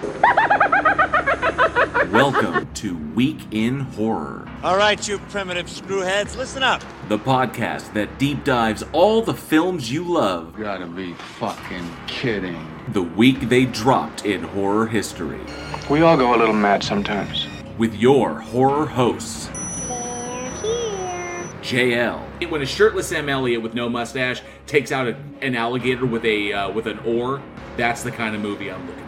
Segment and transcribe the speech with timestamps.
[2.10, 6.82] Welcome to Week in Horror, All right, you primitive screwheads, listen up.
[7.08, 12.66] the podcast that deep dives all the films you love Gotta be fucking kidding.
[12.92, 15.40] the week they dropped in horror history.
[15.90, 17.46] We all go a little mad sometimes.
[17.76, 19.48] With your horror hosts,
[21.62, 22.48] JL.
[22.50, 26.52] When a shirtless Sam Elliott with no mustache takes out a, an alligator with a
[26.54, 27.42] uh, with an oar,
[27.76, 28.99] that's the kind of movie I'm looking for.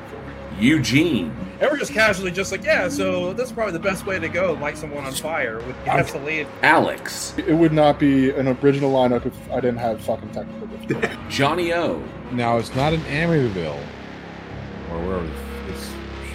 [0.62, 1.34] Eugene.
[1.60, 4.28] And we're just casually just like, yeah, so this is probably the best way to
[4.28, 6.46] go, light someone on fire with gasoline.
[6.62, 7.34] Alex.
[7.36, 11.18] It would not be an original lineup if I didn't have fucking technical difficulties.
[11.28, 12.02] Johnny O.
[12.30, 13.80] Now it's not in Amityville
[14.90, 15.30] or wherever
[15.68, 15.88] it's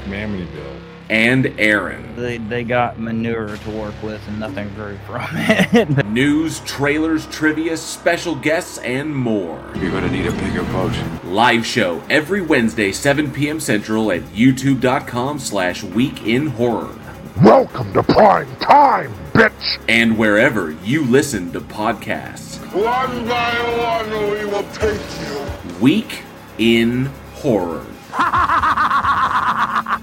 [0.05, 0.81] Amityville.
[1.09, 2.15] And Aaron.
[2.17, 6.05] They, they got manure to work with and nothing grew from it.
[6.07, 9.63] News, trailers, trivia, special guests, and more.
[9.77, 10.93] You're gonna need a bigger boat.
[11.23, 13.59] Live show every Wednesday, 7 p.m.
[13.59, 16.93] Central at youtube.com slash week in horror.
[17.41, 19.79] Welcome to prime time, bitch!
[19.87, 22.57] And wherever you listen to podcasts.
[22.73, 25.79] One by one, we will take you.
[25.79, 26.23] Week
[26.57, 27.85] in Horror.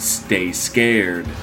[0.00, 1.26] Stay scared.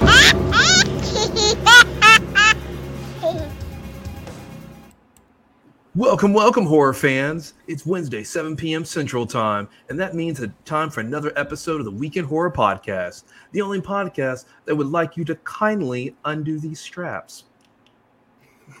[5.94, 7.54] Welcome, welcome, horror fans.
[7.68, 8.84] It's Wednesday, 7 p.m.
[8.84, 12.50] Central Time, and that means it's time for another episode of the Week in Horror
[12.50, 17.44] Podcast, the only podcast that would like you to kindly undo these straps.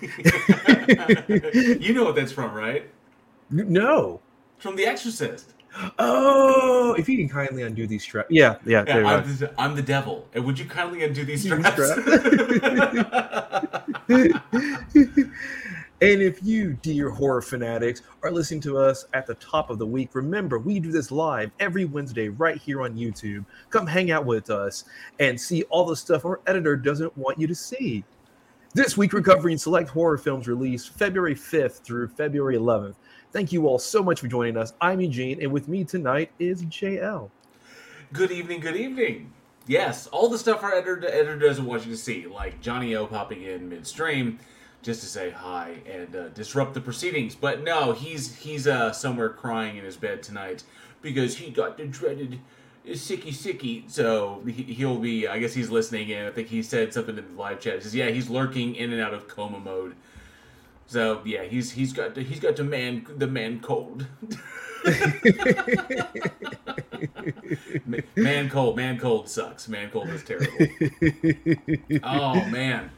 [0.00, 2.90] you know what that's from, right?
[3.50, 4.20] No.
[4.58, 5.54] From The Exorcist.
[5.98, 8.30] Oh, if you can kindly undo these straps.
[8.30, 10.26] Yeah, yeah, Yeah, I'm, the, I'm the devil.
[10.34, 11.78] And would you kindly undo these straps?
[16.00, 19.86] And if you, dear horror fanatics, are listening to us at the top of the
[19.86, 23.44] week, remember we do this live every Wednesday right here on YouTube.
[23.70, 24.84] Come hang out with us
[25.18, 28.04] and see all the stuff our editor doesn't want you to see.
[28.74, 32.94] This week, we're select horror films released February 5th through February 11th.
[33.30, 34.72] Thank you all so much for joining us.
[34.80, 37.28] I'm Eugene, and with me tonight is JL.
[38.10, 39.34] Good evening, good evening.
[39.66, 43.06] Yes, all the stuff our editor, editor doesn't want you to see, like Johnny O
[43.06, 44.38] popping in midstream
[44.80, 47.34] just to say hi and uh, disrupt the proceedings.
[47.34, 50.64] But no, he's he's uh, somewhere crying in his bed tonight
[51.02, 52.40] because he got the dreaded
[52.86, 53.90] sicky sicky.
[53.90, 57.28] So he, he'll be, I guess he's listening and I think he said something in
[57.28, 57.74] the live chat.
[57.74, 59.94] He says, yeah, he's lurking in and out of coma mode.
[60.88, 64.06] So yeah, he's he's got the, he's got the man the man cold.
[68.16, 69.68] man cold, man cold sucks.
[69.68, 70.48] Man cold is terrible.
[72.02, 72.90] oh man,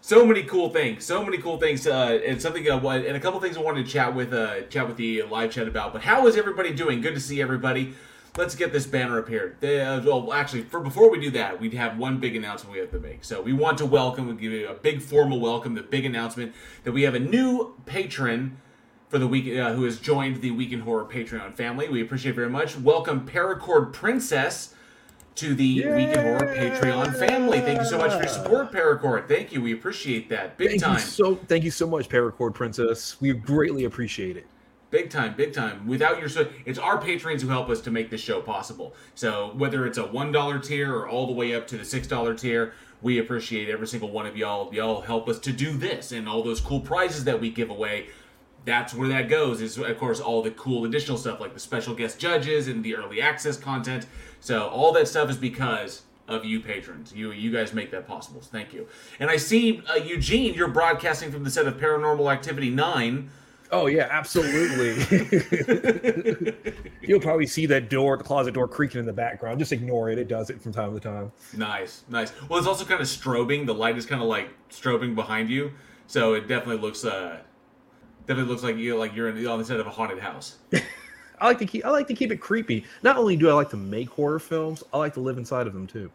[0.00, 3.40] so many cool things, so many cool things, uh, and something, uh, and a couple
[3.40, 5.92] things I wanted to chat with, uh, chat with the live chat about.
[5.92, 7.00] But how is everybody doing?
[7.00, 7.94] Good to see everybody.
[8.36, 9.56] Let's get this banner up here.
[9.60, 12.80] The, uh, well, actually, for before we do that, we'd have one big announcement we
[12.80, 13.22] have to make.
[13.22, 16.52] So we want to welcome, we give you a big formal welcome, the big announcement
[16.82, 18.56] that we have a new patron
[19.08, 21.88] for the week uh, who has joined the Week in Horror Patreon family.
[21.88, 22.76] We appreciate very much.
[22.76, 24.74] Welcome Paracord Princess
[25.36, 27.60] to the Week in Horror Patreon family.
[27.60, 29.28] Thank you so much for your support, Paracord.
[29.28, 29.62] Thank you.
[29.62, 30.58] We appreciate that.
[30.58, 30.94] Big Thank time.
[30.94, 33.20] you so thank you so much, Paracord Princess.
[33.20, 34.46] We greatly appreciate it.
[34.94, 35.88] Big time, big time.
[35.88, 38.94] Without your, it's our patrons who help us to make this show possible.
[39.16, 42.06] So whether it's a one dollar tier or all the way up to the six
[42.06, 44.72] dollar tier, we appreciate every single one of y'all.
[44.72, 48.06] Y'all help us to do this and all those cool prizes that we give away.
[48.66, 49.60] That's where that goes.
[49.60, 52.94] Is of course all the cool additional stuff like the special guest judges and the
[52.94, 54.06] early access content.
[54.38, 57.12] So all that stuff is because of you patrons.
[57.12, 58.42] You you guys make that possible.
[58.42, 58.86] So thank you.
[59.18, 63.32] And I see uh, Eugene, you're broadcasting from the set of Paranormal Activity Nine.
[63.74, 64.94] Oh yeah, absolutely.
[67.02, 69.58] You'll probably see that door, the closet door creaking in the background.
[69.58, 70.18] Just ignore it.
[70.18, 71.32] It does it from time to time.
[71.56, 72.32] Nice, nice.
[72.48, 73.66] Well, it's also kind of strobing.
[73.66, 75.72] The light is kind of like strobing behind you,
[76.06, 77.38] so it definitely looks uh,
[78.28, 80.58] definitely looks like you like you're in, on the set of a haunted house.
[81.40, 82.84] I like to keep I like to keep it creepy.
[83.02, 85.72] Not only do I like to make horror films, I like to live inside of
[85.72, 86.12] them too.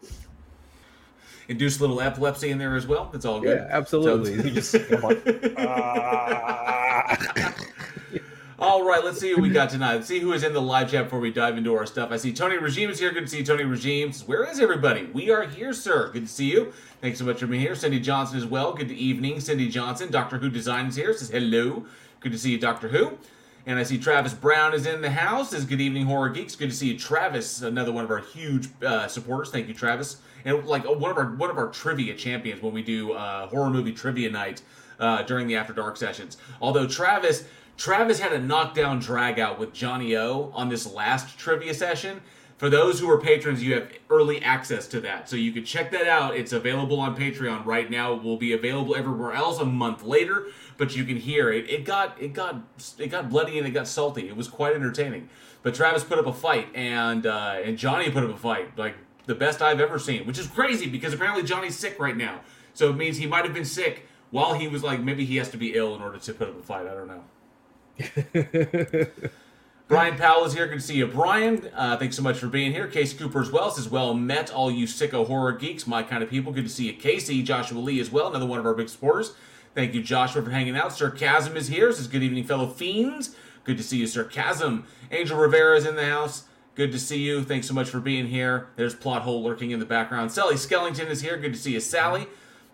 [1.48, 3.10] Induce a little epilepsy in there as well.
[3.12, 3.58] It's all good.
[3.58, 4.36] Yeah, absolutely.
[4.38, 6.79] So- You just like, "Ah."
[8.58, 9.94] All right, let's see who we got tonight.
[9.94, 12.10] Let's see who is in the live chat before we dive into our stuff.
[12.12, 13.10] I see Tony Regime is here.
[13.10, 14.12] Good to see you, Tony Regime.
[14.26, 15.04] Where is everybody?
[15.06, 16.10] We are here, sir.
[16.12, 16.72] Good to see you.
[17.00, 17.74] Thanks so much for being here.
[17.74, 18.74] Cindy Johnson as well.
[18.74, 20.10] Good evening, Cindy Johnson.
[20.10, 21.14] Doctor Who Design is here.
[21.14, 21.86] Says hello.
[22.20, 23.16] Good to see you, Doctor Who.
[23.64, 25.50] And I see Travis Brown is in the house.
[25.50, 26.54] Says good evening, horror geeks.
[26.54, 27.62] Good to see you, Travis.
[27.62, 29.50] Another one of our huge uh, supporters.
[29.50, 30.18] Thank you, Travis.
[30.44, 33.70] And like one of our one of our trivia champions when we do uh, horror
[33.70, 34.62] movie trivia night
[35.00, 36.36] uh, during the After Dark sessions.
[36.60, 37.44] Although Travis
[37.76, 42.20] Travis had a knockdown drag out with Johnny O on this last trivia session
[42.60, 45.30] For those who are patrons, you have early access to that.
[45.30, 46.36] So you can check that out.
[46.36, 48.12] It's available on Patreon right now.
[48.12, 51.70] It will be available everywhere else a month later, but you can hear it.
[51.70, 52.56] It got it got
[52.98, 54.28] it got bloody and it got salty.
[54.28, 55.30] It was quite entertaining.
[55.62, 58.96] But Travis put up a fight and uh, and Johnny put up a fight, like
[59.24, 62.42] the best I've ever seen, which is crazy because apparently Johnny's sick right now.
[62.74, 65.50] So it means he might have been sick while he was like maybe he has
[65.50, 66.86] to be ill in order to put up a fight.
[66.86, 67.24] I don't know.
[69.88, 70.68] Brian Powell is here.
[70.68, 71.68] Good to see you, Brian.
[71.74, 72.86] Uh, thanks so much for being here.
[72.86, 76.30] Casey Cooper as well says, "Well met, all you sicko horror geeks, my kind of
[76.30, 76.52] people.
[76.52, 77.42] Good to see you, Casey.
[77.42, 79.32] Joshua Lee as well, another one of our big supporters.
[79.74, 80.92] Thank you, Joshua, for hanging out.
[80.92, 81.92] Sarcasm is here.
[81.92, 83.34] Says, "Good evening, fellow fiends.
[83.64, 84.86] Good to see you, Sarcasm.
[85.10, 86.44] Angel Rivera is in the house.
[86.76, 87.42] Good to see you.
[87.42, 88.68] Thanks so much for being here.
[88.76, 90.30] There's plot hole lurking in the background.
[90.30, 91.36] Sally Skellington is here.
[91.36, 92.28] Good to see you, Sally."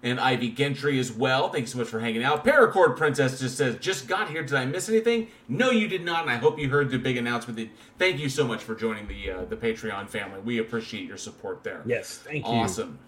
[0.07, 1.51] And Ivy Gentry as well.
[1.51, 2.45] Thanks so much for hanging out.
[2.45, 4.43] Paracord Princess just says, just got here.
[4.43, 5.29] Did I miss anything?
[5.49, 7.71] No, you did not, and I hope you heard the big announcement.
[7.99, 10.41] Thank you so much for joining the uh, the Patreon family.
[10.41, 11.83] We appreciate your support there.
[11.85, 12.53] Yes, thank you.
[12.53, 13.01] Awesome.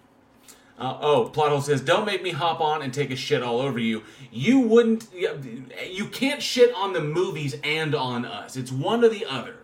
[0.76, 3.78] Uh, oh, Plothole says, "Don't make me hop on and take a shit all over
[3.78, 4.02] you.
[4.32, 5.06] You wouldn't.
[5.14, 8.56] You can't shit on the movies and on us.
[8.56, 9.56] It's one or the other.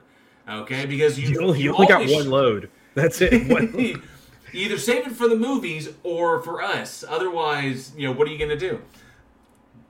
[0.48, 2.70] Okay, because you You only, you only got one load.
[2.94, 3.48] That's it.
[3.48, 4.02] One-
[4.54, 7.04] either save it for the movies or for us.
[7.08, 8.80] Otherwise, you know, what are you gonna do?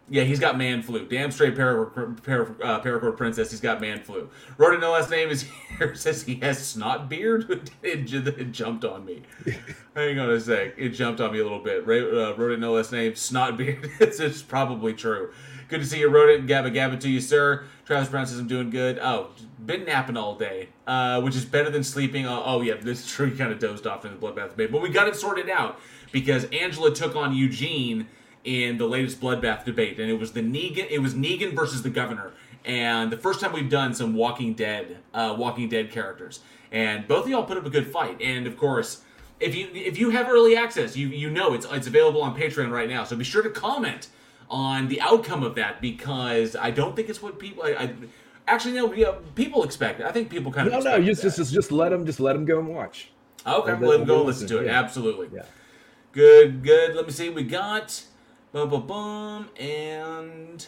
[0.08, 1.06] Yeah, he's got man flu.
[1.06, 3.50] Damn straight paracord, para, uh, paracord princess.
[3.50, 4.28] He's got man flu.
[4.58, 5.42] Wrote no last name is
[5.78, 5.94] here.
[5.94, 7.70] Says he has snot beard.
[7.82, 9.22] it, it jumped on me.
[9.96, 10.74] Hang on a sec.
[10.76, 11.86] It jumped on me a little bit.
[11.86, 13.14] Ra- uh, wrote no last name.
[13.14, 13.90] Snot beard.
[13.98, 15.32] it's, it's probably true.
[15.68, 16.08] Good to see you.
[16.08, 17.64] Wrote it and gabba gabba to you, sir.
[17.84, 18.98] Travis Brown says I'm doing good.
[18.98, 19.30] Oh,
[19.64, 22.26] been napping all day, uh, which is better than sleeping.
[22.26, 23.34] Oh, oh yeah, this is true.
[23.36, 25.78] Kind of dozed off in the bloodbath debate, but we got it sorted out
[26.12, 28.06] because Angela took on Eugene
[28.44, 30.86] in the latest bloodbath debate, and it was the Negan.
[30.90, 32.32] It was Negan versus the governor,
[32.64, 36.40] and the first time we've done some Walking Dead, uh, Walking Dead characters,
[36.72, 38.20] and both of y'all put up a good fight.
[38.20, 39.02] And of course,
[39.40, 42.70] if you if you have early access, you you know it's it's available on Patreon
[42.70, 43.04] right now.
[43.04, 44.08] So be sure to comment
[44.50, 47.64] on the outcome of that because I don't think it's what people.
[47.64, 47.94] I, I
[48.46, 50.00] actually no, yeah, people expect.
[50.00, 50.06] it.
[50.06, 51.28] I think people kind of no, no, just, that.
[51.28, 53.10] just just just let them just let them go and watch.
[53.46, 54.66] Okay, Let- let them go we'll listen to it.
[54.66, 54.80] yeah.
[54.80, 55.28] Absolutely.
[55.34, 55.42] Yeah.
[56.12, 56.94] Good, good.
[56.94, 57.28] Let me see.
[57.28, 58.04] We got
[58.52, 60.66] boom, boom, boom, and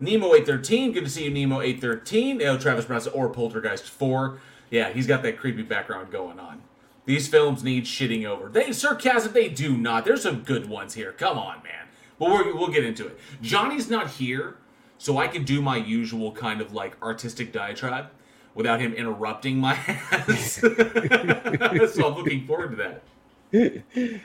[0.00, 0.92] Nemo eight thirteen.
[0.92, 2.42] Good to see you, Nemo eight thirteen.
[2.42, 4.40] Oh, Travis Brown or Poltergeist four.
[4.70, 6.62] Yeah, he's got that creepy background going on.
[7.04, 8.48] These films need shitting over.
[8.48, 9.32] They sarcasm.
[9.32, 10.04] They do not.
[10.04, 11.12] There's some good ones here.
[11.12, 11.85] Come on, man.
[12.18, 13.18] But we're, we'll get into it.
[13.42, 14.56] Johnny's not here,
[14.98, 18.06] so I can do my usual kind of like artistic diatribe
[18.54, 19.74] without him interrupting my
[20.10, 20.52] ass.
[20.60, 23.00] so I'm looking forward to
[23.52, 24.20] that.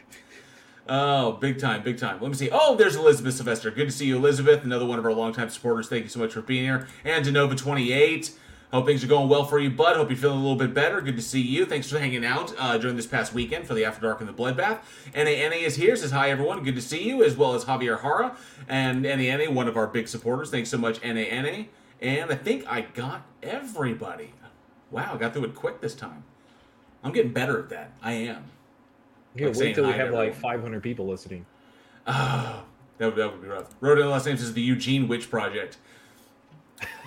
[0.88, 2.19] Oh, big time, big time.
[2.21, 2.49] Let me see.
[2.51, 3.69] Oh, there's Elizabeth Sylvester.
[3.71, 4.63] Good to see you, Elizabeth.
[4.63, 5.87] Another one of our longtime supporters.
[5.87, 6.87] Thank you so much for being here.
[7.05, 8.31] And Denova28.
[8.71, 9.97] Hope things are going well for you, bud.
[9.97, 11.01] Hope you're feeling a little bit better.
[11.01, 11.65] Good to see you.
[11.65, 14.33] Thanks for hanging out uh, during this past weekend for the After Dark and the
[14.33, 14.79] Bloodbath.
[15.13, 15.94] NA is here.
[15.97, 16.63] Says hi, everyone.
[16.63, 18.38] Good to see you, as well as Javier Hara
[18.69, 20.50] and NA, one of our big supporters.
[20.51, 21.65] Thanks so much, NA.
[22.01, 24.31] And I think I got everybody.
[24.89, 26.23] Wow, I got through it quick this time.
[27.03, 27.91] I'm getting better at that.
[28.01, 28.45] I am.
[29.35, 31.45] Yeah, Like wait till we have like 500 people listening.
[32.07, 32.63] Ah,
[33.00, 33.75] that would, that would be rough.
[33.81, 35.77] Wrote in the last name says the Eugene Witch Project.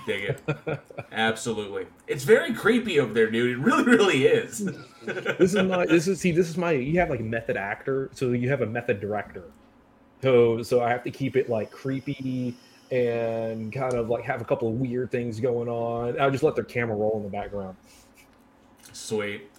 [0.06, 0.80] Dig it.
[1.12, 1.86] Absolutely.
[2.06, 3.58] It's very creepy over there, dude.
[3.58, 4.58] It really, really is.
[5.04, 8.32] this is my this is see this is my you have like method actor so
[8.32, 9.44] you have a method director
[10.22, 12.56] so so i have to keep it like creepy
[12.90, 16.54] and kind of like have a couple of weird things going on i'll just let
[16.54, 17.76] their camera roll in the background
[18.94, 19.50] Sweet.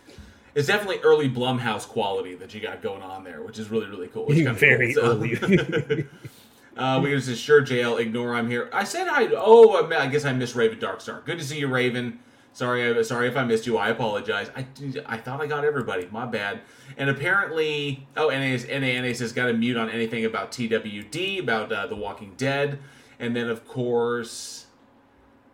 [0.56, 4.08] It's definitely early Blumhouse quality that you got going on there, which is really, really
[4.08, 4.28] cool.
[4.30, 5.04] It's Very cool.
[5.04, 6.08] So- early.
[6.78, 8.70] uh, we just sure, JL, ignore I'm here.
[8.74, 9.28] I said hi.
[9.36, 11.24] Oh, I, guess I missed Raven Darkstar.
[11.26, 12.20] Good to see you, Raven.
[12.52, 13.78] Sorry, sorry if I missed you.
[13.78, 14.50] I apologize.
[14.56, 14.66] I,
[15.06, 16.08] I thought I got everybody.
[16.12, 16.62] My bad.
[16.98, 21.88] And apparently, oh, NA, NA says got to mute on anything about TWD, about uh,
[21.88, 22.80] The Walking Dead.
[23.20, 24.68] And then, of course,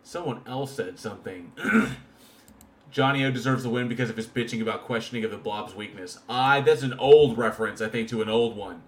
[0.03, 1.51] someone else said something.
[2.91, 6.19] Johnny O deserves the win because of his bitching about questioning of the Blob's weakness.
[6.27, 8.83] I that's an old reference, I think, to an old one.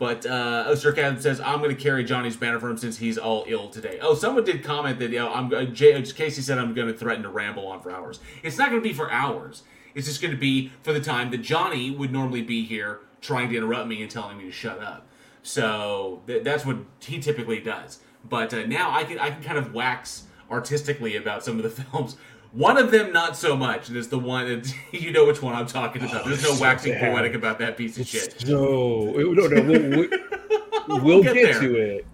[0.00, 2.96] But uh, oh, Sir Captain says I'm going to carry Johnny's banner for him since
[2.96, 3.98] he's all ill today.
[4.00, 6.94] Oh, someone did comment that you know, I'm uh, J- Casey said I'm going to
[6.94, 8.18] threaten to ramble on for hours.
[8.42, 9.62] It's not going to be for hours.
[9.94, 13.50] It's just going to be for the time that Johnny would normally be here trying
[13.50, 15.06] to interrupt me and telling me to shut up.
[15.42, 17.98] So th- that's what he typically does.
[18.26, 21.70] But uh, now I can I can kind of wax artistically about some of the
[21.82, 22.16] films.
[22.52, 25.54] One of them not so much, and it's the one that you know which one
[25.54, 26.24] I'm talking about.
[26.24, 27.12] There's no waxing sad.
[27.12, 28.40] poetic about that piece of shit.
[28.40, 30.08] so no no we'll,
[30.88, 32.06] we'll, we'll get get, to it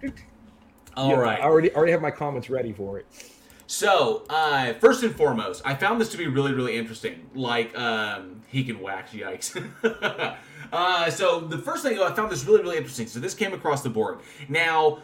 [0.95, 1.39] All Yeah, right.
[1.39, 3.05] i already already have my comments ready for it
[3.65, 7.29] So, uh, first and foremost, I found this to be really, really interesting.
[7.35, 9.57] Like, um, he can wax, yikes.
[10.71, 13.07] uh, so, the first thing I found this really, really interesting.
[13.07, 14.19] So, this came across the board.
[14.47, 14.99] Now,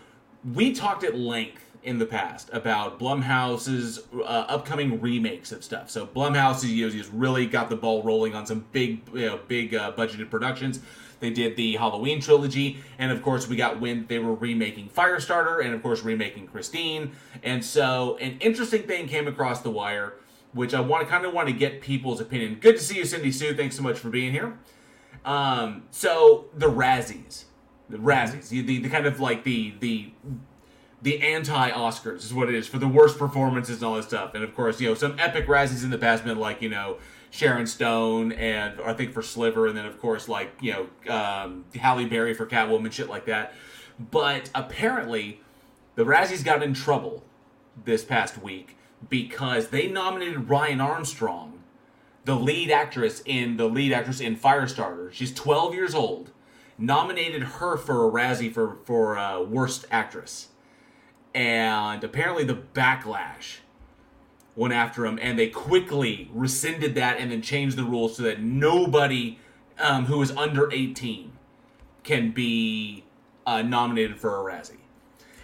[0.54, 5.90] we talked at length in the past about Blumhouse's uh, upcoming remakes of stuff.
[5.90, 9.40] So, Blumhouse you know, has really got the ball rolling on some big, you know,
[9.48, 10.80] big uh, budgeted productions.
[11.20, 15.64] They did the Halloween trilogy, and of course, we got when they were remaking Firestarter,
[15.64, 17.14] and of course, remaking Christine.
[17.44, 20.16] And so, an interesting thing came across the wire,
[20.54, 22.58] which I want to kind of want to get people's opinion.
[22.60, 23.56] Good to see you, Cindy Sue.
[23.56, 24.58] Thanks so much for being here.
[25.26, 27.46] Um, so the Razzies,
[27.90, 30.12] the Razzies, the, the, the kind of like the the
[31.04, 34.34] the anti Oscars is what it is for the worst performances and all this stuff.
[34.34, 36.98] And of course, you know, some epic Razzies in the past been like, you know,
[37.34, 41.66] Sharon Stone and I think for Sliver, and then of course like you know um,
[41.76, 43.56] Halle Berry for Catwoman, shit like that.
[44.00, 45.42] But apparently,
[45.96, 47.24] the Razzies got in trouble
[47.86, 48.78] this past week
[49.10, 51.64] because they nominated Ryan Armstrong,
[52.24, 55.12] the lead actress in the lead actress in Firestarter.
[55.12, 56.30] She's 12 years old.
[56.78, 60.50] Nominated her for a Razzie for for uh, worst actress,
[61.34, 63.58] and apparently the backlash
[64.56, 68.42] went after him, and they quickly rescinded that and then changed the rules so that
[68.42, 69.40] nobody
[69.80, 71.32] um, who is under 18
[72.04, 73.04] can be
[73.46, 74.78] uh, nominated for a Razzie.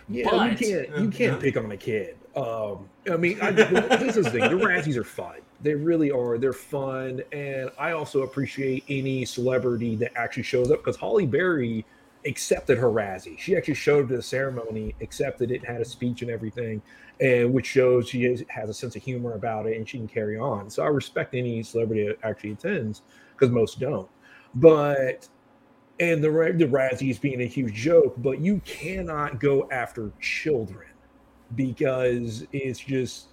[0.08, 2.16] Yeah, But- you can't you can't pick on a kid.
[2.36, 4.42] Um, I mean, I, this is the thing.
[4.42, 5.38] The Razzies are fun.
[5.62, 6.38] They really are.
[6.38, 11.86] They're fun, and I also appreciate any celebrity that actually shows up because Halle Berry
[12.26, 13.38] accepted her Razzie.
[13.38, 16.82] She actually showed up to the ceremony, accepted it, had a speech and everything,
[17.20, 20.08] and which shows she is, has a sense of humor about it and she can
[20.08, 20.70] carry on.
[20.70, 24.10] So I respect any celebrity that actually attends because most don't.
[24.56, 25.28] But
[26.00, 30.88] and the the Razzies being a huge joke, but you cannot go after children
[31.56, 33.28] because it's just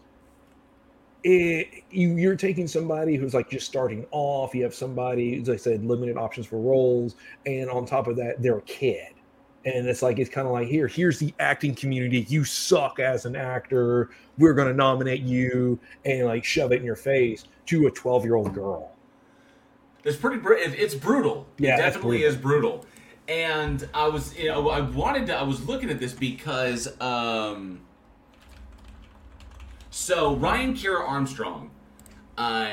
[1.27, 4.55] it, you, you're taking somebody who's like just starting off.
[4.55, 7.17] You have somebody, as I said, limited options for roles,
[7.47, 9.09] and on top of that, they're a kid.
[9.65, 12.25] And it's like it's kind of like here, here's the acting community.
[12.29, 14.11] You suck as an actor.
[14.39, 18.25] We're going to nominate you and like shove it in your face to a 12
[18.25, 18.93] year old girl.
[20.05, 20.37] It's pretty.
[20.37, 21.49] Br- it's brutal.
[21.59, 22.35] Yeah, it definitely brutal.
[22.35, 22.87] is brutal.
[23.27, 25.37] And I was, you know, I wanted to.
[25.37, 27.81] I was looking at this because, um,
[29.97, 31.71] so Ryan Kiera Armstrong,
[32.37, 32.69] uh,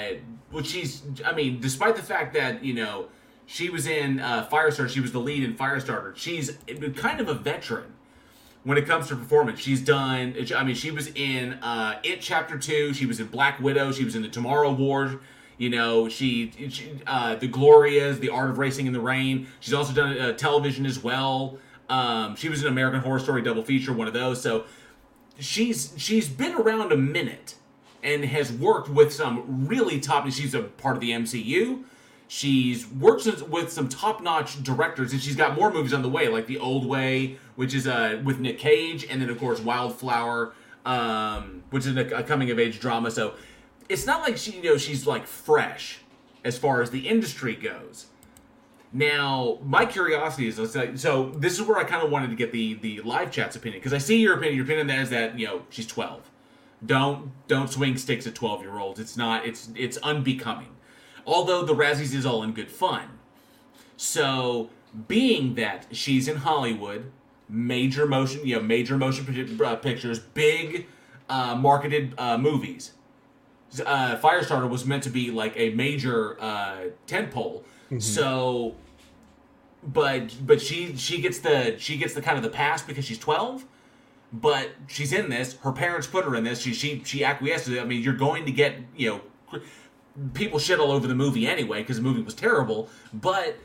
[0.52, 3.06] which she's, I mean, despite the fact that you know
[3.46, 6.14] she was in uh, Firestarter, she was the lead in Firestarter.
[6.18, 6.58] She's
[6.98, 7.94] kind of a veteran
[8.66, 9.62] when it comes to performance.
[9.62, 10.36] She's done.
[10.54, 12.94] I mean, she was in uh, It Chapter Two.
[12.94, 13.94] She was in Black Widow.
[13.94, 15.22] She was in the Tomorrow War.
[15.58, 19.48] You know, she, she uh, the Glorias, The Art of Racing in the Rain.
[19.62, 21.58] She's also done uh, television as well.
[21.88, 24.42] Um, she was in American Horror Story double feature, one of those.
[24.42, 24.66] So
[25.40, 27.56] she's she's been around a minute
[28.04, 30.30] and has worked with some really top.
[30.30, 31.84] She's a part of the MCU.
[32.28, 36.48] She's worked with- some top-notch directors, and she's got more movies on the way, like
[36.48, 40.54] The Old Way, which is uh, with Nick Cage, and then of course Wildflower,
[40.86, 43.12] um, which is a, a coming-of-age drama.
[43.12, 43.36] So
[43.88, 46.00] it's not like she, you know, she's like fresh
[46.44, 48.08] as far as the industry goes.
[48.96, 51.32] Now, my curiosity is let's say- so.
[51.36, 53.94] This is where I kind of wanted to get the the live chat's opinion because
[53.94, 54.56] I see your opinion.
[54.56, 56.30] Your opinion is that you know she's twelve.
[56.86, 59.00] Don't don't swing sticks at twelve year olds.
[59.00, 59.48] It's not.
[59.48, 60.70] It's it's unbecoming.
[61.26, 63.08] Although the Razzies is all in good fun.
[63.98, 64.70] So,
[65.08, 67.12] being that she's in Hollywood,
[67.48, 70.88] major motion, you know, major motion uh, pictures, big
[71.30, 72.92] uh, marketed uh, movies.
[73.86, 77.64] Uh, Firestarter was meant to be like a major uh, tentpole.
[78.00, 78.76] So,
[79.88, 83.20] but but she she gets the she gets the kind of the pass because she's
[83.20, 83.66] twelve.
[84.32, 85.58] But she's in this.
[85.58, 86.60] Her parents put her in this.
[86.60, 87.78] She she she acquiesces.
[87.78, 89.10] I mean, you're going to get you
[89.52, 89.62] know
[90.34, 92.90] people shit all over the movie anyway because the movie was terrible.
[93.14, 93.58] But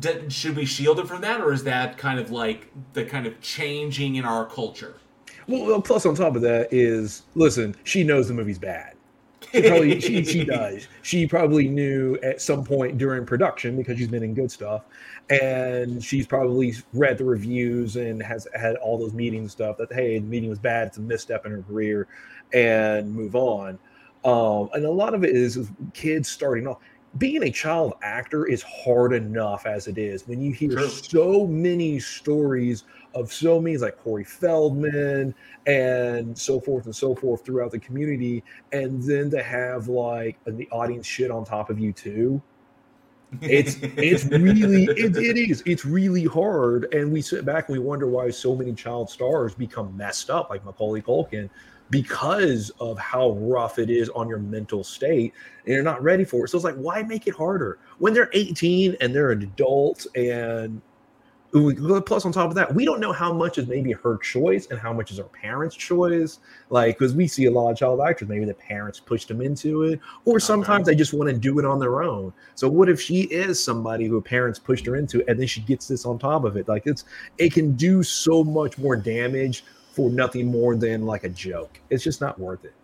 [0.00, 3.26] d- should we shield it from that, or is that kind of like the kind
[3.26, 4.96] of changing in our culture?
[5.46, 8.94] Well, well, plus on top of that is listen, she knows the movie's bad.
[9.52, 10.88] She probably she, she does.
[11.02, 14.84] She probably knew at some point during production because she's been in good stuff,
[15.30, 20.18] and she's probably read the reviews and has had all those meetings stuff that hey,
[20.18, 22.06] the meeting was bad, it's a misstep in her career,
[22.52, 23.78] and move on.
[24.24, 26.78] Um, and a lot of it is, is kids starting off.
[27.16, 30.26] Being a child actor is hard enough as it is.
[30.26, 30.88] When you hear True.
[30.88, 35.32] so many stories of so many like Corey Feldman
[35.66, 40.68] and so forth and so forth throughout the community, and then to have like the
[40.70, 42.42] audience shit on top of you too.
[43.42, 45.62] It's it's really it, it is.
[45.66, 49.54] It's really hard, and we sit back and we wonder why so many child stars
[49.54, 51.48] become messed up, like Macaulay Culkin,
[51.90, 55.32] because of how rough it is on your mental state
[55.64, 56.48] and you're not ready for it.
[56.48, 57.78] So it's like, why make it harder?
[57.98, 60.80] When they're 18 and they're an adult and
[61.54, 62.74] plus on top of that.
[62.74, 65.76] We don't know how much is maybe her choice and how much is her parents
[65.76, 66.40] choice.
[66.70, 69.82] Like because we see a lot of child actors maybe the parents pushed them into
[69.84, 72.32] it or sometimes they just want to do it on their own.
[72.56, 75.86] So what if she is somebody who parents pushed her into and then she gets
[75.86, 76.66] this on top of it?
[76.66, 77.04] Like it's
[77.38, 81.78] it can do so much more damage for nothing more than like a joke.
[81.88, 82.74] It's just not worth it.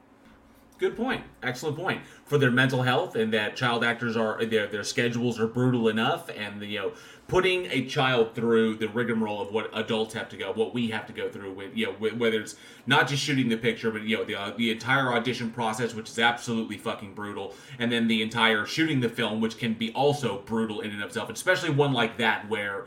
[0.81, 1.23] Good point.
[1.43, 2.01] Excellent point.
[2.25, 6.31] For their mental health, and that child actors are their their schedules are brutal enough,
[6.31, 6.93] and you know
[7.31, 11.07] putting a child through the rigmarole of what adults have to go, what we have
[11.07, 12.57] to go through with you know whether it's
[12.89, 16.11] not just shooting the picture, but you know the uh, the entire audition process, which
[16.11, 20.41] is absolutely fucking brutal, and then the entire shooting the film, which can be also
[20.41, 22.87] brutal in and of itself, especially one like that where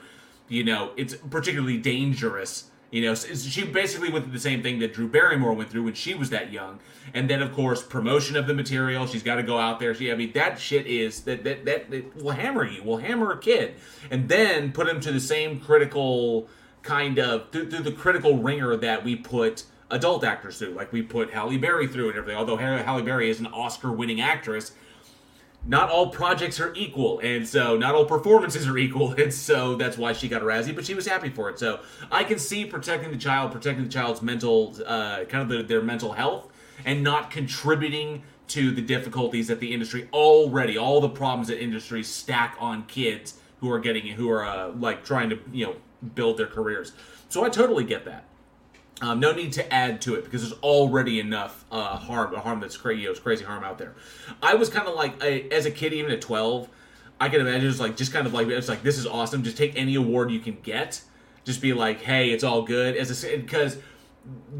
[0.49, 4.93] you know it's particularly dangerous you know, she basically went through the same thing that
[4.93, 6.79] Drew Barrymore went through when she was that young.
[7.11, 9.07] And then, of course, promotion of the material.
[9.07, 9.95] She's got to go out there.
[9.95, 12.83] She, I mean, that shit is that that that, will hammer you.
[12.83, 13.73] Will hammer a kid,
[14.11, 16.47] and then put him to the same critical
[16.83, 21.01] kind of through, through the critical ringer that we put adult actors through, like we
[21.01, 22.37] put Halle Berry through and everything.
[22.37, 24.73] Although Halle Berry is an Oscar-winning actress,
[25.65, 29.97] not all projects are equal, and so not all performances are equal, and so that's
[29.97, 30.75] why she got a Razzie.
[30.75, 31.59] But she was happy for it.
[31.59, 31.79] So
[32.11, 35.81] I can see protecting the child, protecting the child's mental, uh, kind of the, their
[35.81, 36.47] mental health,
[36.85, 42.03] and not contributing to the difficulties that the industry already, all the problems that industry
[42.03, 45.75] stack on kids who are getting, who are uh, like trying to, you know,
[46.15, 46.91] build their careers.
[47.29, 48.25] So I totally get that.
[49.03, 52.77] Um, no need to add to it because there's already enough uh, harm, harm that's
[52.77, 53.95] crazy, you know, crazy harm out there.
[54.41, 56.69] I was kind of like, I, as a kid, even at 12,
[57.19, 59.43] I can imagine it's like just kind of like it's like this is awesome.
[59.43, 61.01] Just take any award you can get.
[61.43, 62.95] Just be like, hey, it's all good.
[62.95, 63.77] As because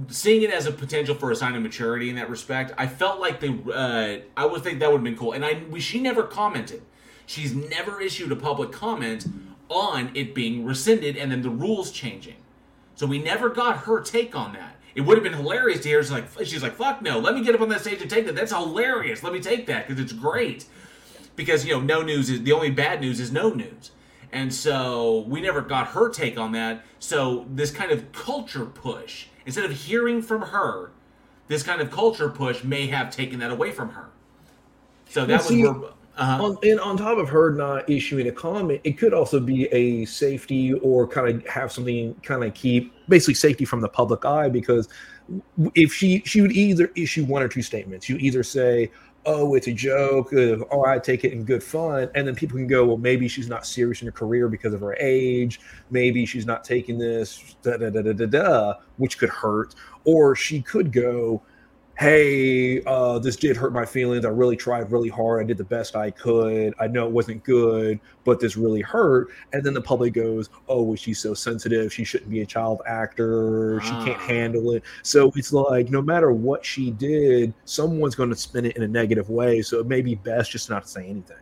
[0.10, 3.22] seeing it as a potential for a sign of maturity in that respect, I felt
[3.22, 5.32] like the uh, I would think that would have been cool.
[5.32, 6.82] And I we, she never commented.
[7.26, 9.26] She's never issued a public comment
[9.70, 12.36] on it being rescinded and then the rules changing.
[12.96, 14.76] So we never got her take on that.
[14.96, 16.04] It would have been hilarious to hear.
[16.04, 18.26] She's like, she's like, fuck no, let me get up on that stage and take
[18.28, 18.36] that.
[18.36, 19.24] That's hilarious.
[19.24, 20.66] Let me take that because it's great.
[21.36, 23.90] Because you know, no news is the only bad news is no news,
[24.32, 26.84] and so we never got her take on that.
[27.00, 30.92] So this kind of culture push, instead of hearing from her,
[31.48, 34.10] this kind of culture push may have taken that away from her.
[35.10, 36.44] So that see, was where uh-huh.
[36.44, 40.06] On, and on top of her not issuing a comment, it could also be a
[40.06, 44.48] safety or kind of have something kind of keep basically safety from the public eye
[44.48, 44.88] because
[45.74, 48.08] if she she would either issue one or two statements.
[48.10, 48.92] You either say,
[49.26, 52.58] "Oh, it's a joke," or, "Oh, I take it in good fun," and then people
[52.58, 55.62] can go, "Well, maybe she's not serious in her career because of her age.
[55.90, 59.76] Maybe she's not taking this da da da da da da," which could hurt.
[60.06, 61.42] Or she could go
[62.04, 64.26] hey, uh, this did hurt my feelings.
[64.26, 65.42] I really tried really hard.
[65.42, 66.74] I did the best I could.
[66.78, 69.30] I know it wasn't good, but this really hurt.
[69.54, 71.94] And then the public goes, oh, well, she's so sensitive.
[71.94, 73.80] She shouldn't be a child actor.
[73.82, 74.28] She can't Ah.
[74.28, 74.84] handle it.
[75.04, 78.88] So it's like no matter what she did, someone's going to spin it in a
[78.88, 79.62] negative way.
[79.62, 81.38] So it may be best just not to say anything.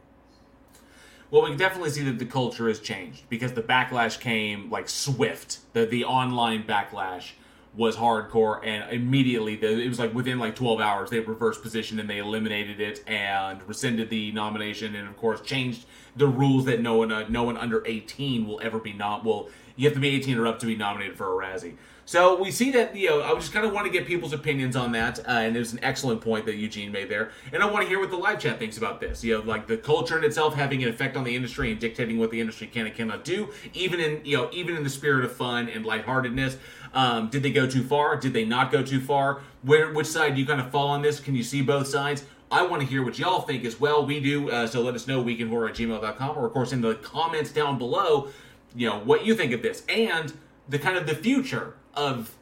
[1.32, 4.88] Well, we can definitely see that the culture has changed because the backlash came like
[4.90, 5.60] swift.
[5.74, 7.32] The the online backlash
[7.74, 12.00] was hardcore, and immediately the, it was like within like 12 hours they reversed position
[12.00, 16.82] and they eliminated it and rescinded the nomination, and of course changed the rules that
[16.82, 20.02] no one uh, no one under 18 will ever be not will you have to
[20.02, 21.76] be 18 or up to be nominated for a Razzie.
[22.12, 24.76] So we see that you know I just kind of want to get people's opinions
[24.76, 27.32] on that, uh, and it was an excellent point that Eugene made there.
[27.54, 29.24] And I want to hear what the live chat thinks about this.
[29.24, 32.20] You know, like the culture in itself having an effect on the industry and dictating
[32.20, 35.24] what the industry can and cannot do, even in you know even in the spirit
[35.24, 36.58] of fun and lightheartedness.
[36.94, 38.18] Um, did they go too far?
[38.18, 39.40] Did they not go too far?
[39.62, 41.22] Where which side do you kind of fall on this?
[41.22, 42.26] Can you see both sides?
[42.52, 44.06] I want to hear what y'all think as well.
[44.06, 46.96] We do, uh, so let us know, weekinhorror at gmail.com, or of course in the
[46.96, 48.28] comments down below,
[48.76, 49.86] you know, what you think of this.
[49.88, 50.34] And
[50.68, 52.36] the kind of the future of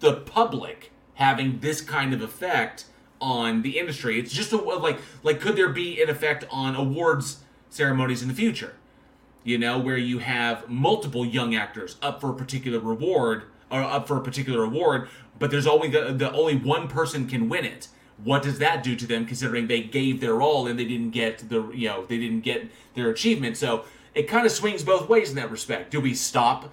[0.00, 2.84] the public having this kind of effect
[3.20, 4.18] on the industry.
[4.18, 8.34] It's just a, like like could there be an effect on awards ceremonies in the
[8.34, 8.74] future?
[9.44, 14.06] You know, where you have multiple young actors up for a particular reward or up
[14.06, 17.88] for a particular award, but there's only the, the only one person can win it.
[18.22, 21.48] What does that do to them considering they gave their all and they didn't get
[21.48, 23.56] the you know, they didn't get their achievement.
[23.56, 25.90] So it kind of swings both ways in that respect.
[25.90, 26.72] Do we stop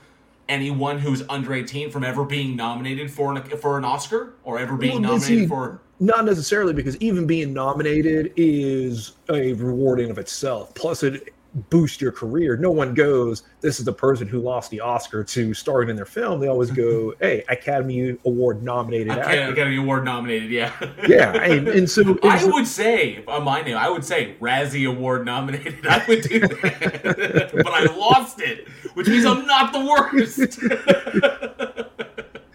[0.49, 4.75] anyone who's under 18 from ever being nominated for an for an Oscar or ever
[4.75, 10.12] being Well, nominated see, for Not necessarily because even being nominated is a reward in
[10.12, 10.73] of itself.
[10.73, 11.34] Plus, it
[11.69, 12.57] boost your career.
[12.57, 16.05] No one goes, "This is the person who lost the Oscar to starring in their
[16.05, 20.71] film." They always go, "Hey, Academy Award nominated Academy, actor." Academy Award nominated, yeah.
[21.07, 24.35] Yeah, and, and so and I so- would say, on my name, I would say
[24.41, 25.85] Razzie Award nominated.
[25.87, 27.51] I would do that.
[27.53, 30.59] but I lost it, which means I'm not the worst.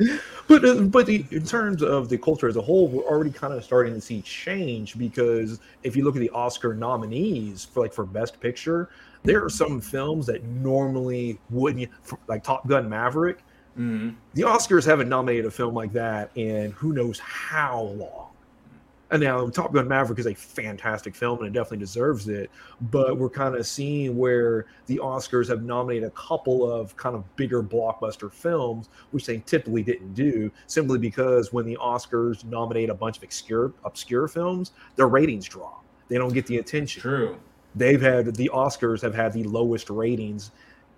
[0.48, 3.54] But uh, but the, in terms of the culture as a whole, we're already kind
[3.54, 7.92] of starting to see change because if you look at the Oscar nominees for like
[7.92, 8.88] for Best Picture,
[9.22, 11.88] there are some films that normally wouldn't
[12.26, 13.44] like Top Gun Maverick.
[13.78, 14.16] Mhm.
[14.34, 18.29] The Oscars haven't nominated a film like that in who knows how long.
[19.11, 22.51] And now Top Gun Maverick is a fantastic film and it definitely deserves it.
[22.81, 27.25] But we're kind of seeing where the Oscars have nominated a couple of kind of
[27.37, 32.94] bigger blockbuster films, which they typically didn't do, simply because when the Oscars nominate a
[32.94, 35.85] bunch of obscure obscure films, their ratings drop.
[36.09, 37.03] They don't get the attention.
[37.03, 37.38] True.
[37.75, 40.51] They've had the Oscars have had the lowest ratings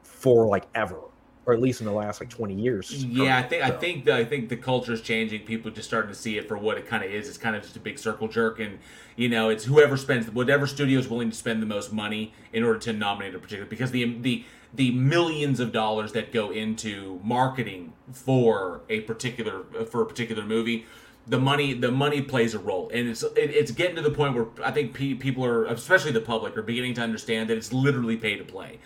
[0.02, 1.00] for like ever,
[1.44, 3.04] or at least in the last like 20 years.
[3.04, 5.42] Yeah, I think I think the, I think the culture's changing.
[5.42, 7.28] People just starting to see it for what it kind of is.
[7.28, 8.78] It's kind of just a big circle jerk, and
[9.16, 12.62] you know, it's whoever spends whatever studio is willing to spend the most money in
[12.62, 17.20] order to nominate a particular because the the the millions of dollars that go into
[17.22, 20.86] marketing for a particular for a particular movie
[21.26, 24.34] the money the money plays a role and it's it, it's getting to the point
[24.34, 27.72] where i think pe- people are especially the public are beginning to understand that it's
[27.72, 28.78] literally pay to play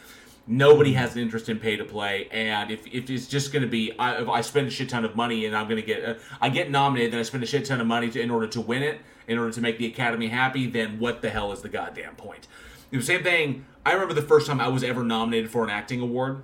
[0.46, 3.68] nobody has an interest in pay to play and if, if it's just going to
[3.68, 6.04] be I, if I spend a shit ton of money and i'm going to get
[6.04, 8.46] uh, i get nominated then i spend a shit ton of money to, in order
[8.48, 11.62] to win it in order to make the academy happy then what the hell is
[11.62, 12.46] the goddamn point
[12.90, 16.00] the same thing i remember the first time i was ever nominated for an acting
[16.00, 16.42] award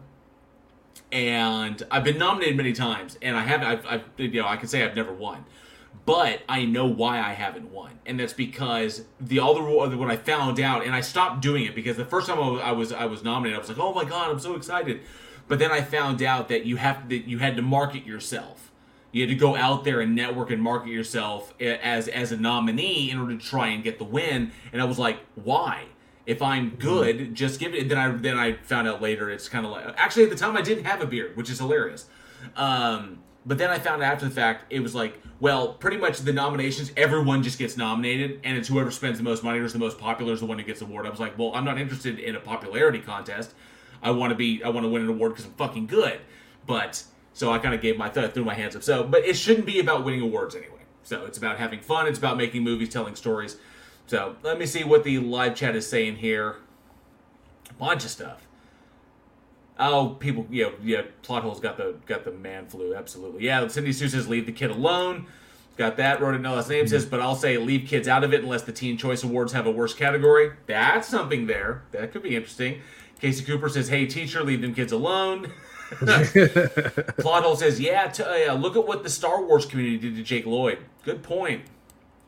[1.11, 3.67] and I've been nominated many times, and I haven't.
[3.67, 5.45] I've, I've, you know, I can say I've never won,
[6.05, 10.17] but I know why I haven't won, and that's because the all the when I
[10.17, 13.23] found out, and I stopped doing it because the first time I was I was,
[13.23, 15.01] nominated, I was like, oh my god, I'm so excited,
[15.47, 18.73] but then I found out that you have that you had to market yourself.
[19.13, 23.11] You had to go out there and network and market yourself as as a nominee
[23.11, 24.53] in order to try and get the win.
[24.73, 25.85] And I was like, why?
[26.25, 27.89] If I'm good, just give it.
[27.89, 30.57] Then I then I found out later it's kind of like actually at the time
[30.57, 32.09] I didn't have a beard, which is hilarious.
[32.57, 36.21] Um, but then I found out after the fact it was like, well, pretty much
[36.21, 39.73] the nominations, everyone just gets nominated, and it's whoever spends the most money or is
[39.73, 41.05] the most popular is the one who gets the award.
[41.05, 43.53] I was like, well, I'm not interested in a popularity contest.
[44.05, 46.21] I want to be, I want to win an award because I'm fucking good.
[46.65, 47.03] But
[47.33, 48.85] so I kind of gave my th- threw my hands up.
[48.85, 50.83] So, but it shouldn't be about winning awards anyway.
[51.03, 52.07] So it's about having fun.
[52.07, 53.57] It's about making movies, telling stories.
[54.07, 56.59] So let me see what the live chat is saying here.
[57.69, 58.47] A Bunch of stuff.
[59.85, 61.03] Oh, people, yeah, yeah.
[61.23, 62.95] Plot holes got the got the man flu.
[62.95, 63.67] Absolutely, yeah.
[63.69, 65.27] Cindy Sue says leave the kid alone.
[65.77, 66.21] Got that.
[66.21, 68.63] Wrote it no last name says, but I'll say leave kids out of it unless
[68.63, 70.53] the Teen Choice Awards have a worse category.
[70.67, 71.83] That's something there.
[71.93, 72.81] That could be interesting.
[73.21, 75.51] Casey Cooper says, "Hey teacher, leave them kids alone."
[75.93, 80.17] Plot hole says, "Yeah, t- uh, yeah, look at what the Star Wars community did
[80.17, 80.79] to Jake Lloyd.
[81.05, 81.63] Good point.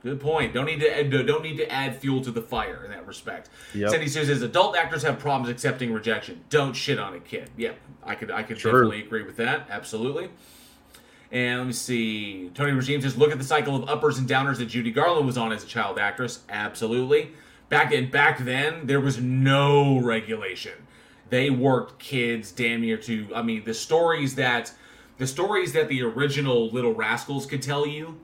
[0.04, 0.52] Good point.
[0.54, 3.48] Don't need to add- don't need to add fuel to the fire in that respect."
[3.74, 3.90] Yep.
[3.90, 6.42] Cindy Sue says, "Adult actors have problems accepting rejection.
[6.50, 7.72] Don't shit on a kid." Yeah,
[8.04, 8.70] I could I could Sure.
[8.72, 9.66] definitely agree with that.
[9.70, 10.28] Absolutely.
[11.32, 12.50] And let me see.
[12.54, 15.36] Tony Regime says, "Look at the cycle of uppers and downers that Judy Garland was
[15.38, 17.30] on as a child actress." Absolutely.
[17.70, 20.72] Back in back then, there was no regulation.
[21.30, 23.28] They worked kids damn near to.
[23.34, 24.72] I mean, the stories that
[25.16, 28.18] the stories that the original Little Rascals could tell you,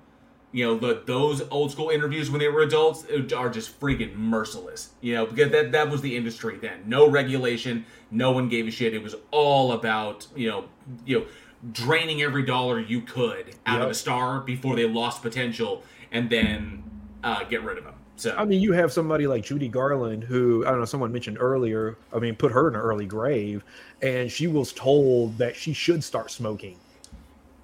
[0.52, 3.04] you know, the, those old school interviews when they were adults
[3.36, 4.90] are just freaking merciless.
[5.00, 6.82] You know, because that that was the industry then.
[6.86, 7.86] No regulation.
[8.10, 8.94] No one gave a shit.
[8.94, 10.64] It was all about you know
[11.04, 11.26] you know
[11.72, 16.82] draining every dollar you could out of a star before they lost potential, and then
[17.22, 17.94] uh, get rid of them.
[18.16, 21.38] So I mean, you have somebody like Judy Garland, who I don't know, someone mentioned
[21.40, 21.96] earlier.
[22.12, 23.64] I mean, put her in an early grave,
[24.02, 26.76] and she was told that she should start smoking,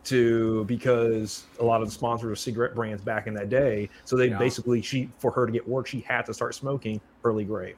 [0.06, 3.88] to because a lot of the sponsors of cigarette brands back in that day.
[4.04, 4.38] So they Yeah.
[4.38, 7.00] basically she for her to get work, she had to start smoking.
[7.24, 7.76] Early grave.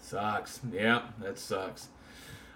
[0.00, 0.60] Sucks.
[0.72, 1.88] Yeah, that sucks.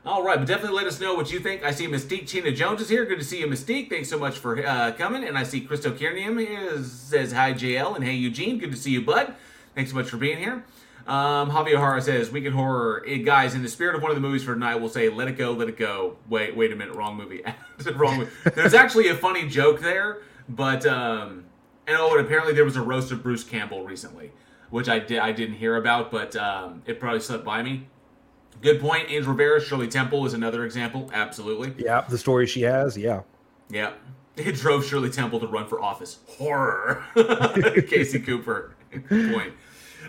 [0.06, 1.62] All right, but definitely let us know what you think.
[1.62, 3.04] I see Mystique Tina Jones is here.
[3.04, 3.90] Good to see you, Mystique.
[3.90, 5.24] Thanks so much for uh, coming.
[5.24, 8.59] And I see Christo Kiernium here says hi, JL, and hey, Eugene.
[8.59, 9.35] Good to see you, bud.
[9.74, 10.64] Thanks so much for being here.
[11.11, 13.05] Um, Javi O'Hara says, Week in Horror.
[13.05, 15.27] Eh, guys, in the spirit of one of the movies for tonight, we'll say, let
[15.27, 16.16] it go, let it go.
[16.29, 17.42] Wait, wait a minute, wrong movie.
[17.96, 18.31] wrong movie.
[18.55, 20.18] There's actually a funny joke there,
[20.49, 21.46] but, um,
[21.88, 24.31] and oh, and apparently there was a roast of Bruce Campbell recently,
[24.70, 27.88] which I, did, I didn't hear about, but um, it probably slipped by me.
[28.62, 29.11] Good point.
[29.11, 31.11] Angel Rivera, Shirley Temple is another example.
[31.12, 31.75] Absolutely.
[31.77, 32.96] Yeah, the story she has.
[32.96, 33.23] Yeah,
[33.68, 33.92] Yeah.
[34.37, 36.20] It drove Shirley Temple to run for office.
[36.27, 37.05] Horror.
[37.88, 38.75] Casey Cooper.
[38.90, 39.53] Good point.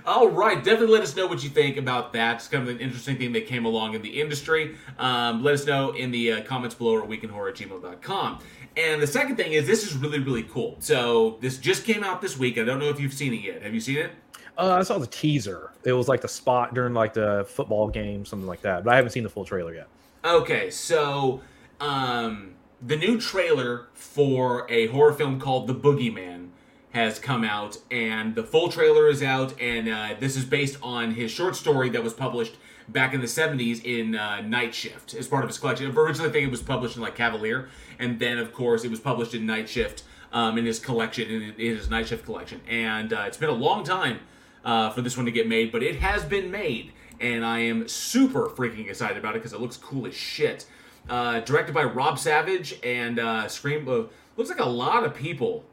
[0.05, 2.37] All right, definitely let us know what you think about that.
[2.37, 4.75] It's kind of an interesting thing that came along in the industry.
[4.97, 8.39] Um, let us know in the uh, comments below or weekinhorror at gmail.com.
[8.77, 10.77] And the second thing is, this is really, really cool.
[10.79, 12.57] So, this just came out this week.
[12.57, 13.61] I don't know if you've seen it yet.
[13.61, 14.11] Have you seen it?
[14.57, 15.71] Uh, I saw the teaser.
[15.83, 18.83] It was like the spot during like the football game, something like that.
[18.83, 19.87] But I haven't seen the full trailer yet.
[20.23, 21.41] Okay, so
[21.79, 26.49] um, the new trailer for a horror film called The Boogeyman
[26.91, 31.13] has come out, and the full trailer is out, and uh, this is based on
[31.13, 32.57] his short story that was published
[32.89, 35.89] back in the 70s in uh, Night Shift as part of his collection.
[35.95, 38.99] Originally, I think it was published in like Cavalier, and then, of course, it was
[38.99, 42.59] published in Night Shift um, in his collection, in, in his Night Shift collection.
[42.67, 44.19] And uh, it's been a long time
[44.65, 47.87] uh, for this one to get made, but it has been made, and I am
[47.87, 50.65] super freaking excited about it because it looks cool as shit.
[51.09, 53.87] Uh, directed by Rob Savage and uh, Scream.
[53.87, 54.03] Uh,
[54.37, 55.65] looks like a lot of people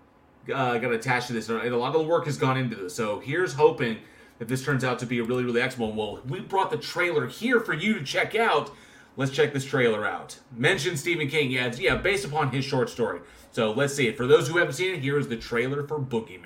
[0.53, 2.95] uh, got attached to this, and a lot of the work has gone into this.
[2.95, 3.99] So here's hoping
[4.39, 5.95] that this turns out to be a really, really excellent.
[5.95, 8.71] Well, we brought the trailer here for you to check out.
[9.17, 10.39] Let's check this trailer out.
[10.57, 11.51] Mention Stephen King.
[11.51, 13.21] Yeah, it's, yeah, based upon his short story.
[13.51, 14.17] So let's see it.
[14.17, 16.45] For those who haven't seen it, here is the trailer for Boogeyman.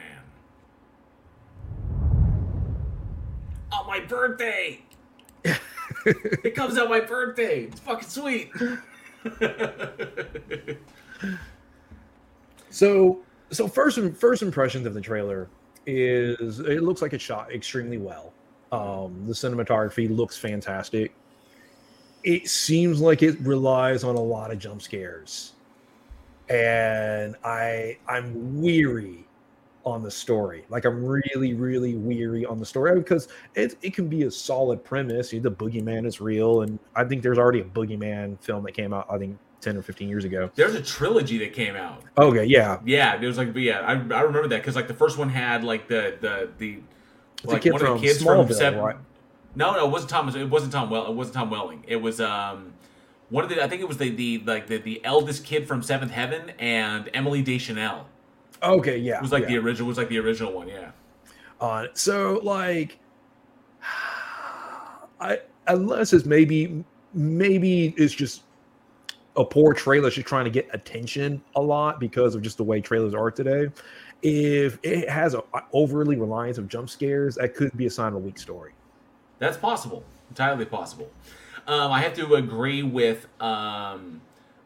[3.72, 4.82] On my birthday!
[5.44, 7.64] it comes out my birthday.
[7.64, 8.50] It's fucking sweet.
[12.72, 13.20] So,
[13.52, 15.48] so first first impressions of the trailer
[15.86, 18.32] is it looks like it shot extremely well.
[18.72, 21.14] Um, the cinematography looks fantastic.
[22.24, 25.52] It seems like it relies on a lot of jump scares,
[26.48, 29.26] and I I'm weary
[29.84, 30.64] on the story.
[30.68, 34.84] Like I'm really, really weary on the story because it, it can be a solid
[34.84, 35.30] premise.
[35.30, 39.06] The boogeyman is real, and I think there's already a boogeyman film that came out.
[39.10, 40.50] I think ten or fifteen years ago.
[40.54, 42.02] There's a trilogy that came out.
[42.18, 45.16] Okay, yeah, Yeah, there was like, yeah, I, I remember that because like the first
[45.16, 46.80] one had like the the the
[47.42, 48.80] the like one of the kids from Smallville, Seven.
[48.80, 48.96] right?
[49.54, 50.34] No, no, it wasn't Thomas.
[50.34, 50.90] It wasn't Tom.
[50.90, 51.84] Well, it wasn't Tom Welling.
[51.86, 52.72] It was um
[53.30, 53.62] one of the.
[53.62, 57.08] I think it was the the like the, the eldest kid from Seventh Heaven and
[57.14, 58.06] Emily Deschanel.
[58.62, 59.48] Okay, yeah, It was like yeah.
[59.50, 59.88] the original.
[59.88, 60.68] Was like the original one.
[60.68, 60.90] Yeah.
[61.60, 61.86] Uh.
[61.94, 62.98] So like
[65.20, 68.42] I unless it's maybe maybe it's just
[69.36, 72.80] a poor trailer just trying to get attention a lot because of just the way
[72.80, 73.68] trailers are today.
[74.22, 75.40] If it has an
[75.72, 78.72] overly reliance of jump scares, that could be a sign of a weak story.
[79.38, 80.04] That's possible.
[80.30, 81.10] Entirely possible.
[81.66, 84.20] Um, I have to agree with um,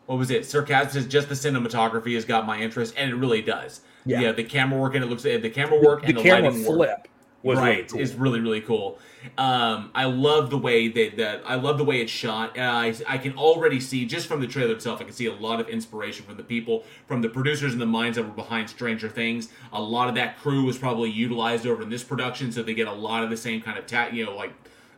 [0.07, 0.45] what was it?
[0.45, 3.81] Sarcasm says just the cinematography has got my interest, and it really does.
[4.05, 4.33] Yeah.
[4.33, 7.09] the camera work and it looks the camera work the and the, camera lighting work.
[7.43, 8.01] Was really right cool.
[8.01, 8.99] is really really cool.
[9.39, 12.57] Um, I love the way that, that I love the way it's shot.
[12.57, 15.01] And I I can already see just from the trailer itself.
[15.01, 17.87] I can see a lot of inspiration from the people, from the producers and the
[17.87, 19.49] minds that were behind Stranger Things.
[19.73, 22.89] A lot of that crew was probably utilized over in this production, so they get
[22.89, 24.53] a lot of the same kind of ta- you know like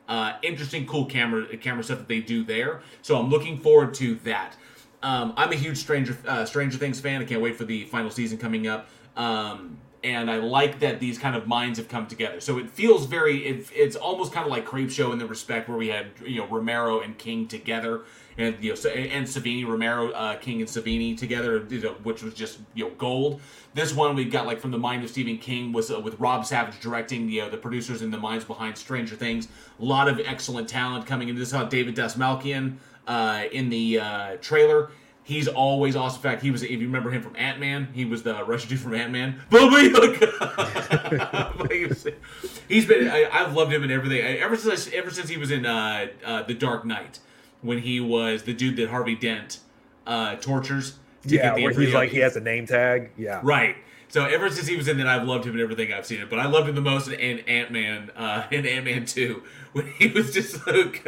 [0.08, 2.80] uh, interesting, cool camera camera stuff that they do there.
[3.02, 4.56] So I'm looking forward to that.
[5.02, 7.20] Um, I'm a huge Stranger uh, Stranger Things fan.
[7.20, 8.88] I can't wait for the final season coming up.
[9.16, 12.40] Um, and I like that these kind of minds have come together.
[12.40, 15.78] So it feels very, it, it's almost kind of like Creepshow in the respect where
[15.78, 18.02] we had you know Romero and King together,
[18.36, 22.34] and you know and Savini, Romero, uh, King and Savini together, you know, which was
[22.34, 23.40] just you know gold.
[23.74, 26.46] This one we got like from the mind of Stephen King was uh, with Rob
[26.46, 29.48] Savage directing, you know, the producers and the minds behind Stranger Things.
[29.80, 31.36] A lot of excellent talent coming in.
[31.36, 32.76] This is how David Dastmalchian
[33.08, 34.90] uh, in the uh, trailer.
[35.28, 36.20] He's always awesome.
[36.20, 38.70] In fact, he was, if you remember him from Ant Man, he was the Russian
[38.70, 39.38] dude from Ant Man.
[42.66, 44.24] He's been, I, I've loved him in everything.
[44.24, 47.18] I, ever since, ever since he was in uh, uh, The Dark Knight,
[47.60, 49.58] when he was the dude that Harvey Dent
[50.06, 50.92] uh, tortures.
[51.24, 53.10] to Yeah, get the where he's like he has a name tag.
[53.18, 53.76] Yeah, Right.
[54.10, 56.30] So ever since he was in that, I've loved him in everything I've seen it.
[56.30, 59.42] But I loved him the most in Ant Man, uh, in Ant Man Two,
[59.72, 61.06] when he was just like,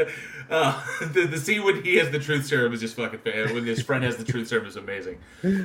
[0.50, 0.82] uh,
[1.12, 3.20] the the scene when he has the truth serum is just fucking.
[3.24, 5.18] When his friend has the truth serum is amazing.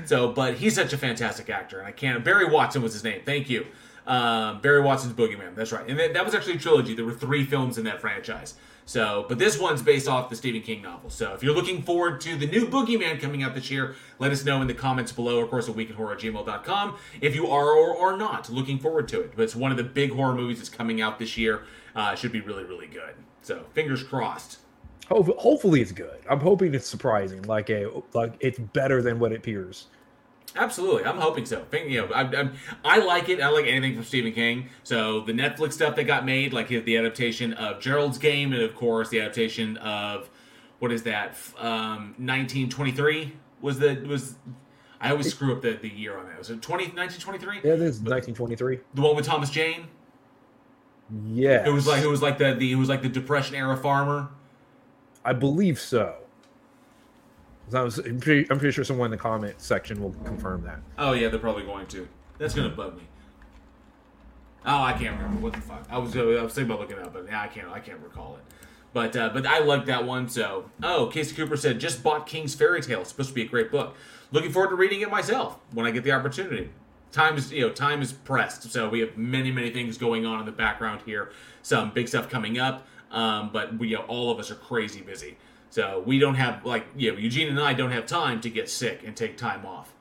[0.05, 2.23] So, but he's such a fantastic actor, and I can't.
[2.23, 3.21] Barry Watson was his name.
[3.25, 3.65] Thank you.
[4.07, 5.55] Um, Barry Watson's Boogeyman.
[5.55, 6.93] That's right, and that, that was actually a trilogy.
[6.93, 8.53] There were three films in that franchise.
[8.87, 11.09] So, but this one's based off the Stephen King novel.
[11.09, 14.45] So, if you're looking forward to the new Boogeyman coming out this year, let us
[14.45, 18.47] know in the comments below, of course, at weekinhorror@gmail.com if you are or are not
[18.49, 19.33] looking forward to it.
[19.35, 21.63] But it's one of the big horror movies that's coming out this year.
[21.95, 23.15] Uh, should be really, really good.
[23.41, 24.59] So, fingers crossed.
[25.09, 26.19] Hopefully it's good.
[26.29, 27.41] I'm hoping it's surprising.
[27.43, 29.87] Like a like it's better than what it appears.
[30.55, 31.65] Absolutely, I'm hoping so.
[31.73, 32.49] You know, I, I,
[32.83, 33.41] I like it.
[33.41, 34.69] I like anything from Stephen King.
[34.83, 38.73] So the Netflix stuff that got made, like the adaptation of Gerald's Game, and of
[38.75, 40.29] course the adaptation of
[40.79, 41.37] what is that?
[41.57, 44.35] Um, 1923 was the was.
[45.01, 46.37] I always screw up the, the year on that.
[46.37, 47.57] Was it 20, 1923?
[47.57, 48.79] Yeah, this is 1923.
[48.93, 49.87] The one with Thomas Jane.
[51.27, 53.77] Yeah, It was like it was like the, the it was like the Depression era
[53.77, 54.29] farmer.
[55.23, 56.15] I believe so.
[57.73, 60.79] I was, I'm, pretty, I'm pretty sure someone in the comment section will confirm that.
[60.97, 62.07] Oh yeah, they're probably going to.
[62.37, 63.03] That's gonna bug me.
[64.65, 65.85] Oh, I can't remember what the fuck.
[65.89, 67.99] I was I was thinking about looking it up, but yeah, I can't I can't
[67.99, 68.55] recall it.
[68.93, 70.27] But uh, but I liked that one.
[70.27, 73.01] So oh, Casey Cooper said just bought King's Fairy Tale.
[73.01, 73.95] It's supposed to be a great book.
[74.31, 76.69] Looking forward to reading it myself when I get the opportunity.
[77.11, 80.39] Time is you know time is pressed, so we have many many things going on
[80.39, 81.31] in the background here.
[81.61, 85.01] Some big stuff coming up, um, but we you know, all of us are crazy
[85.01, 85.37] busy.
[85.75, 88.69] So we don't have like you know, Eugene and I don't have time to get
[88.69, 89.91] sick and take time off.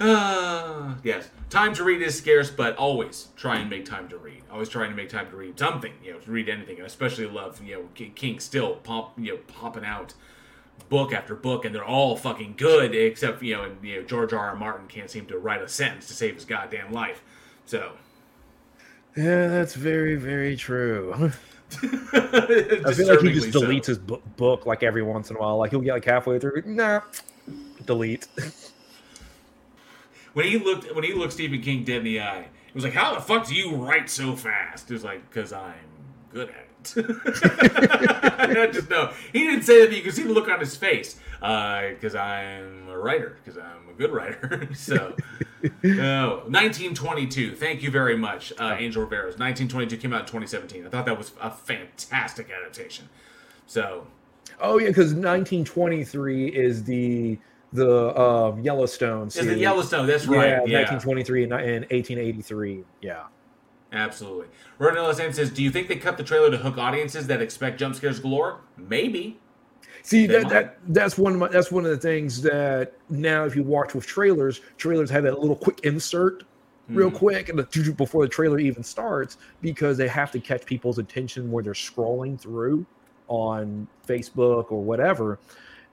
[0.00, 4.42] Ah, yes, time to read is scarce, but always try and make time to read.
[4.50, 6.78] Always trying to make time to read something, you know, to read anything.
[6.78, 10.14] And especially love, you know, King still pop, you know, popping out
[10.92, 14.34] book after book, and they're all fucking good, except you know, and, you know, George
[14.34, 14.50] R.
[14.50, 14.54] R.
[14.54, 17.22] Martin can't seem to write a sentence to save his goddamn life.
[17.64, 17.92] So
[19.16, 21.14] Yeah, that's very, very true.
[21.14, 21.32] I
[22.84, 25.56] I feel like he just deletes his bu- book like every once in a while.
[25.56, 27.00] Like he'll get like halfway through, nah,
[27.86, 28.28] delete.
[30.34, 32.92] when he looked when he looked Stephen King dead in the eye, he was like,
[32.92, 35.72] "How the fuck do you write so fast?" It was like, "Cause I'm
[36.34, 39.88] good at it." I just know he didn't say that.
[39.88, 41.16] but You can see the look on his face.
[41.40, 43.36] Because I'm a writer.
[43.42, 44.68] Because I'm a good writer.
[44.74, 45.16] so,
[45.82, 47.56] no, 1922.
[47.56, 49.38] Thank you very much, uh, Angel Rivera's.
[49.38, 50.86] 1922 came out in 2017.
[50.86, 53.08] I thought that was a fantastic adaptation.
[53.66, 54.06] So,
[54.60, 57.38] Oh yeah, because 1923 is the
[57.72, 59.28] the um, Yellowstone.
[59.28, 59.58] is it.
[59.58, 60.06] Yellowstone?
[60.06, 60.68] That's Yeah, right.
[60.68, 62.84] Yeah, 1923 and, and 1883.
[63.00, 63.24] Yeah.
[63.92, 64.46] Absolutely.
[64.78, 67.78] Ronan Ellis says, "Do you think they cut the trailer to hook audiences that expect
[67.78, 68.60] jump scares galore?
[68.76, 69.38] Maybe.
[70.02, 70.50] See They that, might.
[70.50, 73.94] that that's one of my, that's one of the things that now if you watch
[73.94, 76.44] with trailers, trailers have that little quick insert
[76.88, 77.14] real Mhm.
[77.14, 81.50] quick and the, before the trailer even starts because they have to catch people's attention
[81.50, 82.84] where they're scrolling through
[83.28, 85.38] on Facebook or whatever.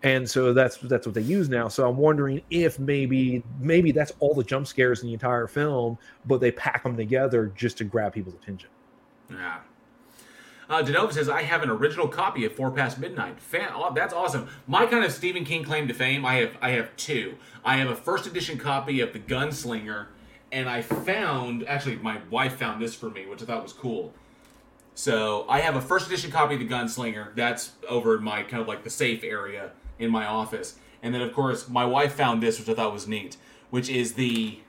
[0.02, 1.68] And so that's that's what they use now.
[1.68, 5.98] So I'm wondering if maybe maybe that's all the jump scares in the entire film,
[6.26, 8.70] but they pack them together just to grab people's attention.
[9.30, 9.60] Yeah.
[10.70, 13.40] Uh, Denova says, I have an original copy of Four Past Midnight.
[13.42, 14.48] Fan- oh, that's awesome.
[14.68, 17.36] My kind of Stephen King claim to fame, I have I have two.
[17.66, 20.08] I have a first edition copy of The Gunslinger,
[20.52, 24.14] and I found, actually, my wife found this for me, which I thought was cool.
[24.94, 27.36] So I have a first edition copy of The Gunslinger.
[27.36, 30.76] That's over in my kind of like the safe area in my office.
[31.04, 33.38] And then, of course, my wife found this, which I thought was neat,
[33.70, 34.60] which is the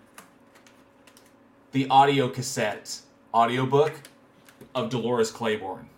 [1.72, 3.00] the audio cassette
[3.32, 3.92] audiobook
[4.74, 5.88] of Dolores Claiborne.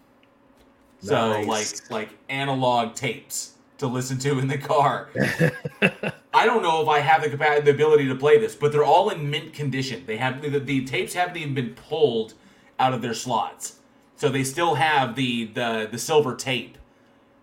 [1.00, 5.08] So like like analog tapes to listen to in the car.
[6.34, 8.84] I don't know if I have the capacity, the ability to play this, but they're
[8.84, 10.04] all in mint condition.
[10.06, 12.34] They have the, the tapes haven't even been pulled
[12.78, 13.76] out of their slots,
[14.16, 16.78] so they still have the the the silver tape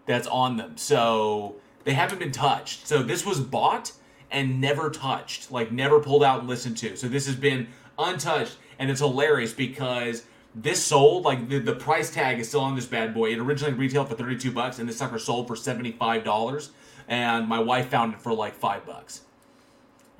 [0.05, 0.77] that's on them.
[0.77, 2.87] So they haven't been touched.
[2.87, 3.91] So this was bought
[4.31, 6.95] and never touched, like never pulled out and listened to.
[6.95, 10.23] So this has been untouched, and it's hilarious because
[10.55, 13.31] this sold like the, the price tag is still on this bad boy.
[13.31, 16.71] It originally retailed for thirty two bucks, and this sucker sold for seventy five dollars.
[17.07, 19.21] And my wife found it for like five bucks,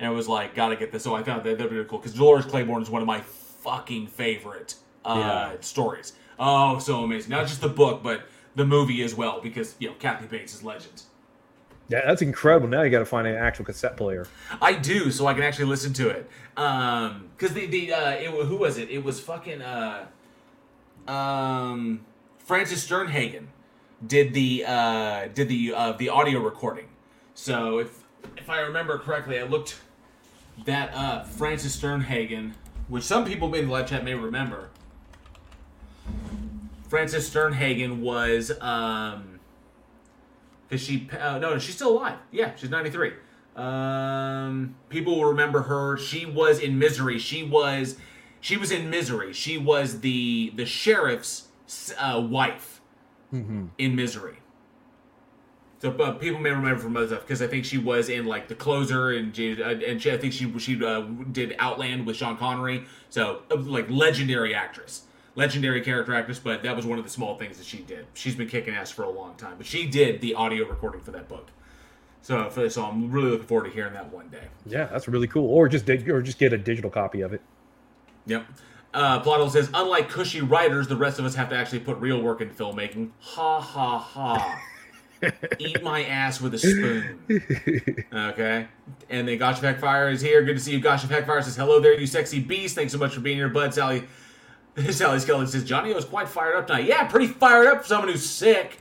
[0.00, 1.04] and it was like, gotta get this.
[1.04, 3.20] So I found that that'd be really cool because Dolores Claiborne is one of my
[3.20, 5.14] fucking favorite uh,
[5.52, 5.60] Yeah.
[5.60, 6.14] stories.
[6.38, 7.30] Oh, so amazing!
[7.30, 8.22] Not just the book, but
[8.56, 11.02] the movie as well, because you know Kathy Bates is legend.
[11.90, 12.68] Yeah, that's incredible.
[12.68, 14.28] Now you got to find an actual cassette player.
[14.62, 16.30] I do, so I can actually listen to it.
[16.56, 18.90] Um, because the the uh, it, who was it?
[18.90, 20.06] It was fucking uh,
[21.08, 22.04] um,
[22.38, 23.46] Frances Sternhagen
[24.06, 26.86] did the uh did the uh the audio recording.
[27.34, 28.04] So if
[28.36, 29.80] if I remember correctly, I looked
[30.64, 31.26] that up.
[31.26, 32.52] Frances Sternhagen,
[32.88, 34.70] which some people in the live chat may remember.
[36.88, 39.29] Frances Sternhagen was um
[40.70, 42.18] because she uh, no she's still alive.
[42.30, 43.12] Yeah she's 93
[43.56, 45.96] um people will remember her.
[45.96, 47.18] She was in misery.
[47.18, 47.96] She was
[48.40, 49.32] she was in misery.
[49.32, 51.48] She was the the sheriff's
[51.98, 52.80] uh, wife
[53.78, 54.36] in misery.
[55.80, 58.48] So uh, people may remember from other stuff because I think she was in like
[58.48, 61.00] the closer and she, uh, and she, I think she she uh,
[61.32, 62.84] did Outland with Sean Connery.
[63.08, 65.06] So uh, like legendary actress,
[65.40, 66.38] legendary character actress.
[66.38, 68.06] But that was one of the small things that she did.
[68.14, 69.54] She's been kicking ass for a long time.
[69.56, 71.48] But she did the audio recording for that book.
[72.22, 74.44] So for, so I'm really looking forward to hearing that one day.
[74.66, 75.48] Yeah, that's really cool.
[75.48, 77.40] Or just dig- or just get a digital copy of it.
[78.26, 78.46] Yep.
[78.92, 82.20] Uh, Plottle says, unlike cushy writers, the rest of us have to actually put real
[82.20, 83.10] work into filmmaking.
[83.20, 84.62] Ha ha ha.
[85.58, 87.20] Eat my ass with a spoon.
[88.12, 88.66] Okay.
[89.08, 90.42] And then Gotcha Heckfire is here.
[90.42, 90.80] Good to see you.
[90.80, 92.74] Gotcha Heckfire says, Hello there, you sexy beast.
[92.74, 93.72] Thanks so much for being here, bud.
[93.72, 94.04] Sally
[94.90, 96.86] Sally Skeleton says, Johnny was quite fired up tonight.
[96.86, 98.78] Yeah, pretty fired up for someone who's sick.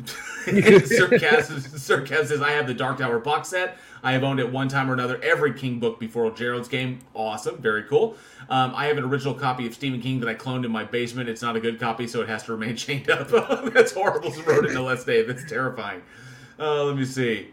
[0.44, 3.76] Sarcasm, Sarcasm says, I have the Dark Tower box set.
[4.02, 7.00] I have owned it one time or another every King book before Gerald's game.
[7.14, 8.16] Awesome, very cool.
[8.48, 11.28] Um, I have an original copy of Stephen King that I cloned in my basement.
[11.28, 13.28] It's not a good copy, so it has to remain chained up.
[13.74, 15.26] That's horrible, wrote it no less Dave.
[15.26, 16.02] That's terrifying.
[16.58, 17.48] Uh, let me see.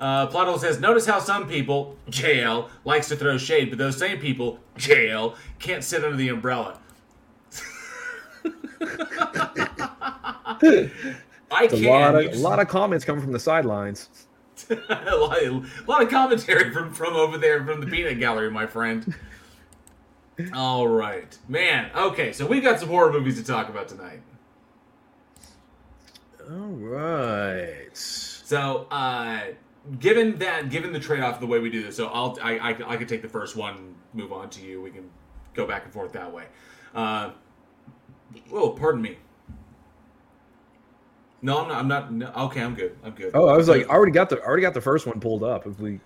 [0.00, 4.18] Uh, Plottle says, notice how some people, JL, likes to throw shade, but those same
[4.18, 6.78] people, JL, can't sit under the umbrella.
[11.50, 11.84] I It's can.
[11.84, 14.08] a lot of a lot of comments coming from the sidelines.
[14.70, 18.66] a, lot, a lot of commentary from from over there from the peanut gallery, my
[18.66, 19.14] friend.
[20.54, 21.90] All right, man.
[21.96, 24.20] Okay, so we got some horror movies to talk about tonight.
[26.50, 27.88] All right.
[27.94, 29.40] So, uh,
[29.98, 32.92] given that, given the trade off the way we do this, so I'll I, I
[32.92, 34.80] I could take the first one, move on to you.
[34.82, 35.08] We can
[35.54, 36.44] go back and forth that way.
[36.94, 37.30] Uh,
[38.52, 39.18] oh, pardon me.
[41.40, 41.78] No, I'm not.
[41.78, 42.12] I'm not.
[42.12, 42.96] No, okay, I'm good.
[43.04, 43.30] I'm good.
[43.34, 45.42] Oh, I was like, I already got the I already got the first one pulled
[45.42, 45.66] up.
[45.66, 46.00] If we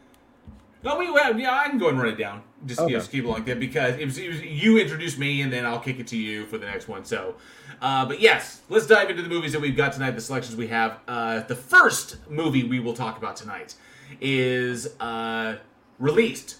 [0.85, 2.43] No, we well, yeah, I can go and run it down.
[2.67, 2.95] Just, you know, Okay.
[2.95, 5.65] just keep it like that because it was, it was you introduced me, and then
[5.65, 7.05] I'll kick it to you for the next one.
[7.05, 7.37] So,
[7.81, 10.13] uh, but yes, let's dive into the movies that we've got tonight.
[10.13, 10.99] The selections we have.
[11.09, 13.75] Uh, the first movie we will talk about tonight
[14.21, 15.57] is uh,
[15.99, 16.57] released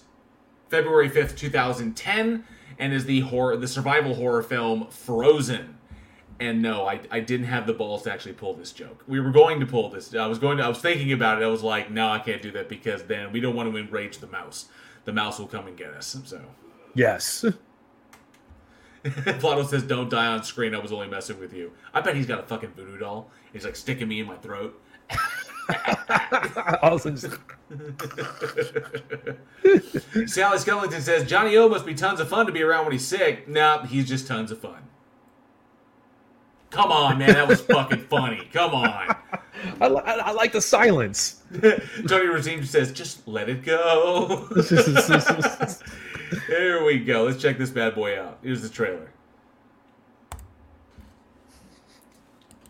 [0.69, 2.43] February fifth, two thousand ten,
[2.79, 5.77] and is the horror, the survival horror film Frozen.
[6.39, 9.03] And no, I, I didn't have the balls to actually pull this joke.
[9.07, 10.13] We were going to pull this.
[10.15, 10.65] I was going to.
[10.65, 11.45] I was thinking about it.
[11.45, 14.17] I was like, no, I can't do that because then we don't want to enrage
[14.17, 14.65] the mouse.
[15.05, 16.17] The mouse will come and get us.
[16.25, 16.41] So,
[16.95, 17.45] yes,
[19.03, 20.73] Plato says, "Don't die on screen.
[20.73, 23.29] I was only messing with you." I bet he's got a fucking voodoo doll.
[23.51, 24.81] He's like sticking me in my throat.
[26.81, 27.37] all of a sudden, just-
[30.33, 33.07] Sally Skellington says, "Johnny O must be tons of fun to be around when he's
[33.07, 34.83] sick." Nah, he's just tons of fun.
[36.73, 38.49] Come on, man, that was fucking funny.
[38.51, 39.15] Come on.
[39.79, 41.43] I, li- I, I like the silence.
[42.07, 44.49] Tony Rosine says, just let it go.
[46.47, 47.25] Here we go.
[47.25, 48.39] Let's check this bad boy out.
[48.41, 49.11] Here's the trailer.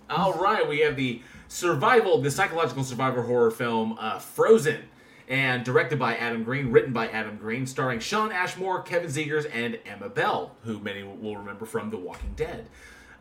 [0.09, 4.81] All right, we have the survival, the psychological survivor horror film uh, Frozen,
[5.29, 9.79] and directed by Adam Green, written by Adam Green, starring Shawn Ashmore, Kevin Zegers, and
[9.85, 12.67] Emma Bell, who many will remember from The Walking Dead.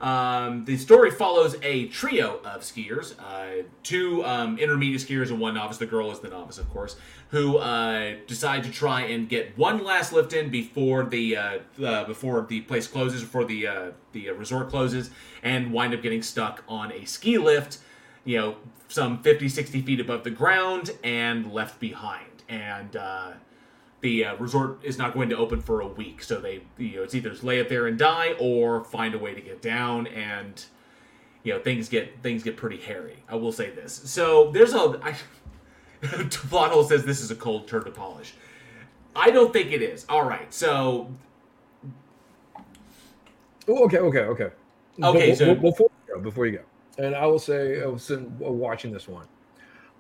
[0.03, 5.55] Um, the story follows a trio of skiers, uh, two um, intermediate skiers and one
[5.55, 5.79] novice.
[5.79, 6.97] The girl is the novice, of course,
[7.29, 12.05] who uh, decide to try and get one last lift in before the uh, uh,
[12.05, 15.11] before the place closes, before the uh, the uh, resort closes,
[15.45, 17.79] and wind up getting stuck on a ski lift,
[18.25, 18.57] you know,
[18.89, 22.43] some 50, 60 feet above the ground and left behind.
[22.49, 22.97] And
[24.03, 26.23] the uh, resort is not going to open for a week.
[26.23, 29.35] So they, you know, it's either lay it there and die or find a way
[29.35, 30.63] to get down, and
[31.45, 33.17] you know, things get things get pretty hairy.
[33.29, 33.95] I will say this.
[34.05, 35.01] So there's a.
[35.03, 35.15] I,
[36.31, 38.35] Plot says this is a cold turd to polish.
[39.15, 40.05] I don't think it is.
[40.09, 41.09] All right, so
[43.69, 44.51] Oh, okay, okay, okay.
[45.03, 46.65] Okay, Be- so- be- before you go, before you go,
[47.05, 49.27] and I will say, I was in- watching this one,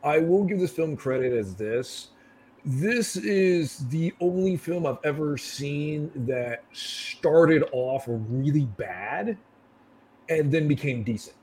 [0.02, 2.08] I will give this film credit as this.
[2.64, 9.36] This is the only film I've ever seen that started off really bad
[10.28, 11.36] and then became decent.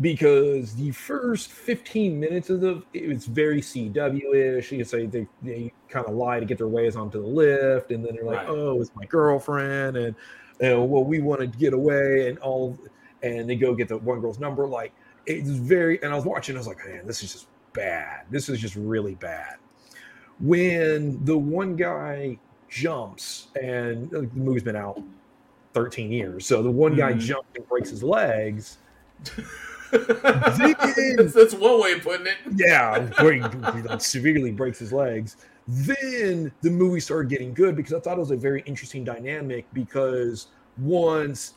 [0.00, 4.72] Because the first 15 minutes of the it was very CW-ish.
[4.72, 7.92] You could say they, they kind of lie to get their ways onto the lift,
[7.92, 8.48] and then they're like, Right.
[8.48, 10.16] "Oh, it's my girlfriend," and
[10.60, 12.76] you know, well, we want to get away, and all,
[13.22, 14.66] and they go get the one girl's number.
[14.66, 14.92] Like
[15.26, 18.22] it's very, and I was watching, I was like, man, this is just bad.
[18.30, 19.56] This is just really bad.
[20.40, 25.00] When the one guy jumps, and the movie's been out
[25.74, 27.20] 13 years, so the one guy Mhm.
[27.20, 28.78] jumps and breaks his legs.
[29.90, 30.58] that's,
[31.34, 32.36] that's one way of putting it.
[32.56, 35.36] yeah, like severely breaks his legs.
[35.68, 39.66] Then the movie started getting good because I thought it was a very interesting dynamic
[39.72, 40.48] because
[40.78, 41.54] once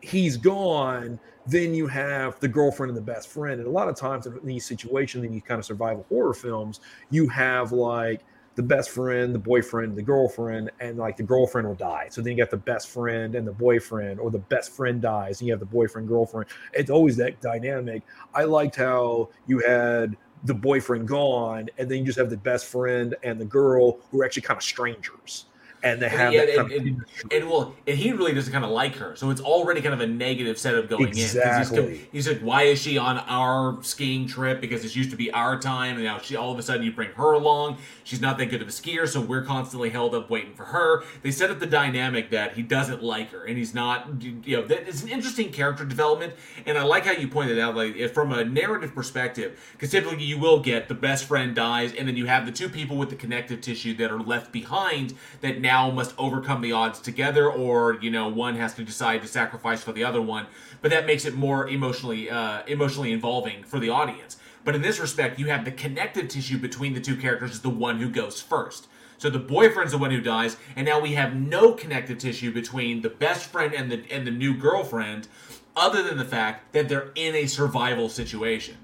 [0.00, 3.60] he's gone, then you have the girlfriend and the best friend.
[3.60, 6.80] And a lot of times in these situations, in these kind of survival horror films,
[7.10, 8.22] you have like
[8.54, 12.08] the best friend, the boyfriend, the girlfriend, and like the girlfriend will die.
[12.10, 15.40] So then you got the best friend and the boyfriend, or the best friend dies,
[15.40, 16.50] and you have the boyfriend, girlfriend.
[16.72, 18.02] It's always that dynamic.
[18.34, 22.66] I liked how you had the boyfriend gone, and then you just have the best
[22.66, 25.46] friend and the girl who are actually kind of strangers.
[25.82, 28.70] And they have yeah, that and, and, and well, and he really doesn't kind of
[28.70, 31.18] like her, so it's already kind of a negative setup going in.
[31.18, 31.98] Exactly.
[31.98, 34.60] He's, he's like, why is she on our skiing trip?
[34.60, 36.92] Because it used to be our time, and now she all of a sudden you
[36.92, 37.78] bring her along.
[38.04, 41.04] She's not that good of a skier, so we're constantly held up waiting for her.
[41.22, 44.22] They set up the dynamic that he doesn't like her, and he's not.
[44.22, 46.34] You know, that is an interesting character development,
[46.66, 50.38] and I like how you pointed out, like from a narrative perspective, because typically you
[50.38, 53.16] will get the best friend dies, and then you have the two people with the
[53.16, 58.10] connective tissue that are left behind that now must overcome the odds together, or you
[58.10, 60.46] know, one has to decide to sacrifice for the other one.
[60.82, 64.36] But that makes it more emotionally uh, emotionally involving for the audience.
[64.64, 67.70] But in this respect, you have the connective tissue between the two characters is the
[67.70, 68.88] one who goes first.
[69.18, 73.02] So the boyfriend's the one who dies, and now we have no connective tissue between
[73.02, 75.28] the best friend and the and the new girlfriend,
[75.76, 78.76] other than the fact that they're in a survival situation.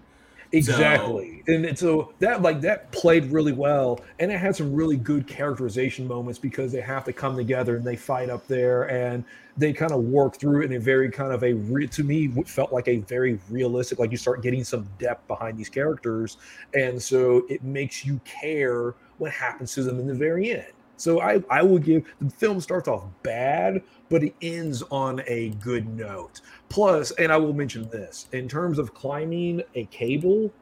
[0.59, 1.43] Exactly.
[1.49, 5.27] and it- so that like that played really well and it had some really good
[5.27, 9.25] characterization moments because they have to come together and they fight up there and
[9.57, 12.29] they kind of work through it in a very kind of a re- to me
[12.47, 16.39] felt like a very realistic like you start getting some depth behind these characters
[16.75, 20.67] and so it makes you care what happens to them in the very end.
[20.97, 23.83] So I, I will give the film starts off bad,
[24.15, 26.41] but it ends on a good note.
[26.69, 30.53] Plus, and I will mention this in terms of climbing a cable,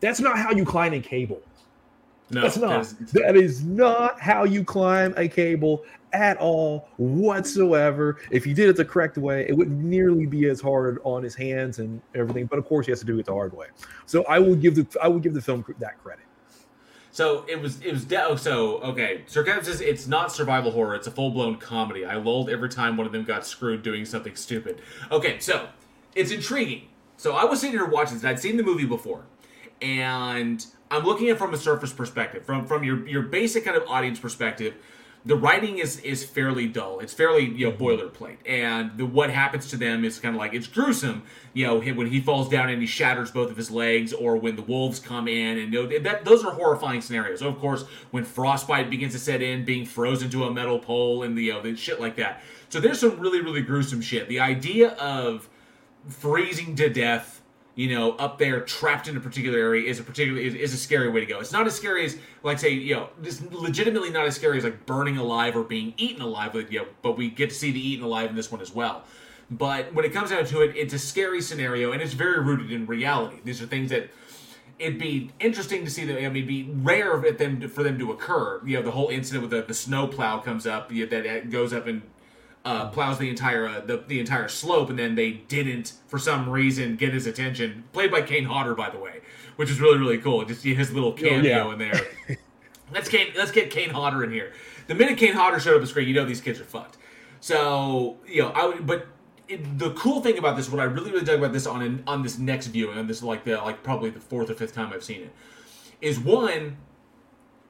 [0.00, 1.40] that's not how you climb a cable.
[2.28, 2.92] No, that's not.
[3.14, 5.82] That is not how you climb a cable
[6.12, 8.18] at all whatsoever.
[8.30, 11.34] If you did it the correct way, it wouldn't nearly be as hard on his
[11.34, 12.44] hands and everything.
[12.44, 13.68] But of course, he has to do it the hard way.
[14.04, 16.26] So I will give the I will give the film that credit.
[17.12, 19.22] So it was it was de- oh, so okay.
[19.28, 22.06] Sarkisian says it's not survival horror; it's a full blown comedy.
[22.06, 24.80] I lulled every time one of them got screwed doing something stupid.
[25.10, 25.68] Okay, so
[26.14, 26.88] it's intriguing.
[27.18, 28.22] So I was sitting here watching this.
[28.22, 29.24] and I'd seen the movie before,
[29.82, 33.76] and I'm looking at it from a surface perspective, from from your your basic kind
[33.76, 34.74] of audience perspective.
[35.24, 36.98] The writing is is fairly dull.
[36.98, 37.82] It's fairly you know mm-hmm.
[37.82, 41.22] boilerplate, and the what happens to them is kind of like it's gruesome.
[41.52, 44.56] You know when he falls down and he shatters both of his legs, or when
[44.56, 47.40] the wolves come in, and you know, that those are horrifying scenarios.
[47.42, 51.38] Of course, when frostbite begins to set in, being frozen to a metal pole, and
[51.38, 52.42] the, you know, the shit like that.
[52.68, 54.28] So there's some really really gruesome shit.
[54.28, 55.48] The idea of
[56.08, 57.41] freezing to death
[57.74, 60.76] you know, up there trapped in a particular area is a particular is, is a
[60.76, 61.40] scary way to go.
[61.40, 64.64] It's not as scary as like say, you know, it's legitimately not as scary as
[64.64, 67.70] like burning alive or being eaten alive with you know, but we get to see
[67.70, 69.04] the eaten alive in this one as well.
[69.50, 72.70] But when it comes down to it, it's a scary scenario and it's very rooted
[72.70, 73.36] in reality.
[73.44, 74.10] These are things that
[74.78, 76.16] it'd be interesting to see them.
[76.16, 78.60] I mean, be rare them to, for them to occur.
[78.66, 81.50] You know, the whole incident with the, the snow plow comes up you know, that
[81.50, 82.02] goes up and
[82.64, 86.48] uh, plows the entire uh, the, the entire slope, and then they didn't for some
[86.48, 87.84] reason get his attention.
[87.92, 89.20] Played by Kane Hodder, by the way,
[89.56, 90.44] which is really really cool.
[90.44, 91.72] Just see his little cameo yeah.
[91.72, 92.00] in there.
[92.92, 94.52] let's Kane, let's get Kane Hodder in here.
[94.86, 96.98] The minute Kane Hodder showed up on screen, you know these kids are fucked.
[97.40, 99.06] So you know, I would, but
[99.48, 102.02] it, the cool thing about this, what I really really dug about this on an,
[102.06, 104.92] on this next viewing, on this like the like probably the fourth or fifth time
[104.92, 105.32] I've seen it,
[106.00, 106.76] is one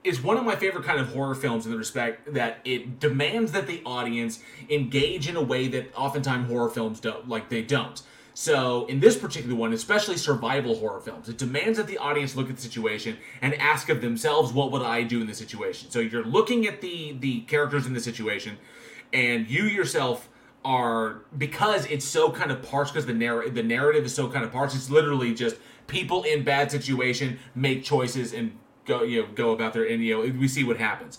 [0.05, 3.53] is one of my favorite kind of horror films in the respect that it demands
[3.53, 8.03] that the audience engage in a way that oftentimes horror films don't like they don't.
[8.35, 12.49] So in this particular one especially survival horror films it demands that the audience look
[12.49, 15.91] at the situation and ask of themselves what would i do in this situation?
[15.91, 18.59] So you're looking at the the characters in the situation
[19.13, 20.29] and you yourself
[20.65, 24.45] are because it's so kind of parse because the narr- the narrative is so kind
[24.45, 28.57] of parse it's literally just people in bad situation make choices and
[28.87, 31.19] go you know go about their and you know we see what happens.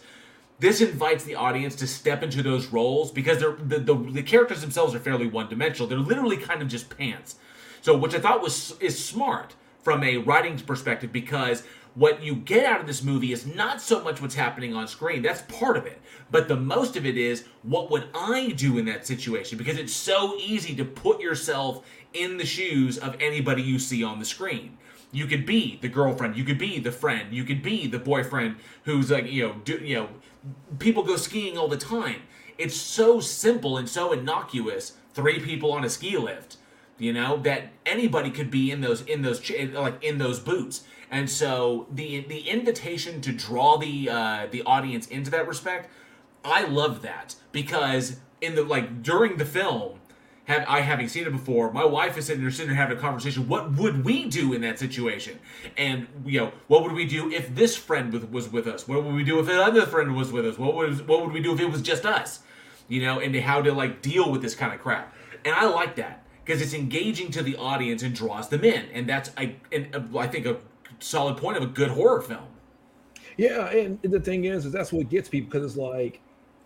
[0.60, 4.62] This invites the audience to step into those roles because they're the, the, the characters
[4.62, 5.88] themselves are fairly one-dimensional.
[5.88, 7.36] They're literally kind of just pants.
[7.82, 11.64] So which i thought was is smart from a writing perspective because
[11.96, 15.22] what you get out of this movie is not so much what's happening on screen.
[15.22, 16.02] That's part of it.
[16.32, 19.58] But the most of it is what would i do in that situation?
[19.58, 24.20] Because it's so easy to put yourself in the shoes of anybody you see on
[24.20, 24.78] the screen
[25.14, 28.56] you could be the girlfriend you could be the friend you could be the boyfriend
[28.84, 30.10] who's like you know do, you know
[30.80, 32.22] people go skiing all the time.
[32.58, 36.58] It's so simple and so innocuous three people on a ski lift
[36.98, 40.84] you know that anybody could be in those in those like in those boots.
[41.10, 45.90] And so the the invitation to draw the uh the audience into that respect
[46.46, 50.00] i love that because in the like during the film
[50.46, 53.00] have I having seen it before, my wife is sitting there sitting there having a
[53.00, 53.48] conversation.
[53.48, 55.40] What would we do in that situation?
[55.78, 58.88] And you know, what would we do if this friend with, was with us?
[58.88, 60.58] What would we do if another friend was with us?
[60.58, 62.42] What would what would we do if it was just us?
[62.90, 65.16] You know, and how to like deal with this kind of crap.
[65.46, 69.08] And I like that because it's engaging to the audience and draws them in, and
[69.08, 70.58] that's I and I think a
[71.00, 72.48] solid point of a good horror film.
[73.38, 76.20] Yeah, and the thing is, is that's what gets people because it's like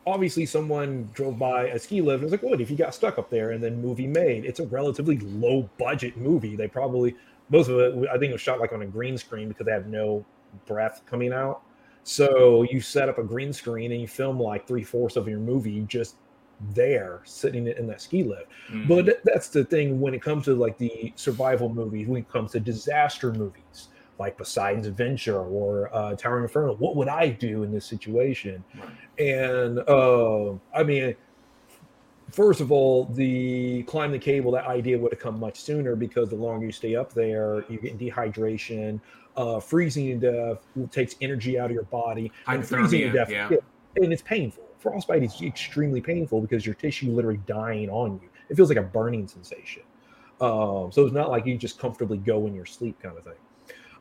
[0.07, 3.19] obviously someone drove by a ski lift and was like, "What if you got stuck
[3.19, 4.45] up there?" And then movie made.
[4.45, 6.55] It's a relatively low budget movie.
[6.55, 7.15] They probably
[7.49, 9.71] most of it, I think, it was shot like on a green screen because they
[9.71, 10.25] have no
[10.65, 11.61] breath coming out.
[12.03, 15.39] So you set up a green screen and you film like three fourths of your
[15.39, 16.15] movie just
[16.73, 18.47] there, sitting in that ski lift.
[18.71, 18.87] Mhm.
[18.87, 22.51] But that's the thing when it comes to like the survival movies, when it comes
[22.53, 23.89] to disaster movies,
[24.19, 26.75] like Poseidon's Adventure or uh, Tower Inferno.
[26.75, 28.63] What would I do in this situation?
[29.19, 31.15] And uh, I mean,
[32.31, 36.29] first of all, the climb the cable, that idea would have come much sooner because
[36.29, 38.99] the longer you stay up there, you get dehydration,
[39.35, 43.49] uh, freezing to death takes energy out of your body, and freezing to death, yeah.
[43.95, 44.63] and it's painful.
[44.79, 48.29] Frostbite is extremely painful because your tissue literally dying on you.
[48.49, 49.83] It feels like a burning sensation.
[50.39, 53.33] Um, so it's not like you just comfortably go in your sleep kind of thing.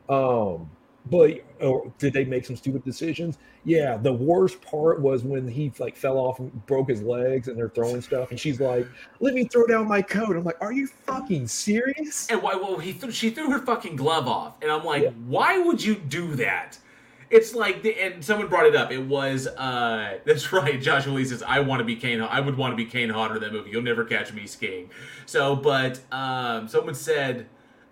[0.09, 0.69] Um,
[1.09, 3.37] but or did they make some stupid decisions?
[3.63, 3.97] Yeah.
[3.97, 7.69] The worst part was when he like fell off and broke his legs, and they're
[7.69, 8.87] throwing stuff, and she's like,
[9.19, 12.55] "Let me throw down my coat." I'm like, "Are you fucking serious?" And why?
[12.55, 15.95] Well, he th- she threw her fucking glove off, and I'm like, why would you
[15.95, 16.77] do that?
[17.29, 18.89] It's like, the, and someone brought it up.
[18.89, 20.81] It was, uh, that's right.
[20.81, 22.21] Joshua Lee says, "I want to be Kane.
[22.21, 23.71] I would want to be Kane Hodder in that movie.
[23.71, 24.89] You'll never catch me skiing."
[25.25, 27.47] So, but um, someone said,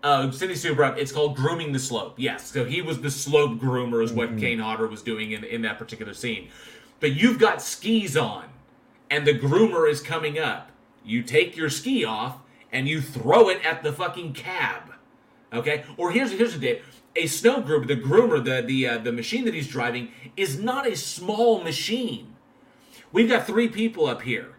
[0.05, 2.13] uh, Cindy brought it's called grooming the slope.
[2.17, 5.63] Yes, so he was the slope groomer, is what Kane Hodder was doing in in
[5.63, 6.49] that particular scene.
[6.99, 8.45] But you've got skis on,
[9.09, 10.69] and the groomer is coming up.
[11.03, 12.37] You take your ski off
[12.71, 14.93] and you throw it at the fucking cab.
[15.51, 15.83] Okay?
[15.97, 16.77] Or here's here's the deal.
[17.15, 20.85] A snow groomer, the groomer, the the uh, the machine that he's driving is not
[20.87, 22.35] a small machine.
[23.11, 24.53] We've got three people up here.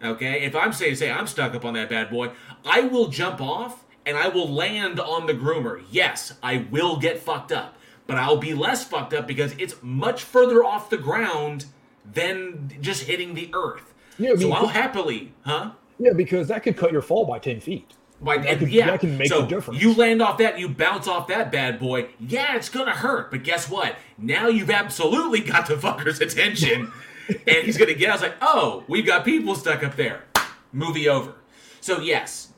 [0.00, 0.44] Okay?
[0.44, 2.30] If I'm saying say I'm stuck up on that bad boy,
[2.64, 5.82] I will jump off and I will land on the groomer.
[5.90, 7.76] Yes, I will get fucked up.
[8.06, 11.66] But I'll be less fucked up because it's much further off the ground
[12.10, 13.94] than just hitting the earth.
[14.18, 15.72] Yeah, I so I'll happily, huh?
[15.98, 17.94] Yeah, because that could cut your fall by ten feet.
[18.20, 19.82] Like, that, could, yeah, that can make so the difference.
[19.82, 22.08] You land off that, you bounce off that bad boy.
[22.20, 23.96] Yeah, it's gonna hurt, but guess what?
[24.16, 26.92] Now you've absolutely got the fucker's attention,
[27.28, 28.10] and he's gonna get.
[28.10, 30.24] I was like, oh, we've got people stuck up there.
[30.72, 31.34] Movie over.
[31.80, 32.51] So yes,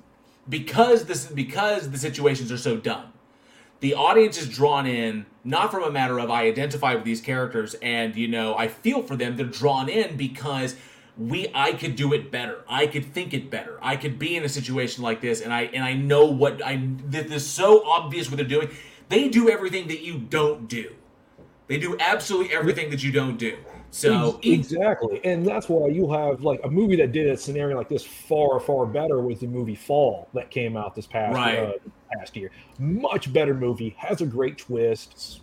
[0.48, 3.12] because this because the situations are so dumb,
[3.80, 7.74] the audience is drawn in not from a matter of I identify with these characters
[7.74, 9.36] and you know I feel for them.
[9.36, 10.76] They're drawn in because
[11.16, 12.64] we I could do it better.
[12.68, 13.78] I could think it better.
[13.82, 16.88] I could be in a situation like this and I and I know what I
[17.06, 18.70] this is so obvious what they're doing.
[19.08, 20.94] They do everything that you don't do.
[21.66, 23.56] They do absolutely everything that you don't do.
[23.94, 27.76] So Ex- exactly, and that's why you have like a movie that did a scenario
[27.76, 31.58] like this far, far better was the movie Fall that came out this past Right.
[31.60, 31.72] uh,
[32.18, 32.50] past year.
[32.80, 35.42] Much better movie, has a great twist.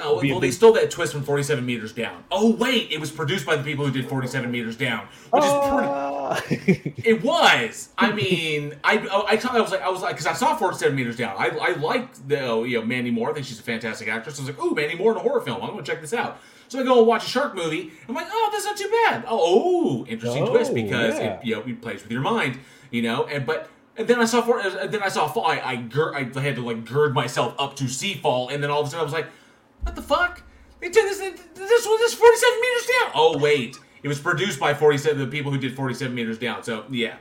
[0.00, 2.24] Oh, well, they stole that twist from 47 meters down.
[2.32, 6.34] Oh, wait, it was produced by the people who did 47 meters down, which Ah!
[6.38, 6.94] is pretty.
[7.04, 7.90] It was.
[7.98, 8.94] I mean, I
[9.28, 11.36] I, thought I was like I was like because I saw 47 meters down.
[11.38, 13.30] I I liked the oh, you know Mandy Moore.
[13.30, 14.38] I think she's a fantastic actress.
[14.40, 15.62] I was like, oh, Mandy Moore in a horror film.
[15.62, 16.40] I'm gonna check this out.
[16.72, 17.92] So I go and watch a shark movie.
[18.08, 19.24] I'm like, oh, that's not too bad.
[19.28, 21.34] Oh, oh interesting Oh, twist because yeah.
[21.34, 22.58] it you know it plays with your mind,
[22.90, 23.24] you know.
[23.24, 23.68] And but
[23.98, 25.46] and then I saw for and then I saw fall.
[25.46, 28.70] I I, gir- I had to like gird myself up to see fall, and then
[28.70, 29.26] all of a sudden I was like,
[29.82, 30.40] what the fuck?
[30.80, 33.10] They took this this was this 47 meters down.
[33.14, 36.62] Oh wait, it was produced by 47 the people who did 47 meters down.
[36.62, 37.16] So yeah.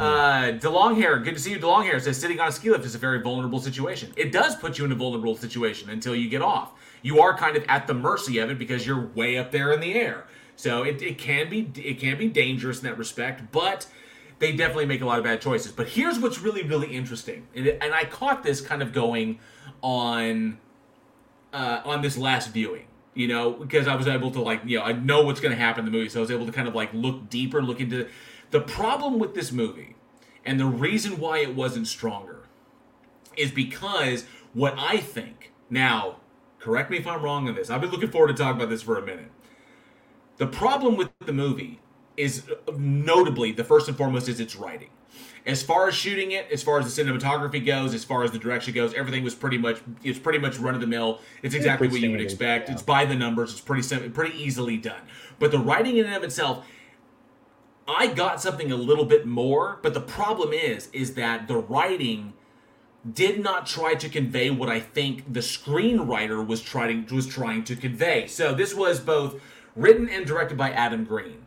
[0.00, 1.60] Uh, DeLonghair, good to see you.
[1.60, 4.12] DeLonghair says sitting on a ski lift is a very vulnerable situation.
[4.16, 6.72] It does put you in a vulnerable situation until you get off.
[7.06, 9.78] You are kind of at the mercy of it because you're way up there in
[9.78, 10.26] the air.
[10.56, 13.86] So it, it can be it can be dangerous in that respect, but
[14.40, 15.70] they definitely make a lot of bad choices.
[15.70, 19.38] But here's what's really really interesting, and, and I caught this kind of going
[19.82, 20.58] on
[21.52, 22.86] uh, on this last viewing.
[23.14, 25.58] You know, because I was able to like, you know, I know what's going to
[25.58, 27.80] happen in the movie, so I was able to kind of like look deeper, look
[27.80, 28.08] into
[28.50, 29.94] the problem with this movie,
[30.44, 32.40] and the reason why it wasn't stronger
[33.36, 36.16] is because what I think now.
[36.66, 37.70] Correct me if I'm wrong on this.
[37.70, 39.30] I've been looking forward to talking about this for a minute.
[40.38, 41.78] The problem with the movie
[42.16, 42.42] is
[42.76, 44.88] notably the first and foremost is its writing.
[45.46, 48.38] As far as shooting it, as far as the cinematography goes, as far as the
[48.40, 51.20] direction goes, everything was pretty much it's pretty much run of the mill.
[51.40, 52.68] It's exactly what you would expect.
[52.68, 52.74] yeah.
[52.74, 53.52] It's by the numbers.
[53.52, 55.02] It's pretty sim- pretty easily done.
[55.38, 56.66] But the writing in and of itself,
[57.86, 59.78] I got something a little bit more.
[59.82, 62.32] But the problem is, is that the writing
[63.12, 67.76] did not try to convey what I think the screenwriter was trying was trying to
[67.76, 68.26] convey.
[68.26, 69.40] So this was both
[69.74, 71.42] written and directed by Adam Green.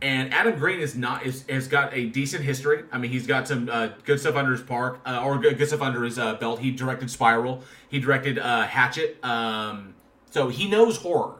[0.00, 2.84] And Adam Green is not is has got a decent history.
[2.90, 5.68] I mean, he's got some uh, good stuff under his park uh, or good, good
[5.68, 6.58] stuff under his uh, belt.
[6.58, 7.62] He directed Spiral.
[7.88, 9.24] He directed uh, Hatchet.
[9.24, 9.94] Um,
[10.30, 11.36] so he knows horror.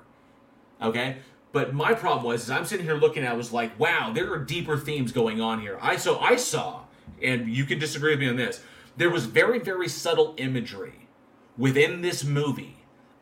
[0.81, 1.19] Okay,
[1.53, 4.33] But my problem was, is I'm sitting here looking at, it, was like, wow, there
[4.33, 5.79] are deeper themes going on here.
[5.81, 6.83] I so I saw,
[7.23, 8.61] and you can disagree with me on this.
[8.97, 11.09] There was very, very subtle imagery
[11.57, 12.77] within this movie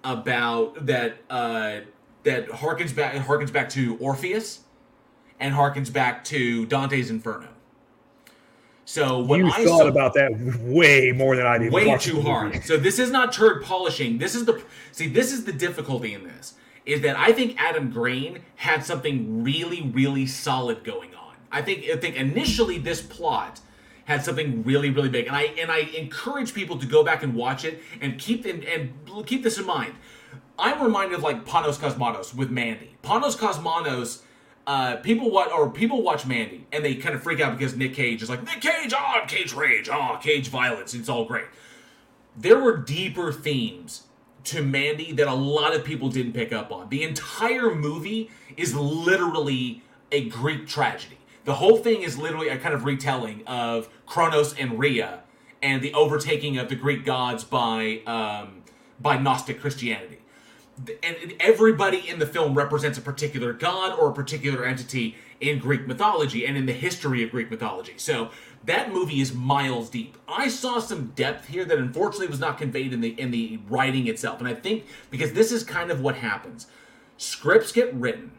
[0.05, 1.81] about that uh,
[2.25, 4.61] that harkens back harkens back to Orpheus
[5.39, 7.49] and harkens back to Dante's Inferno.
[8.85, 11.73] So what you I thought saw, about that way more than I did.
[11.73, 12.65] way too hard.
[12.65, 14.19] So this is not turd polishing.
[14.19, 15.07] This is the see.
[15.07, 16.55] This is the difficulty in this
[16.87, 21.35] is that I think Adam Green had something really, really solid going on.
[21.53, 23.61] I think I think initially this plot
[24.11, 27.33] had something really, really big, and I and I encourage people to go back and
[27.35, 28.93] watch it and keep and, and
[29.25, 29.95] keep this in mind.
[30.59, 32.97] I'm reminded of like Panos Cosmatos with Mandy.
[33.03, 34.23] Panos Cosmatos.
[34.67, 37.95] Uh, people watch or people watch Mandy and they kind of freak out because Nick
[37.95, 40.93] Cage is like Nick Cage, ah, Cage rage, ah, Cage violence.
[40.93, 41.47] It's all great.
[42.37, 44.03] There were deeper themes
[44.45, 46.89] to Mandy that a lot of people didn't pick up on.
[46.89, 49.83] The entire movie is literally
[50.13, 51.20] a Greek tragedy.
[51.45, 55.21] The whole thing is literally a kind of retelling of Kronos and Rhea
[55.63, 58.63] and the overtaking of the Greek gods by um,
[59.01, 60.19] by Gnostic Christianity.
[61.03, 65.87] And everybody in the film represents a particular god or a particular entity in Greek
[65.87, 67.95] mythology and in the history of Greek mythology.
[67.99, 68.31] So
[68.65, 70.17] that movie is miles deep.
[70.27, 74.07] I saw some depth here that unfortunately was not conveyed in the in the writing
[74.07, 74.39] itself.
[74.39, 76.67] And I think because this is kind of what happens.
[77.19, 78.33] Scripts get written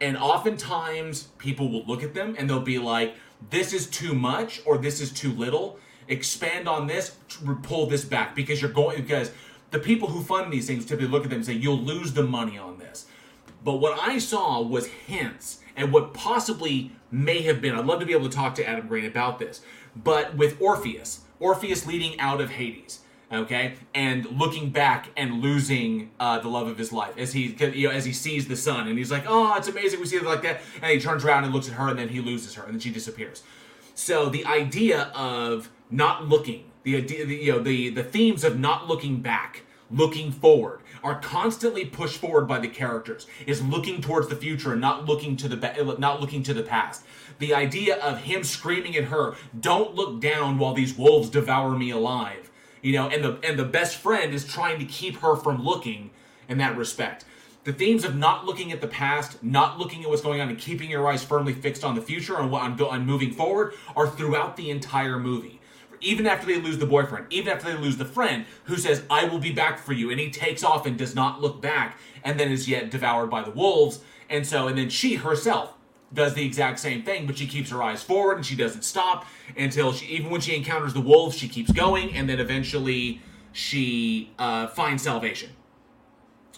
[0.00, 3.14] and oftentimes people will look at them and they'll be like
[3.50, 5.78] this is too much or this is too little.
[6.08, 7.16] Expand on this,
[7.62, 9.30] pull this back because you're going because
[9.70, 12.22] the people who fund these things typically look at them and say you'll lose the
[12.22, 13.06] money on this.
[13.64, 17.74] But what I saw was hints and what possibly may have been.
[17.74, 19.60] I'd love to be able to talk to Adam Green about this.
[19.94, 23.00] But with Orpheus, Orpheus leading out of Hades,
[23.32, 27.88] okay, and looking back and losing uh, the love of his life as he, you
[27.88, 30.24] know, as he sees the sun, and he's like, "Oh, it's amazing we see it
[30.24, 32.64] like that," and he turns around and looks at her, and then he loses her,
[32.64, 33.42] and then she disappears.
[33.94, 38.58] So the idea of not looking, the idea, the, you know, the the themes of
[38.58, 43.26] not looking back, looking forward, are constantly pushed forward by the characters.
[43.46, 47.04] Is looking towards the future and not looking to the not looking to the past.
[47.38, 51.90] The idea of him screaming at her, "Don't look down while these wolves devour me
[51.90, 52.45] alive."
[52.86, 56.10] You know, and the and the best friend is trying to keep her from looking
[56.48, 57.24] in that respect.
[57.64, 60.56] The themes of not looking at the past, not looking at what's going on, and
[60.56, 64.08] keeping your eyes firmly fixed on the future and what on, on moving forward are
[64.08, 65.60] throughout the entire movie
[66.00, 69.24] even after they lose the boyfriend, even after they lose the friend who says, I
[69.24, 72.38] will be back for you, and he takes off and does not look back, and
[72.38, 74.00] then is yet devoured by the wolves.
[74.28, 75.72] And so, and then she herself
[76.12, 79.26] does the exact same thing, but she keeps her eyes forward and she doesn't stop
[79.56, 83.20] until she, even when she encounters the wolves, she keeps going, and then eventually
[83.52, 85.50] she uh, finds salvation.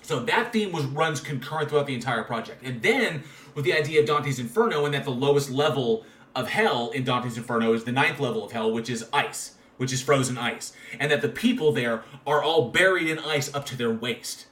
[0.03, 2.63] So that theme was runs concurrent throughout the entire project.
[2.65, 3.25] And then
[3.55, 7.37] with the idea of Dante's Inferno, and that the lowest level of hell in Dante's
[7.37, 11.11] Inferno is the ninth level of hell, which is ice, which is frozen ice, and
[11.11, 14.47] that the people there are all buried in ice up to their waist.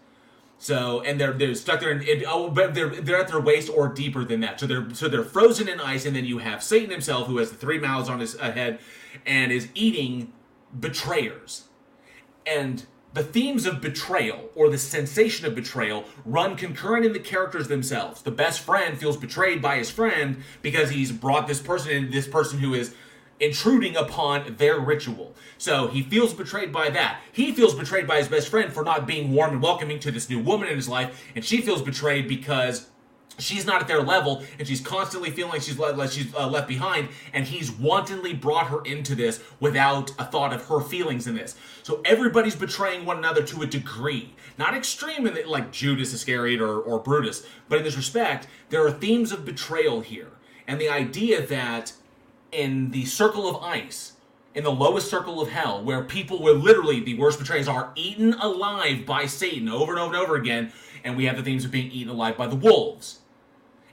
[0.66, 3.86] So and they're they're stuck there, in, oh, but they're they're at their waist or
[3.86, 4.58] deeper than that.
[4.58, 7.52] So they're so they're frozen in ice, and then you have Satan himself, who has
[7.52, 8.80] the three mouths on his head,
[9.24, 10.32] and is eating
[10.78, 11.68] betrayers,
[12.44, 17.68] and the themes of betrayal or the sensation of betrayal run concurrent in the characters
[17.68, 18.22] themselves.
[18.22, 22.26] The best friend feels betrayed by his friend because he's brought this person in, this
[22.26, 22.92] person who is
[23.40, 25.34] intruding upon their ritual.
[25.58, 27.20] So he feels betrayed by that.
[27.32, 30.28] He feels betrayed by his best friend for not being warm and welcoming to this
[30.30, 32.88] new woman in his life, and she feels betrayed because
[33.38, 36.48] she's not at their level and she's constantly feeling like she's left, like she's uh,
[36.48, 41.26] left behind and he's wantonly brought her into this without a thought of her feelings
[41.26, 45.70] in this so everybody's betraying one another to a degree not extreme in the, like
[45.70, 50.30] judas iscariot or, or brutus but in this respect there are themes of betrayal here
[50.66, 51.92] and the idea that
[52.52, 54.12] in the circle of ice
[54.54, 58.34] in the lowest circle of hell where people were literally the worst betrayers are eaten
[58.34, 60.72] alive by satan over and over and over again
[61.04, 63.20] and we have the themes of being eaten alive by the wolves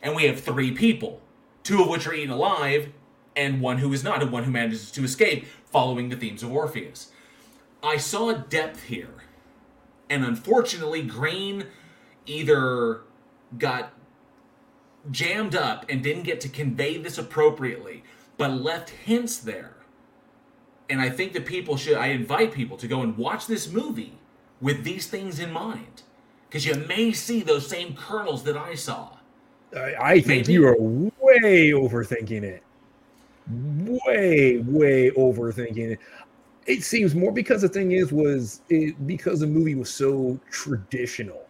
[0.03, 1.21] and we have three people,
[1.63, 2.91] two of which are eaten alive,
[3.35, 6.51] and one who is not, and one who manages to escape, following the themes of
[6.51, 7.11] Orpheus.
[7.81, 9.23] I saw a depth here,
[10.09, 11.67] and unfortunately, Green
[12.25, 13.01] either
[13.57, 13.93] got
[15.09, 18.03] jammed up and didn't get to convey this appropriately,
[18.37, 19.75] but left hints there.
[20.89, 24.19] And I think that people should, I invite people to go and watch this movie
[24.61, 26.03] with these things in mind.
[26.49, 29.17] Because you may see those same kernels that I saw.
[29.75, 30.53] I, I think Maybe.
[30.53, 32.63] you are way overthinking it.
[33.49, 35.99] Way, way overthinking it.
[36.65, 41.49] It seems more because the thing is was it because the movie was so traditional.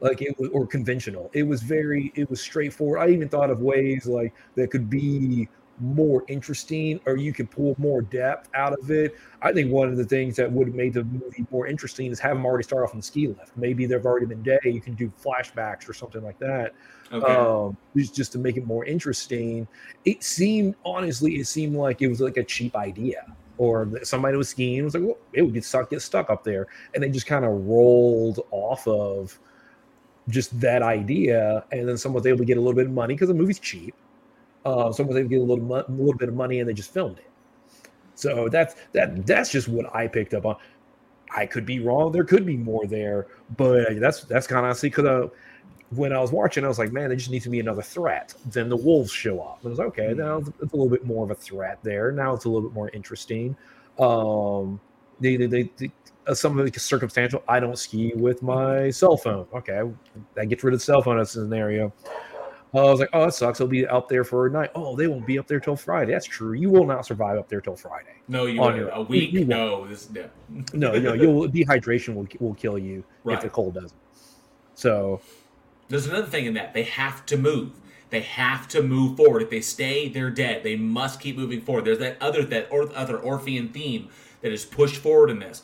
[0.00, 1.30] like it was or conventional.
[1.32, 3.00] It was very it was straightforward.
[3.00, 5.48] I even thought of ways like that could be
[5.82, 9.16] more interesting or you could pull more depth out of it.
[9.42, 12.20] I think one of the things that would have made the movie more interesting is
[12.20, 13.56] have them already start off on the ski lift.
[13.56, 14.58] Maybe they've already been day.
[14.64, 16.74] You can do flashbacks or something like that.
[17.12, 17.34] Okay.
[17.34, 19.66] Um, just to make it more interesting.
[20.04, 23.34] It seemed honestly, it seemed like it was like a cheap idea.
[23.58, 26.66] Or somebody was skiing was like, well, it would get stuck, get stuck up there,
[26.94, 29.38] and they just kind of rolled off of
[30.28, 33.14] just that idea, and then someone was able to get a little bit of money
[33.14, 33.94] because the movie's cheap.
[34.64, 37.18] Uh, someone to get a little, a little bit of money, and they just filmed
[37.18, 37.30] it.
[38.14, 39.26] So that's that.
[39.26, 40.56] That's just what I picked up on.
[41.34, 42.12] I could be wrong.
[42.12, 45.28] There could be more there, but that's that's kind of see because uh,
[45.90, 48.34] when I was watching, I was like, man, there just needs to be another threat.
[48.46, 49.58] Then the wolves show up.
[49.60, 52.12] And I was like, okay, now it's a little bit more of a threat there.
[52.12, 53.56] Now it's a little bit more interesting.
[53.98, 54.80] Um,
[55.20, 55.92] they, they, they, they
[56.26, 57.42] uh, some of is circumstantial.
[57.48, 59.46] I don't ski with my cell phone.
[59.54, 59.82] Okay,
[60.34, 61.92] that gets rid of the cell phone as a scenario.
[62.74, 63.58] I was like, oh, that sucks.
[63.58, 64.70] They'll be up there for a night.
[64.74, 66.12] Oh, they won't be up there till Friday.
[66.12, 66.54] That's true.
[66.54, 68.14] You will not survive up there till Friday.
[68.28, 69.32] no, you on your- a week?
[69.32, 69.48] you won't.
[69.50, 70.28] No, this no.
[70.72, 73.36] No, no, you'll dehydration will will kill you Right.
[73.36, 73.92] if the cold doesn't.
[74.74, 75.20] So
[75.88, 77.72] There's another thing in that they have to move.
[78.08, 79.42] They have to move forward.
[79.42, 80.62] If they stay, they're dead.
[80.64, 81.84] They must keep moving forward.
[81.84, 84.08] There's that other that or, other Orphean theme
[84.40, 85.62] that is pushed forward in this.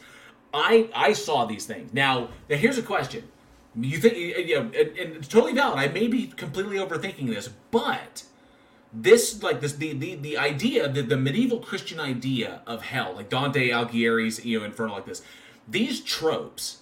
[0.52, 1.92] I I saw these things.
[1.94, 3.24] Now, now here's a question.
[3.76, 5.78] You think you know, and, and it's totally valid.
[5.78, 8.24] I may be completely overthinking this, but
[8.92, 13.28] this like this the the, the idea the, the medieval christian idea of hell like
[13.28, 15.20] dante alighieri's you know inferno like this
[15.68, 16.78] these tropes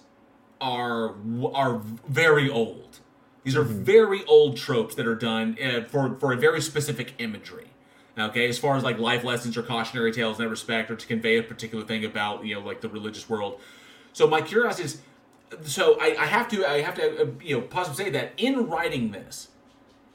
[0.61, 1.15] are
[1.53, 2.99] are very old.
[3.43, 7.67] These are very old tropes that are done uh, for for a very specific imagery.
[8.17, 11.05] Okay as far as like life lessons or cautionary tales in that respect or to
[11.05, 13.59] convey a particular thing about you know like the religious world.
[14.13, 15.01] So my curiosity is
[15.63, 18.67] so I, I have to i have to uh, you know possibly say that in
[18.67, 19.49] writing this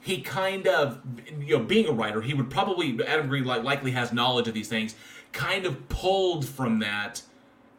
[0.00, 1.00] he kind of
[1.40, 4.54] you know being a writer he would probably adam green like likely has knowledge of
[4.54, 4.94] these things
[5.32, 7.22] kind of pulled from that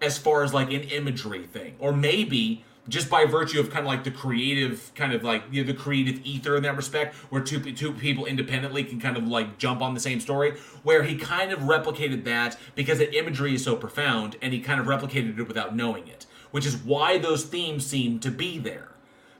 [0.04, 1.76] as far as like an imagery thing.
[1.80, 5.64] Or maybe just by virtue of kind of like the creative kind of like you
[5.64, 9.26] know, the creative ether in that respect where two, two people independently can kind of
[9.26, 13.56] like jump on the same story where he kind of replicated that because the imagery
[13.56, 17.18] is so profound and he kind of replicated it without knowing it which is why
[17.18, 18.90] those themes seem to be there.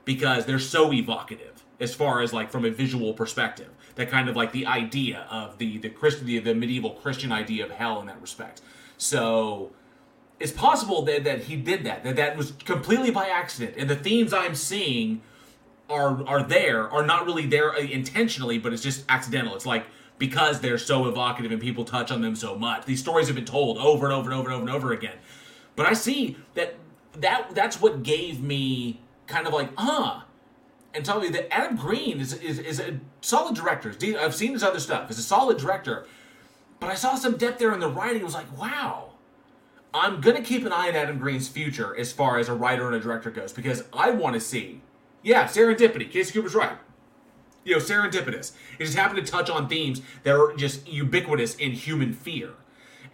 [0.04, 4.34] Because they're so evocative as far as like from a visual perspective that kind of
[4.34, 8.06] like the idea of the the christian the, the medieval christian idea of hell in
[8.06, 8.60] that respect.
[8.96, 9.72] So
[10.40, 13.94] it's possible that, that he did that that that was completely by accident and the
[13.94, 15.22] themes i'm seeing
[15.88, 19.54] are are there are not really there uh, intentionally but it's just accidental.
[19.54, 19.86] It's like
[20.18, 23.44] because they're so evocative and people touch on them so much these stories have been
[23.44, 25.16] told over and over and over and over and over again.
[25.76, 26.74] But i see that
[27.20, 30.22] that that's what gave me kind of like huh
[30.94, 33.92] and tell me that Adam Green is, is, is a solid director.
[34.18, 35.08] I've seen his other stuff.
[35.08, 36.06] He's a solid director.
[36.78, 38.22] But I saw some depth there in the writing.
[38.22, 39.10] It was like, wow.
[39.92, 42.86] I'm going to keep an eye on Adam Green's future as far as a writer
[42.86, 44.82] and a director goes because I want to see,
[45.22, 46.10] yeah, serendipity.
[46.10, 46.78] Casey Cooper's right.
[47.64, 48.52] You know, serendipitous.
[48.78, 52.50] It just happened to touch on themes that are just ubiquitous in human fear.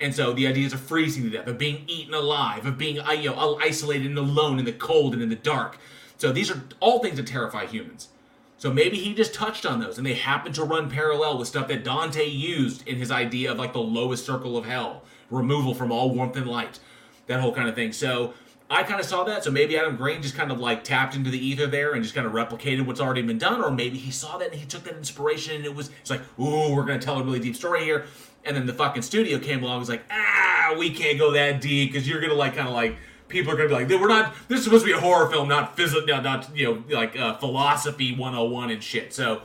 [0.00, 3.12] And so the ideas of freezing to death, of being eaten alive, of being uh,
[3.12, 5.78] you know, isolated and alone in the cold and in the dark.
[6.16, 8.08] So these are all things that terrify humans.
[8.56, 11.68] So maybe he just touched on those and they happen to run parallel with stuff
[11.68, 15.90] that Dante used in his idea of like the lowest circle of hell, removal from
[15.90, 16.78] all warmth and light,
[17.26, 17.92] that whole kind of thing.
[17.92, 18.34] So
[18.68, 19.42] I kind of saw that.
[19.44, 22.14] So maybe Adam Green just kind of like tapped into the ether there and just
[22.14, 24.84] kind of replicated what's already been done, or maybe he saw that and he took
[24.84, 27.82] that inspiration and it was it's like, ooh, we're gonna tell a really deep story
[27.82, 28.04] here.
[28.44, 31.60] And then the fucking studio came along and was like, ah, we can't go that
[31.60, 32.96] deep because you're gonna like kind of like
[33.28, 34.34] people are gonna be like, we're not.
[34.48, 37.18] This is supposed to be a horror film, not physics, not, not you know like
[37.18, 39.12] uh, philosophy 101 and shit.
[39.12, 39.42] So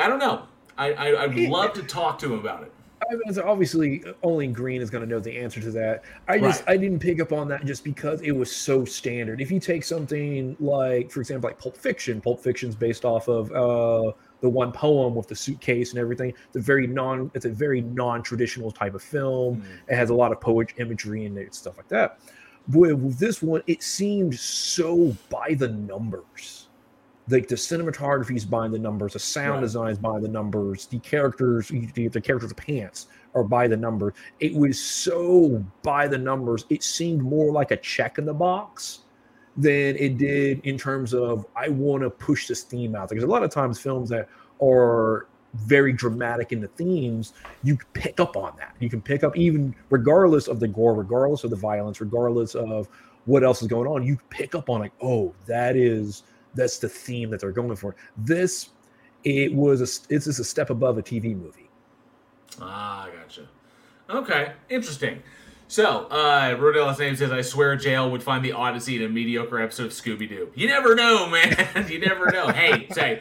[0.00, 0.44] I don't know.
[0.76, 2.72] I, I I'd love to talk to him about it.
[3.10, 6.04] I mean, so obviously only Green is going to know the answer to that.
[6.26, 6.74] I just Right.
[6.74, 9.40] I didn't pick up on that just because it was so standard.
[9.40, 13.52] If you take something like, for example, like Pulp Fiction, Pulp Fiction's based off of
[13.52, 16.32] uh, the one poem with the suitcase and everything.
[16.46, 19.62] It's a very non it's a very non-traditional type of film.
[19.62, 19.64] Mm.
[19.88, 22.18] It has a lot of poetry imagery and stuff like that.
[22.72, 26.68] With, with this one, it seemed so by the numbers
[27.30, 29.60] like the cinematography is by the numbers, the sound Right.
[29.60, 34.14] design is by the numbers, the characters, the, the characters' pants are by the numbers.
[34.40, 36.64] It was so by the numbers.
[36.70, 39.00] It seemed more like a check in the box
[39.58, 43.08] than it did in terms of I want to push this theme out.
[43.08, 44.28] Because a lot of times films that
[44.62, 47.32] are very dramatic in the themes,
[47.64, 48.74] you pick up on that.
[48.78, 52.88] You can pick up even regardless of the gore, regardless of the violence, regardless of
[53.24, 56.22] what else is going on, you pick up on like, oh, that is
[56.54, 57.96] That's the theme that they're going for.
[58.16, 58.70] This,
[59.24, 61.68] it was a, it's just a step above a TV movie.
[62.60, 63.48] Ah, gotcha.
[64.08, 65.22] Okay, interesting.
[65.70, 69.60] So, uh, Rodel's name says, I swear jail would find the Odyssey in a mediocre
[69.60, 70.50] episode of Scooby Doo.
[70.54, 71.86] You never know, man.
[71.90, 72.48] you never know.
[72.48, 73.20] hey, say,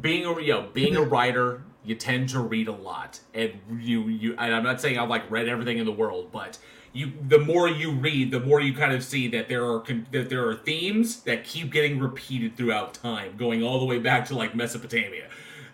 [0.00, 4.08] being a you know, being a writer, you tend to read a lot, and you
[4.08, 4.34] you.
[4.38, 6.58] And I'm not saying I've like read everything in the world, but
[6.94, 10.30] you the more you read, the more you kind of see that there are that
[10.30, 14.34] there are themes that keep getting repeated throughout time, going all the way back to
[14.34, 15.28] like Mesopotamia.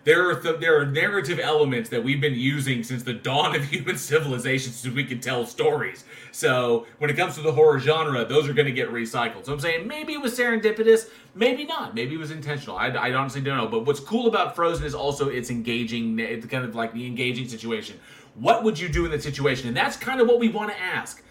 [0.07, 3.65] There are th- there are narrative elements that we've been using since the dawn of
[3.73, 6.05] human civilization, since we can tell stories.
[6.31, 9.43] So when it comes to the horror genre, those are going to get recycled.
[9.43, 12.77] So I'm saying maybe it was serendipitous, maybe not, maybe it was intentional.
[12.77, 13.67] I, I honestly don't know.
[13.67, 16.17] But what's cool about Frozen is also it's engaging.
[16.19, 17.99] It's kind of like the engaging situation.
[18.35, 19.67] What would you do in that situation?
[19.67, 21.21] And that's kind of what we want to ask.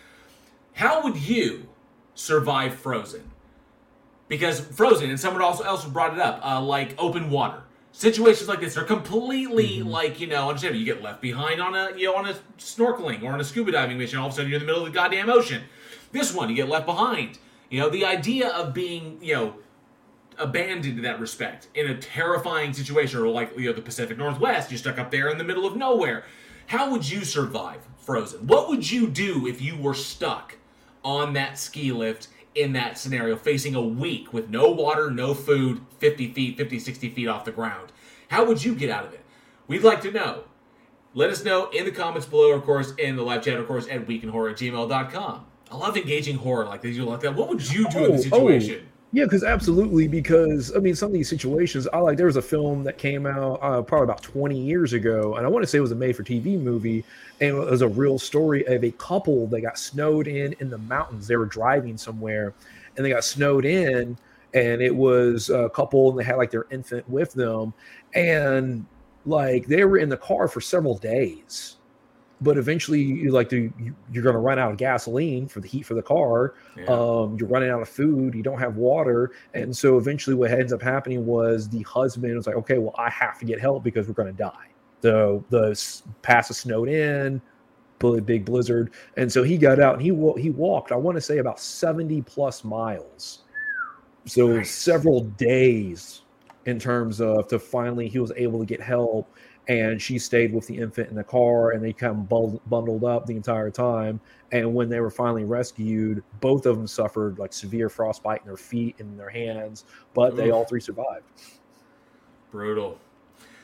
[0.75, 1.67] How would you
[2.15, 3.23] survive Frozen?
[4.29, 7.63] Because Frozen, and someone also else brought it up, uh, like open water
[7.97, 9.89] situations like this are completely Mm-hmm.
[9.89, 13.23] like you know understand you get left behind on a you know on a snorkeling
[13.23, 14.93] or on a scuba diving mission all of a sudden you're in the middle of
[14.93, 15.63] the goddamn ocean.
[16.13, 17.39] This one you get left behind.
[17.71, 19.55] You know the idea of being you know
[20.39, 24.71] abandoned in that respect in a terrifying situation or like you know the pacific northwest
[24.71, 26.25] you're stuck up there in the middle of nowhere.
[26.67, 28.47] How would you survive frozen?
[28.47, 30.57] What would you do if you were stuck
[31.03, 35.81] on that ski lift in that scenario, facing a week with no water, no food,
[35.99, 37.93] 50 feet, 50, 60 feet off the ground.
[38.29, 39.25] How would you get out of it?
[39.69, 40.45] We'd like to know.
[41.15, 43.87] Let us know in the comments below, of course, in the live chat, of course,
[43.89, 45.47] at weekinhorror at gmail.com.
[45.71, 46.97] I love engaging horror like this.
[46.97, 47.35] You like that?
[47.35, 48.19] What would you do in the oh, oh.
[48.19, 48.89] situation?
[49.13, 52.17] Yeah, because absolutely, because I mean, some of these situations, I like.
[52.19, 55.49] There was a film that came out uh, probably about 20 years ago, and I
[55.49, 57.05] want to say it was a made-for-TV movie,
[57.41, 60.79] and it was a real story of a couple that got snowed in in the
[60.79, 61.27] mountains.
[61.29, 62.53] They were driving somewhere,
[62.97, 64.19] and they got snowed in,
[64.55, 67.73] and it was a couple, and they had like their infant with them,
[68.15, 68.85] and
[69.25, 71.76] like they were in the car for several days
[72.41, 75.69] but eventually you like to you, you're going to run out of gasoline for the
[75.69, 76.55] heat for the car.
[76.77, 76.85] Yeah.
[76.85, 79.33] um you're running out of food you don't have water.
[79.55, 83.09] And so eventually what ends up happening was the husband was like okay well i
[83.11, 84.69] have to get help because we're going to die.
[85.03, 85.69] So the
[86.23, 87.41] pass is snowed in
[88.25, 88.93] big blizzard.
[89.17, 90.09] And so he got out and he
[90.41, 93.45] he walked i want to say about 70 plus miles.
[94.27, 94.71] So Nice.
[94.71, 96.23] several days
[96.67, 99.35] in terms of to finally he was able to get help
[99.69, 103.27] and she stayed with the infant in the car and they kind of bundled, up
[103.27, 104.21] the entire time
[104.53, 108.57] and when they were finally rescued both of them suffered like severe frostbite in their
[108.57, 111.25] feet and their hands but they all three survived
[112.51, 112.99] Brutal.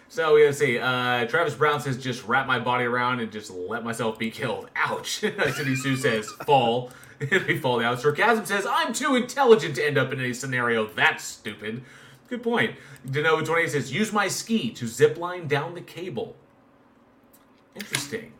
[0.08, 0.78] So we gotta see.
[0.78, 4.68] Uh, Travis Brown says, "Just wrap my body around and just let myself be killed."
[4.76, 5.20] Ouch.
[5.54, 6.90] City Sue says, "Fall."
[7.20, 7.96] If we fall down.
[7.98, 11.84] Sarcasm says, "I'm too intelligent to end up in any scenario that's stupid."
[12.32, 12.76] Good point.
[13.06, 16.34] Denova twenty says, "Use my ski to zip line down the cable."
[17.74, 18.32] Interesting.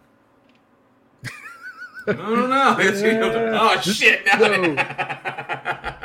[2.06, 2.74] I don't know.
[3.60, 4.24] oh shit!
[4.24, 4.76] No.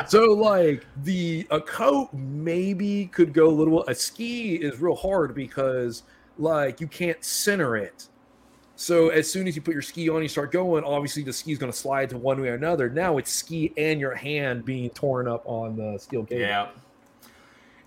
[0.08, 5.34] so like the a coat maybe could go a little a ski is real hard
[5.34, 6.04] because
[6.38, 8.10] like you can't center it
[8.76, 11.52] so as soon as you put your ski on you start going obviously the ski
[11.52, 14.64] is going to slide to one way or another now it's ski and your hand
[14.64, 16.68] being torn up on the steel cable Yeah.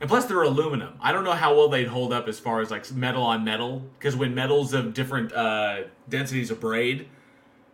[0.00, 0.94] And plus, they're aluminum.
[1.00, 3.84] I don't know how well they'd hold up as far as like metal on metal,
[3.98, 7.06] because when metals of different uh, densities abrade,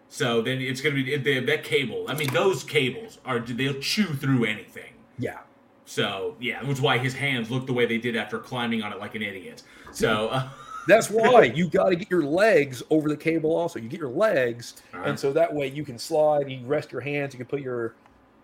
[0.09, 2.07] so then it's gonna be if they, that cable.
[2.09, 4.93] I mean, those cables are they'll chew through anything.
[5.19, 5.39] yeah
[5.85, 8.93] So yeah, which is why his hands look the way they did after climbing on
[8.93, 9.63] it like an idiot.
[9.93, 10.49] So uh,
[10.89, 14.09] that's why you got to get your legs over the cable also you get your
[14.09, 15.11] legs Alright.
[15.11, 17.95] and so that way you can slide you rest your hands you can put your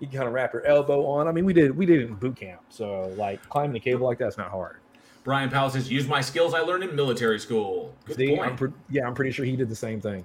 [0.02, 2.08] you can kind of wrap your elbow on i mean we did we did it
[2.08, 4.76] in boot camp so like climbing the cable like that's not hard
[5.24, 8.50] Brian Powell says, "Use my skills I learned in military school." Good See, point.
[8.50, 10.24] I'm pre- yeah i'm pretty sure he did the same thing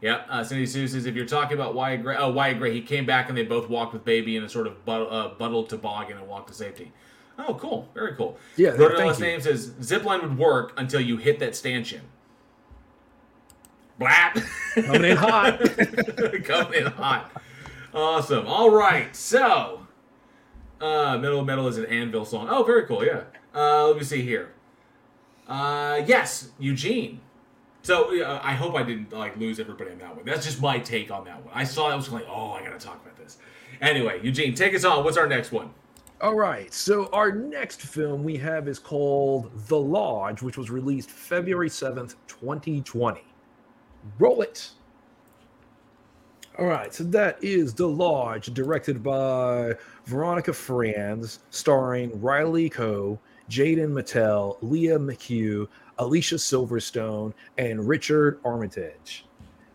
[0.00, 0.26] Yep.
[0.30, 3.04] Uh, Cindy Sue says if you're talking about Wyatt Gray, oh Wyatt Gray, he came
[3.04, 6.16] back and they both walked with baby in a sort of but, uh, buddled toboggan
[6.16, 6.92] and walked to safety.
[7.38, 7.88] Oh, cool.
[7.94, 8.36] Very cool.
[8.56, 9.20] Yeah, Rodan you.
[9.20, 12.02] name says zipline would work until you hit that stanchion.
[14.00, 14.44] Blap.
[14.74, 15.58] Coming in hot.
[16.44, 17.30] Coming in hot.
[17.98, 18.46] Awesome.
[18.46, 19.14] All right.
[19.16, 19.80] So,
[20.80, 22.46] uh, Metal Metal is an Anvil song.
[22.48, 23.04] Oh, very cool.
[23.04, 23.22] Yeah.
[23.52, 24.52] Uh, let me see here.
[25.48, 27.20] Uh, yes, Eugene.
[27.82, 30.24] So uh, I hope I didn't like lose everybody on that one.
[30.24, 31.52] That's just my take on that one.
[31.52, 33.38] I saw I was like, oh, I gotta talk about this.
[33.80, 35.02] Anyway, Eugene, take us on.
[35.02, 35.70] What's our next one?
[36.20, 36.72] All right.
[36.72, 42.14] So our next film we have is called The Lodge, which was released February 7th,
[42.28, 43.24] 2020.
[44.20, 44.70] Roll it.
[46.58, 49.74] All right, so that is The Lodge, directed by
[50.06, 53.16] Veronika Franz, starring Riley Keough,
[53.48, 59.24] Jaeden Martell, Lia McHugh, Alicia Silverstone, and Richard Armitage.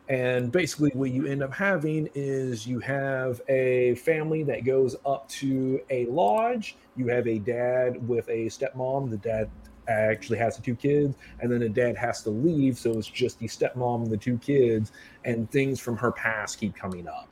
[0.09, 5.29] And basically, what you end up having is you have a family that goes up
[5.29, 6.75] to a lodge.
[6.97, 9.09] You have a dad with a stepmom.
[9.09, 9.49] The dad
[9.87, 12.77] actually has the two kids, and then the dad has to leave.
[12.77, 14.91] So it's just the stepmom and the two kids,
[15.25, 17.29] and things from her past keep coming up.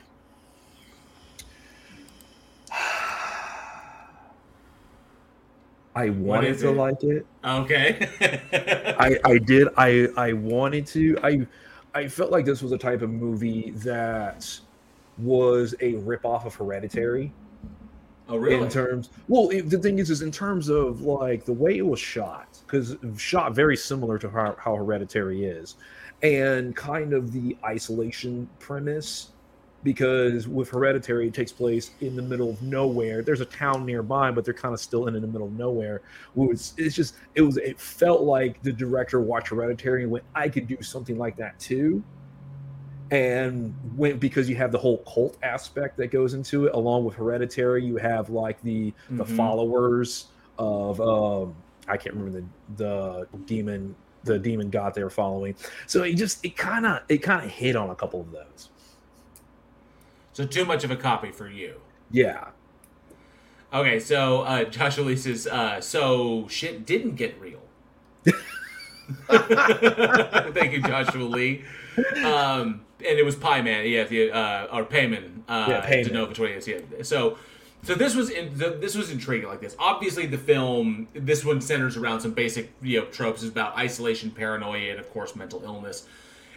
[5.94, 6.72] I wanted to it?
[6.72, 7.26] like it.
[7.44, 8.08] Okay.
[8.98, 9.68] I I did.
[9.76, 11.18] I I wanted to.
[11.22, 11.46] I
[11.94, 14.58] I felt like this was a type of movie that
[15.18, 17.30] was a ripoff of Hereditary
[18.32, 18.62] oh really?
[18.62, 19.10] in terms.
[19.28, 22.58] Well, it, the thing is, is in terms of like the way it was shot,
[22.66, 25.76] because shot very similar to how, how Hereditary is,
[26.22, 29.28] and kind of the isolation premise.
[29.84, 33.20] Because with Hereditary, it takes place in the middle of nowhere.
[33.20, 36.02] There's a town nearby, but they're kind of still in, in the middle of nowhere.
[36.36, 40.24] Well, It's, it's just it was it felt like the director watched Hereditary and went,
[40.36, 42.00] I could do something like that too
[43.12, 47.14] and when because you have the whole cult aspect that goes into it along with
[47.14, 49.36] hereditary you have like the the Mhm.
[49.36, 50.26] followers
[50.58, 51.54] of um
[51.88, 52.40] i can't remember
[52.76, 53.94] the the demon
[54.24, 55.54] the demon god they were following
[55.86, 58.70] so it just it kind of it kind of hit on a couple of those
[60.32, 61.74] so too much of a copy for you.
[62.10, 62.48] yeah
[63.74, 67.62] Okay, so uh, Joshua Lee says, uh, so shit didn't get real.
[70.52, 71.64] Thank you, Joshua Lee.
[72.24, 76.08] Um, and it was Pie Man, yeah, the, uh, or Payman, uh, Yeah, Payman.
[76.08, 77.02] DeNova 20, yeah.
[77.02, 77.38] So,
[77.82, 79.74] so this was in, the, this was intriguing like this.
[79.78, 83.42] Obviously, the film this one centers around some basic you know tropes.
[83.42, 86.06] About isolation, paranoia, and of course mental illness,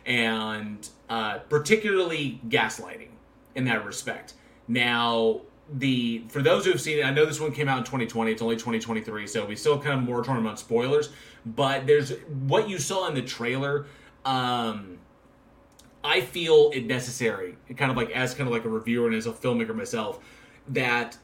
[0.06, 3.10] and uh, particularly gaslighting
[3.56, 4.36] in that respect.
[4.68, 5.42] Now,
[5.74, 8.32] the for those who have seen it, I know this one came out in 2020.
[8.32, 11.10] It's only 2023, so we still kind of moratorium on spoilers.
[11.44, 12.12] But there's
[12.48, 13.88] what you saw in the trailer.
[14.26, 15.00] Um,
[16.06, 19.26] I feel it necessary, kind of like as kind of like a reviewer and as
[19.26, 20.20] a filmmaker myself,
[20.70, 21.18] that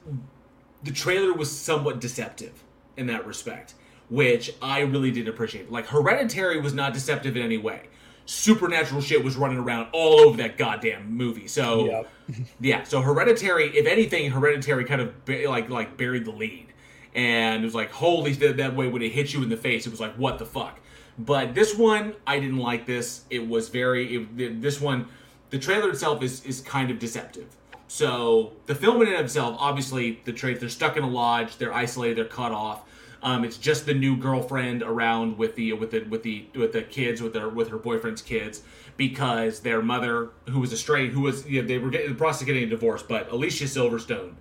[0.83, 2.63] the trailer was somewhat deceptive
[2.97, 3.75] in that respect,
[4.09, 5.71] which I really did appreciate.
[5.71, 7.83] Like Hereditary was not deceptive in any way.
[8.25, 11.47] Supernatural shit was running around all over that goddamn movie.
[11.47, 12.09] So Yep.
[12.59, 16.67] yeah, so Hereditary, if anything, Hereditary kind of ba- like like buried the lead,
[17.13, 19.85] and it was like holy that, that way when it hit you in the face,
[19.85, 20.79] it was like what the fuck.
[21.25, 23.25] But this one, I didn't like this.
[23.29, 25.07] It was very it, this one,
[25.51, 27.55] the trailer itself is is kind of deceptive.
[27.87, 31.57] So the film in and of itself, obviously, the trade they're stuck in a lodge,
[31.57, 32.83] they're isolated, they're cut off.
[33.23, 36.81] Um, it's just the new girlfriend around with the with the with the with the
[36.81, 38.63] kids with their with her boyfriend's kids
[38.97, 42.13] because their mother, who was a straight, who was you know, they were getting, in
[42.13, 44.33] the process of getting a divorce, but Alicia Silverstone,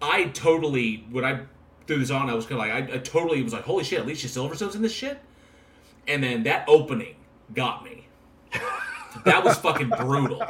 [0.00, 1.40] I totally when I
[1.86, 4.00] threw this on, I was kind of like I, I totally was like, holy shit,
[4.00, 5.18] Alicia Silverstone's in this shit,
[6.08, 7.16] and then that opening
[7.54, 8.06] got me.
[9.24, 10.42] that was fucking brutal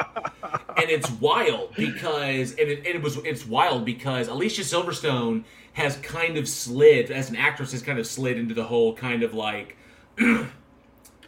[0.77, 6.37] and it's wild because and it, it was it's wild because Alicia Silverstone has kind
[6.37, 9.77] of slid as an actress has kind of slid into the whole kind of like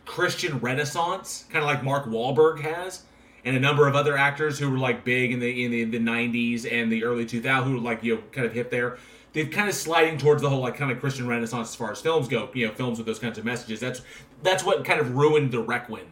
[0.05, 3.03] Christian Renaissance, kind of like Mark Wahlberg has,
[3.45, 5.99] and a number of other actors who were like big in the in the, the
[5.99, 8.99] '90s and the early 2000s who were like you know kind of hit there.
[9.39, 12.01] They've kind of sliding towards the whole like kind of Christian Renaissance as far as
[12.01, 12.51] films go.
[12.55, 13.79] You know, films with those kinds of messages.
[13.79, 14.03] That's
[14.43, 16.07] that's what kind of ruined the Requin.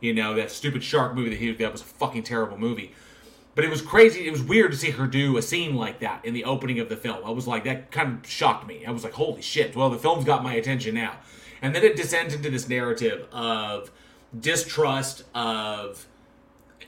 [0.00, 2.92] You know, that stupid shark movie that he that was a fucking terrible movie.
[3.54, 4.26] But it was crazy.
[4.26, 6.90] It was weird to see her do a scene like that in the opening of
[6.90, 7.20] the film.
[7.24, 8.84] I was like, that kind of shocked me.
[8.84, 9.74] I was like, holy shit.
[9.74, 11.14] Well, the film's got my attention now.
[11.62, 13.90] And then it descends into this narrative of
[14.38, 16.06] distrust, of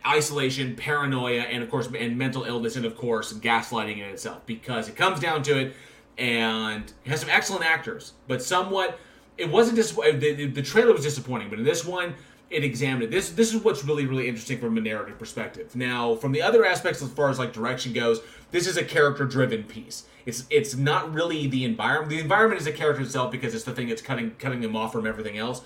[0.07, 4.45] isolation, paranoia, and of course, and mental illness, and of course, gaslighting in itself.
[4.47, 5.75] Because it comes down to it,
[6.17, 8.99] and it has some excellent actors, but somewhat,
[9.37, 11.49] it wasn't the, the, the trailer was disappointing.
[11.49, 12.15] But in this one,
[12.51, 13.11] it examined it.
[13.11, 15.77] This this is what's really really interesting from a narrative perspective.
[15.77, 18.21] Now, from the other aspects as far as like direction goes,
[18.51, 20.05] this is a character driven piece.
[20.25, 22.11] It's it's not really the environment.
[22.11, 24.93] The environment is a character itself because it's the thing that's cutting cutting them off
[24.93, 25.63] from everything else.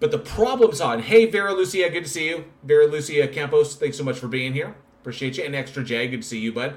[0.00, 1.00] But the problem's on.
[1.00, 2.46] Hey, Vera Lucia, good to see you.
[2.64, 4.74] Vera Lucia Campos, thanks so much for being here.
[5.02, 5.44] Appreciate you.
[5.44, 6.74] And Extra J, good to see you, bud.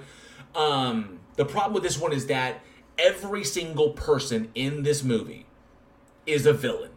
[0.54, 2.62] Um, the problem with this one is that
[3.00, 5.46] every single person in this movie
[6.28, 6.92] is a villain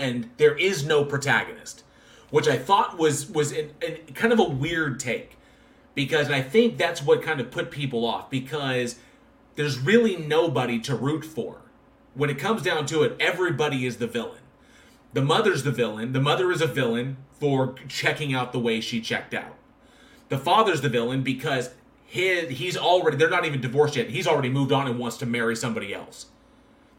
[0.00, 1.84] and there is no protagonist,
[2.30, 5.36] which I thought was was in, in kind of a weird take,
[5.94, 8.98] because I think that's what kind of put people off because
[9.54, 11.60] there's really nobody to root for.
[12.14, 14.40] When it comes down to it, everybody is the villain.
[15.12, 16.12] The mother's the villain.
[16.12, 19.56] The mother is a villain for checking out the way she checked out.
[20.28, 21.70] The father's the villain because
[22.06, 24.10] his he's already they're not even divorced yet.
[24.10, 26.26] He's already moved on and wants to marry somebody else.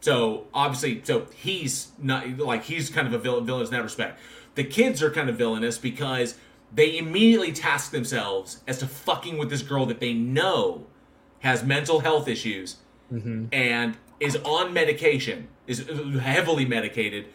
[0.01, 4.19] So obviously, so he's not like he's kind of a villain, villain in that respect.
[4.55, 6.37] The kids are kind of villainous because
[6.73, 10.87] they immediately task themselves as to fucking with this girl that they know
[11.39, 12.77] has mental health issues
[13.11, 13.45] mm-hmm.
[13.51, 15.87] and is on medication, is
[16.21, 17.25] heavily medicated,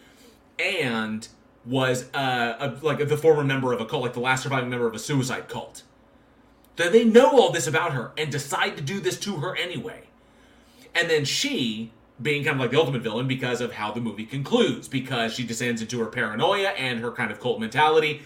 [0.59, 1.27] and
[1.65, 4.87] was uh, a, like the former member of a cult, like the last surviving member
[4.87, 5.83] of a suicide cult.
[6.77, 10.03] So they know all this about her and decide to do this to her anyway.
[10.93, 14.25] And then she, being kind of like the ultimate villain because of how the movie
[14.25, 18.21] concludes, because she descends into her paranoia and her kind of cult mentality,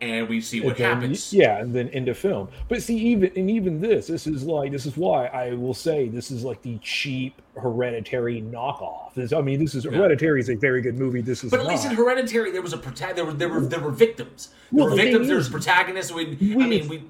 [0.00, 1.32] and we see what then- happens.
[1.32, 2.48] Yeah, and then into film.
[2.68, 6.08] But see, even and even this, this is like this is why I will say
[6.08, 9.14] this is like the cheap hereditary knockoff.
[9.14, 11.20] This, I mean, this is hereditary is a very good movie.
[11.20, 11.92] This is But at least in.
[11.94, 14.48] Hereditary, there was a prota- there were there were there were victims.
[14.72, 15.26] There Well, were the victims.
[15.28, 16.12] There was is- protagonists.
[16.12, 16.26] We,
[16.60, 17.02] I mean, we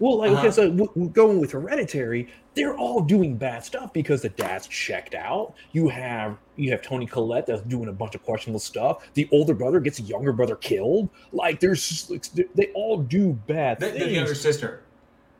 [0.00, 0.40] Well, like Uh-huh.
[0.40, 5.14] okay, so w- going with Hereditary, they're all doing bad stuff because the dad's checked
[5.14, 5.54] out.
[5.72, 9.08] You have you have Toni Collette that's doing a bunch of questionable stuff.
[9.14, 11.08] The older brother gets the younger brother killed.
[11.32, 14.04] Like there's just, like, they- all do bad the, things.
[14.04, 14.82] the younger sister.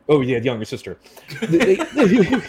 [0.09, 0.97] Oh yeah, the younger sister.
[1.41, 2.41] They, they,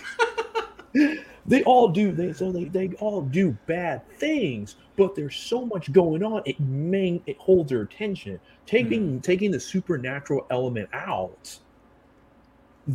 [1.46, 5.92] they all do they so they, they all do bad things, but there's so much
[5.92, 6.42] going on.
[6.44, 8.40] It main it holds their attention.
[8.66, 11.58] Taking taking the supernatural element out,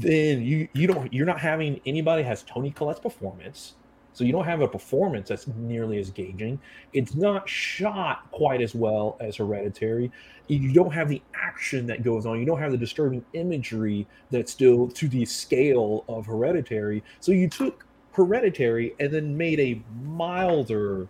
[0.01, 3.75] then you you don't you're not having anybody has Toni Collette's performance.
[4.13, 6.57] So you don't have a performance that's nearly as gauging.
[6.93, 10.09] It's not shot quite as well as Hereditary.
[10.47, 12.39] You don't have the action that goes on.
[12.39, 17.03] You don't have the disturbing imagery that's still to the scale of Hereditary.
[17.19, 21.09] So you took Hereditary and then made a milder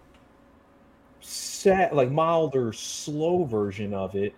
[1.22, 4.34] set like milder slow version of it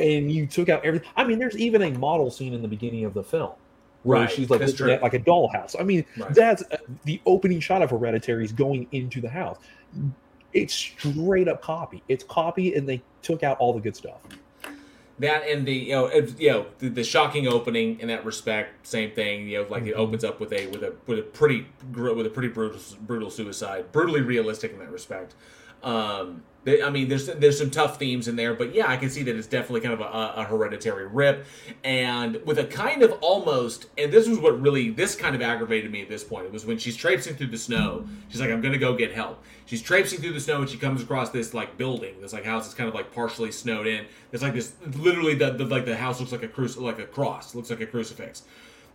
[0.00, 3.04] and you took out everything i mean there's even a model scene in the beginning
[3.04, 3.52] of the film
[4.02, 6.34] where Right, she's like looking at like a dollhouse i mean Right.
[6.34, 9.58] that's uh, the opening shot of hereditary is going into the house
[10.52, 14.20] it's straight up copy it's copy and they took out all the good stuff
[15.20, 18.86] That and the you know it- you know the, the shocking opening in that respect,
[18.86, 19.46] same thing.
[19.48, 19.98] You know, like it Mhm.
[19.98, 23.92] opens up with a with a with a pretty with a pretty brutal brutal suicide,
[23.92, 25.34] brutally realistic in that respect.
[25.82, 29.22] Um, I mean, there's there's some tough themes in there, but yeah, I can see
[29.22, 31.46] that it's definitely kind of a, a hereditary rip,
[31.84, 33.86] and with a kind of almost.
[33.96, 36.44] And this was what really this kind of aggravated me at this point.
[36.44, 38.06] It was when she's traipsing through the snow.
[38.28, 41.00] She's like, "I'm gonna go get help." She's traipsing through the snow and she comes
[41.00, 44.04] across this like building, this like house that's kind of like partially snowed in.
[44.32, 47.06] It's like this, literally the, the like the house looks like a cruci- like a
[47.06, 48.42] cross, looks like a crucifix.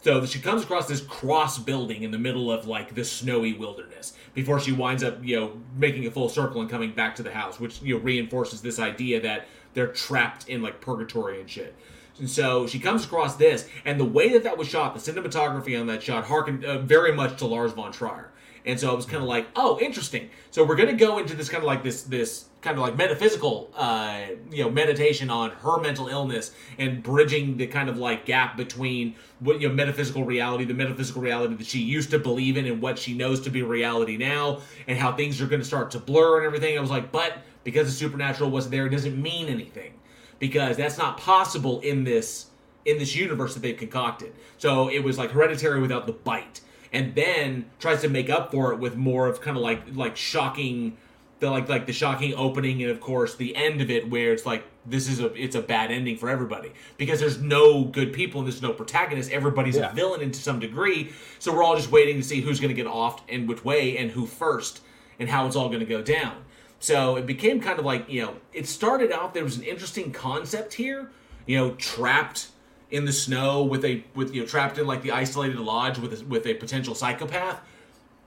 [0.01, 4.13] So she comes across this cross building in the middle of like this snowy wilderness
[4.35, 7.31] before she winds up, you know, making a full circle and coming back to the
[7.31, 11.75] house, which you know reinforces this idea that they're trapped in like purgatory and shit.
[12.19, 15.79] And so she comes across this, and the way that that was shot, the cinematography
[15.79, 18.31] on that shot, harkened uh, very much to Lars von Trier.
[18.65, 20.29] And so I was kind of like, oh, interesting.
[20.51, 23.69] So we're gonna go into this kind of like this this kind of like metaphysical,
[23.75, 24.21] uh,
[24.51, 29.15] you know, meditation on her mental illness and bridging the kind of like gap between
[29.39, 32.81] what you know metaphysical reality, the metaphysical reality that she used to believe in, and
[32.81, 36.37] what she knows to be reality now, and how things are gonna start to blur
[36.37, 36.75] and everything.
[36.75, 39.93] I was like, but because the supernatural wasn't there, it doesn't mean anything
[40.39, 42.47] because that's not possible in this
[42.85, 44.33] in this universe that they've concocted.
[44.57, 46.61] So it was like hereditary without the bite,
[46.91, 50.17] and then tries to make up for it with more of kind of like like
[50.17, 50.97] shocking,
[51.39, 54.45] the like like the shocking opening, and of course the end of it where it's
[54.45, 58.39] like this is a it's a bad ending for everybody because there's no good people
[58.41, 59.31] and there's no protagonist.
[59.31, 59.91] Everybody's Yeah.
[59.91, 62.81] a villain into some degree, so we're all just waiting to see who's going to
[62.81, 64.81] get off and which way and who first
[65.19, 66.35] and how it's all going to go down.
[66.79, 70.11] So it became kind of like, you know, it started out there was an interesting
[70.11, 71.09] concept here,
[71.45, 72.49] you know, trapped
[72.91, 76.21] in the snow with a with you know trapped in like the isolated lodge with
[76.21, 77.59] a, with a potential psychopath.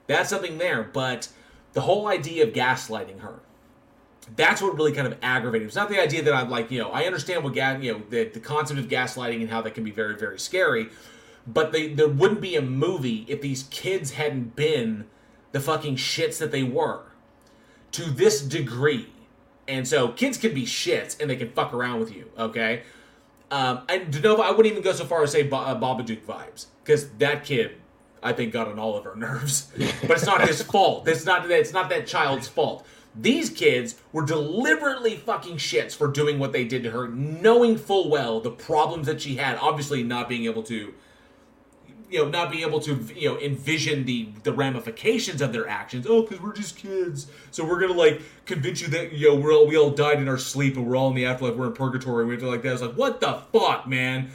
[0.08, 1.28] That's something there, but
[1.72, 3.40] the whole idea of gaslighting her.
[4.36, 5.66] That's what really kind of aggravated.
[5.66, 8.02] It's not the idea that I'm like, you know, I understand what gas, you know,
[8.10, 10.88] the, the concept of gaslighting and how that can be very, very scary,
[11.46, 15.06] but they there wouldn't be a movie if these kids hadn't been
[15.52, 17.04] the fucking shits that they were
[17.92, 19.08] to this degree.
[19.66, 22.82] And so kids can be shits and they can fuck around with you, okay?
[23.50, 26.66] Um, and DeNova, I wouldn't even go so far as say Ba- uh, Babadook vibes
[26.84, 27.76] because that kid,
[28.22, 29.70] I think, got on all of our nerves.
[30.02, 31.06] but it's not his fault.
[31.08, 31.48] It's not.
[31.48, 32.86] That it's not that child's fault.
[33.14, 38.10] These kids were deliberately fucking shits for doing what they did to her, knowing full
[38.10, 39.56] well the problems that she had.
[39.58, 40.94] Obviously, not being able to
[42.10, 46.06] you know not being able to you know envision the the ramifications of their actions
[46.08, 49.52] oh because we're just kids so we're gonna like convince you that you know we're
[49.52, 51.72] all we all died in our sleep and we're all in the afterlife we're in
[51.74, 54.30] purgatory we have to like that it's like what the fuck man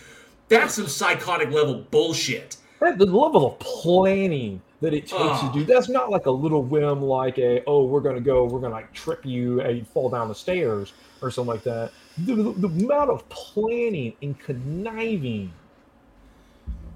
[0.50, 2.58] That's some psychotic level bullshit.
[2.84, 5.54] That- the level of planning that it takes Ugh.
[5.54, 8.60] to do that's not like a little whim like a oh we're gonna go we're
[8.60, 10.92] gonna like trip you and you fall down the stairs
[11.22, 15.54] or something like that the, the, the amount of planning and conniving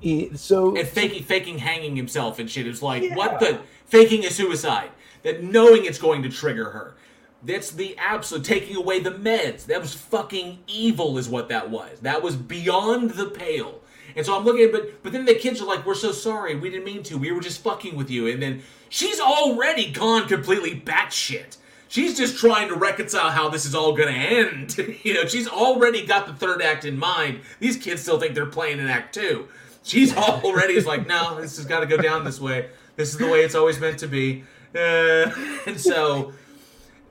[0.02, 2.66] it, so and faking faking hanging himself and shit.
[2.68, 3.16] It was like Yeah.
[3.16, 4.90] what the faking a suicide
[5.24, 6.96] that knowing it's going to trigger her.
[7.44, 9.66] That's the absolute taking away the meds.
[9.66, 12.00] That was fucking evil, is what that was.
[12.02, 13.80] That was beyond the pale.
[14.18, 16.56] And so I'm looking at, but but then the kids are like, "We're so sorry.
[16.56, 17.18] We didn't mean to.
[17.18, 21.58] We were just fucking with you." And then she's already gone completely batshit.
[21.88, 24.78] She's just trying to reconcile how this is all going to end.
[25.04, 27.42] you know, she's already got the third act in mind.
[27.60, 29.48] These kids still think they're playing in Act Two.
[29.84, 32.70] She's already is like, no, this has got to go down this way.
[32.98, 34.44] This is the way it's always meant to be.
[34.76, 35.32] Uh,
[35.68, 36.34] and so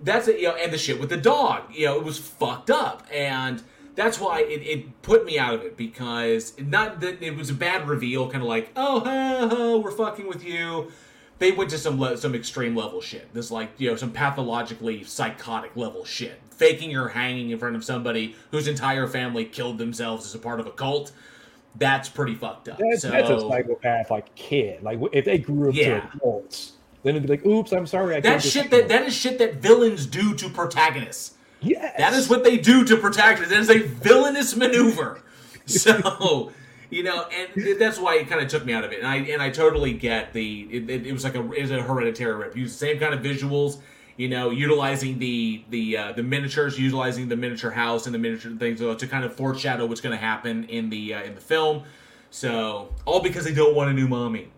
[0.03, 2.71] that's it, you know, and the shit with the dog, you know, it was fucked
[2.71, 3.63] up, and
[3.97, 7.55] that's why it, it put me out of it because not that it was a
[7.55, 10.93] bad reveal, kind of like, oh, ha, ha, we're fucking with you.
[11.39, 13.33] They went to some le- some extreme level shit.
[13.35, 17.85] This like you know some pathologically psychotic level shit, faking your hanging in front of
[17.85, 21.13] somebody whose entire family killed themselves as a part of a cult.
[21.79, 22.79] That's pretty fucked up.
[22.79, 26.01] that's, so that's a psychopath like kid like if they grew up Yeah.
[26.01, 29.15] to adults then it'd be like oops i'm sorry i killed shit that that is
[29.15, 31.36] shit that villains do to protagonists.
[31.67, 33.53] Yes That is what they do to protagonists.
[33.53, 35.21] That is a villainous maneuver.
[35.69, 36.53] So,
[36.91, 39.01] you know, and that's why it kind of took me out of it.
[39.01, 41.73] And I and I totally get the it, it, it was like a it was
[41.73, 42.57] a hereditary rip.
[42.57, 43.79] Use the same kind of visuals.
[44.17, 48.53] You know, utilizing the the uh, the miniatures, utilizing the miniature house and the miniature
[48.53, 51.41] things uh, to kind of foreshadow what's going to happen in the uh, in the
[51.41, 51.83] film.
[52.31, 54.53] So, all because they don't want a new mommy.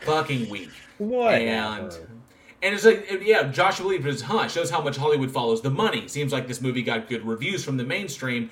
[0.00, 0.70] Fucking weak.
[0.96, 1.36] Whatever.
[1.38, 2.17] And
[2.62, 6.08] and it's like, yeah, Joshua Lee was, huh, shows how much Hollywood follows the money.
[6.08, 8.50] Seems like this movie got good reviews from the mainstream,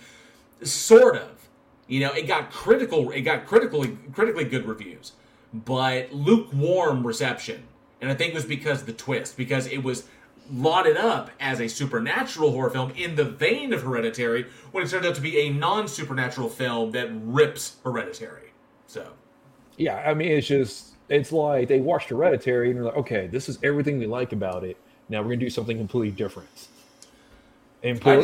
[0.62, 1.48] sort of.
[1.88, 5.12] You know, it got critical, it got critically, critically good reviews,
[5.52, 7.64] but lukewarm reception.
[8.00, 10.04] And I think it was because of the twist, because it was
[10.52, 15.06] lauded up as a supernatural horror film in the vein of Hereditary, when it turned
[15.06, 18.52] out to be a non-supernatural film that rips Hereditary.
[18.86, 19.12] So,
[19.76, 23.48] Yeah, I mean, it's just it's like they watched Hereditary and they're like, okay, this
[23.48, 24.76] is everything we like about it.
[25.08, 26.68] Now we're gonna do something completely different.
[27.82, 28.16] And I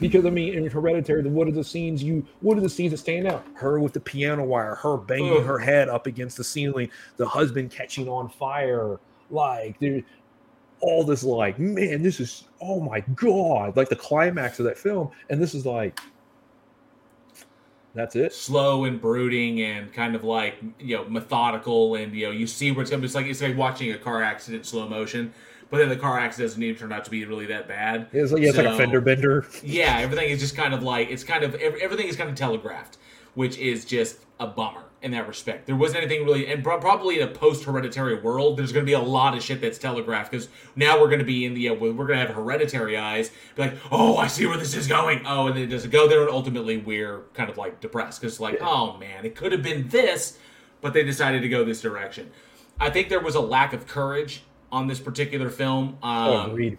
[0.00, 2.26] because I mean, in Hereditary, what are the scenes you?
[2.40, 3.44] What are the scenes that stand out?
[3.54, 5.44] Her with the piano wire, her banging Ugh.
[5.44, 8.98] her head up against the ceiling, the husband catching on fire,
[9.30, 10.02] like there,
[10.80, 15.10] all this like, man, this is oh my god, like the climax of that film,
[15.30, 15.98] and this is like,
[17.94, 18.32] that's it.
[18.32, 22.70] slow and brooding and kind of like you know methodical and you know you see
[22.70, 23.02] where it's going.
[23.04, 25.32] It's like it's like watching a car accident slow motion,
[25.70, 28.08] but then the car accident doesn't even turn out to be really that bad.
[28.12, 29.46] It's like, yeah, it's like a fender bender.
[29.62, 32.98] Yeah, everything is just kind of like it's kind of everything is kind of telegraphed,
[33.34, 35.66] which is just a bummer in that respect.
[35.66, 39.00] There wasn't anything really, and probably in a post-hereditary world, there's going to be a
[39.00, 41.92] lot of shit that's telegraphed because now we're going to be in the uh, we're
[41.92, 45.22] going to have hereditary eyes, be like, oh, I see where this is going.
[45.26, 48.38] Oh, and then it doesn't go there, and ultimately we're kind of like depressed because
[48.40, 50.38] like, oh man, it could have been this,
[50.80, 52.30] but they decided to go this direction.
[52.80, 55.98] I think there was a lack of courage on this particular film.
[56.02, 56.70] Um, Oh.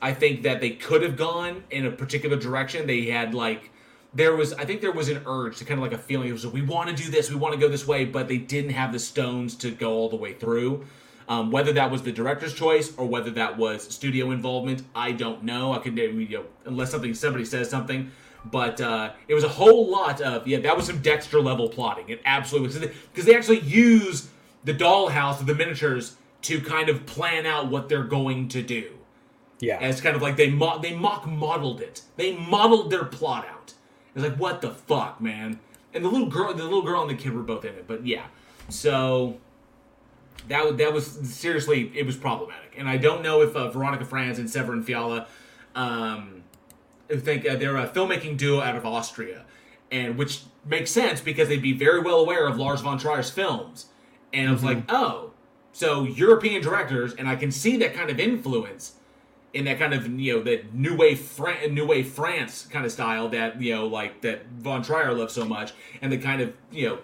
[0.00, 2.86] I think that they could have gone in a particular direction.
[2.86, 3.70] They had like
[4.18, 6.32] there was I think there was an urge to kind of like a feeling it
[6.32, 8.72] was we want to do this, we want to go this way, but they didn't
[8.72, 10.84] have the stones to go all the way through.
[11.28, 15.44] Um, whether that was the director's choice or whether that was studio involvement, I don't
[15.44, 15.72] know.
[15.72, 18.10] I could you know unless something somebody says something.
[18.44, 22.08] But uh, it was a whole lot of yeah, that was some Dexter level plotting.
[22.08, 24.28] It absolutely was because they actually use
[24.64, 28.90] the dollhouse of the miniatures to kind of plan out what they're going to do
[29.60, 29.78] Yeah.
[29.80, 32.02] as kind of like they mo- they mock modeled it.
[32.16, 33.57] They modeled their plot out.
[34.14, 35.60] It's like what the fuck, man.
[35.94, 37.86] And the little girl, the little girl and the kid were both in it.
[37.86, 38.26] But yeah,
[38.68, 39.38] so
[40.48, 42.74] that was that was seriously it was problematic.
[42.76, 45.26] And I don't know if uh, Veronika Franz and Severin Fiala,
[45.74, 46.42] um,
[47.10, 49.44] I think uh, they're a filmmaking duo out of Austria,
[49.90, 53.86] and which makes sense because they'd be very well aware of Lars von Trier's films.
[54.32, 55.30] And I was like, oh,
[55.72, 58.94] so European directors, and I can see that kind of influence
[59.58, 62.92] in that kind of you know that new wave Fran- new wave France kind of
[62.92, 66.52] style that you know like that von Trier loved so much, and the kind of
[66.70, 66.98] you know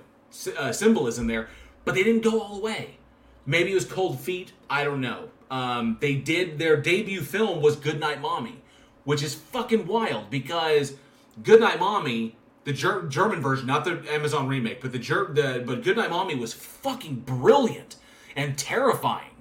[0.56, 1.48] uh, symbolism there,
[1.84, 2.98] but they didn't go all the way.
[3.44, 4.52] Maybe it was Cold Feet.
[4.70, 5.30] I don't know.
[5.50, 8.62] Um, they did their debut film was Goodnight Mommy,
[9.02, 10.94] which is fucking wild because
[11.42, 15.82] Goodnight Mommy, the Ger- German version, not the Amazon remake, but the, Ger- the but
[15.82, 17.96] Goodnight Mommy was fucking brilliant
[18.36, 19.33] and terrifying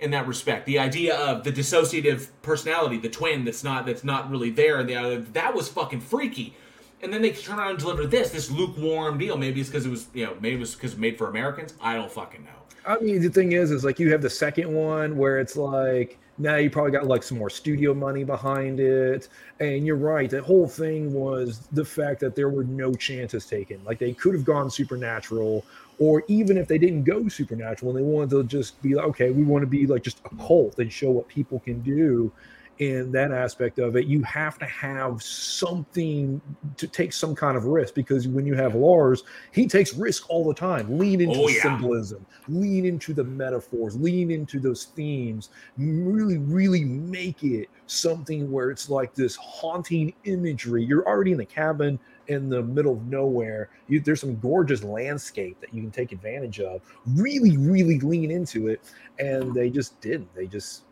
[0.00, 0.66] in that respect.
[0.66, 4.88] The idea of the dissociative personality, the twin that's not that's not really there, and
[4.88, 6.54] the other, that was fucking freaky.
[7.02, 9.36] and then they turn around and deliver this this lukewarm deal.
[9.36, 11.74] Maybe it's because it was you know maybe it was because made for Americans.
[11.80, 12.50] I don't fucking know.
[12.86, 16.18] I mean, the thing is, is like you have the second one where it's like
[16.38, 19.28] now you probably got like some more studio money behind it,
[19.60, 20.30] and you're right.
[20.30, 23.82] The whole thing was the fact that there were no chances taken.
[23.84, 25.64] Like they could have gone supernatural,
[25.98, 29.30] or even if they didn't go supernatural and they wanted to just be like, okay,
[29.30, 32.32] we want to be like just a cult and show what people can do
[32.78, 36.40] in that aspect of it, you have to have something
[36.76, 40.46] to take some kind of risk because when you have Lars, he takes risk all
[40.46, 40.98] the time.
[40.98, 41.62] Lean into Oh, yeah.
[41.62, 48.70] symbolism, lean into the metaphors, lean into those themes, really, really make it something where
[48.70, 50.84] it's like this haunting imagery.
[50.84, 51.98] You're already in the cabin
[52.28, 53.70] in the middle of nowhere.
[53.88, 56.82] You, there's some gorgeous landscape that you can take advantage of.
[57.14, 58.80] Really, really lean into it,
[59.18, 60.34] and they just didn't.
[60.34, 60.82] They just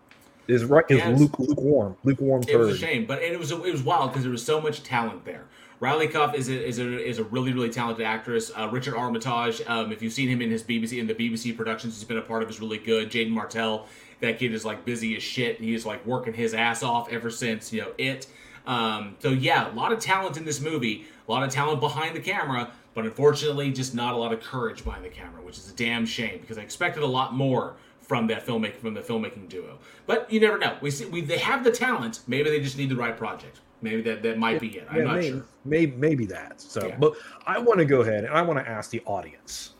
[0.48, 0.85] is right.
[0.89, 4.23] Is luke, lukewarm, lukewarm It was a shame, but it was it was wild because
[4.23, 5.47] there was so much talent there.
[5.81, 8.51] Riley Cuff is a, is a, is a really really talented actress.
[8.56, 11.94] Uh, Richard Armitage, um, if you've seen him in his BBC in the BBC productions,
[11.94, 13.11] he's been a part of is really good.
[13.11, 13.86] Jaeden Martell,
[14.20, 15.61] that kid is like busy as shit.
[15.61, 18.27] He is like working his ass off ever since you know it.
[18.66, 22.15] Um, so yeah, a lot of talent in this movie, a lot of talent behind
[22.15, 25.71] the camera, but unfortunately, just not a lot of courage behind the camera, which is
[25.71, 29.49] a damn shame because I expected a lot more from that filmmaking from the filmmaking
[29.49, 29.79] duo.
[30.07, 30.77] But you never know.
[30.81, 32.21] We see we they have the talent.
[32.27, 33.61] Maybe they just need the right project.
[33.81, 34.87] Maybe that that might be it.
[34.91, 35.45] I'm Yeah, not maybe, sure.
[35.65, 36.61] maybe maybe that.
[36.61, 36.97] So, Yeah.
[36.99, 37.15] but
[37.47, 39.71] I want to go ahead and I want to ask the audience: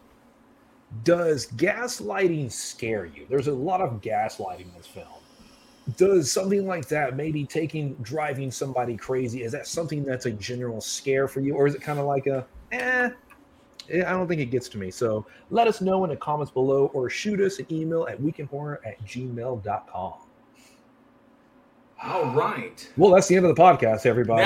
[1.05, 3.27] Does gaslighting scare you?
[3.29, 5.07] There's a lot of gaslighting in this film.
[5.97, 10.81] Does something like that, maybe taking driving somebody crazy, is that something that's a general
[10.81, 13.11] scare for you, or is it kind of like a eh?
[13.91, 14.91] eh, I don't think it gets to me.
[14.91, 18.79] So let us know in the comments below or shoot us an email at weekinhorror
[18.87, 20.15] at gmail.com.
[22.03, 22.91] All right.
[22.99, 24.45] Well, that's the end of the podcast, everybody.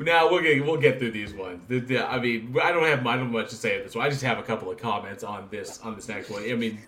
[0.00, 1.60] now we'll get we'll get through these ones.
[1.70, 4.06] I mean, I don't have I don't much to say on this one.
[4.06, 6.48] I just have a couple of comments on this on this next one.
[6.48, 6.78] I mean,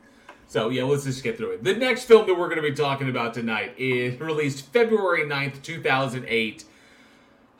[0.55, 1.65] so yeah, let's just get through it.
[1.65, 5.61] The next film that we're going to be talking about tonight is released February 9th,
[5.63, 6.65] 2008.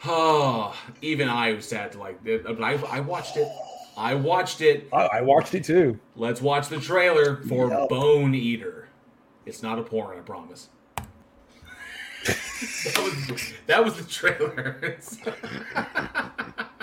[0.05, 3.49] Oh, even I was sad to like it, but I, I watched it.
[3.97, 4.89] I watched it.
[4.93, 5.99] I, I watched it too.
[6.15, 7.89] Let's watch the trailer for Yep.
[7.89, 8.87] Bone Eater.
[9.45, 10.69] It's not a porn, I promise.
[12.25, 14.99] that, was, that was the trailer.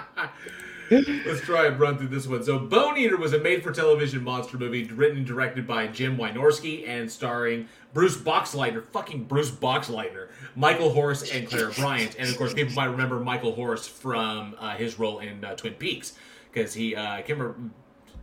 [0.91, 2.43] Let's try and run through this one.
[2.43, 7.09] So, Bone Eater was a made-for-television monster movie written and directed by Jim Wynorski and
[7.09, 12.15] starring Bruce Boxleitner, fucking Bruce Boxleitner, Michael Horse, and Claire Bryant.
[12.19, 15.75] And of course, people might remember Michael Horse from uh, his role in uh, Twin
[15.75, 16.13] Peaks
[16.51, 17.73] because he, uh, I can't remember.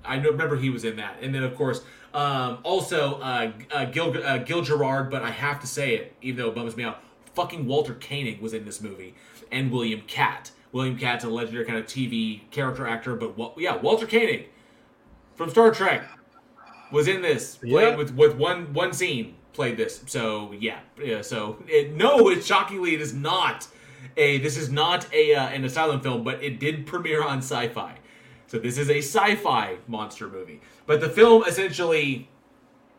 [0.04, 1.82] I remember he was in that, and then of course,
[2.14, 5.10] um, also uh, uh, Gil uh, Gil Gerard.
[5.10, 7.02] But I have to say it, even though it bums me out.
[7.34, 9.14] Fucking Walter Koenig was in this movie,
[9.50, 10.50] and William Katt.
[10.72, 14.48] William Katt's a legendary kind of TV character actor, but yeah, Walter Koenig
[15.34, 16.08] from Star Trek
[16.92, 17.56] was in this.
[17.56, 17.96] Played Yeah.
[17.96, 19.34] with with one one scene.
[19.52, 20.02] Played this.
[20.06, 21.22] So yeah, yeah.
[21.22, 23.66] So it, no, it shockingly it is not
[24.16, 24.38] a.
[24.38, 27.96] This is not a uh, an asylum film, but it did premiere on Sci-Fi.
[28.46, 30.60] So this is a sci-fi monster movie.
[30.86, 32.28] But the film essentially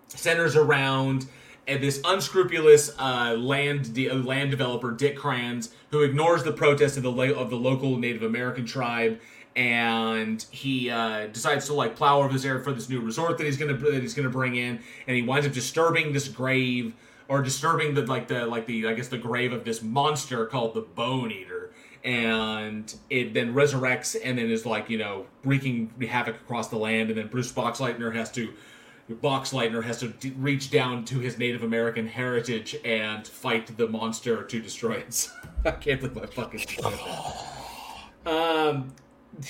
[0.07, 1.25] centers around
[1.67, 6.97] uh, this unscrupulous uh, land de- uh, land developer Dick Kranz who ignores the protest
[6.97, 9.19] of the of the local Native American tribe
[9.55, 13.45] and he uh, decides to like plow over this area for this new resort that
[13.45, 16.93] he's gonna that he's gonna bring in and he winds up disturbing this grave
[17.27, 20.75] or disturbing the like the like the I guess the grave of this monster called
[20.75, 21.71] the Bone Eater
[22.03, 27.09] and it then resurrects and then is like you know wreaking havoc across the land
[27.09, 28.53] and then Bruce Boxleitner has to
[29.15, 34.43] Boxleitner has to d- reach down to his Native American heritage and fight the monster
[34.43, 35.29] to destroy it.
[35.65, 36.65] I can't believe I fucking
[38.25, 38.31] that.
[38.31, 38.93] Um,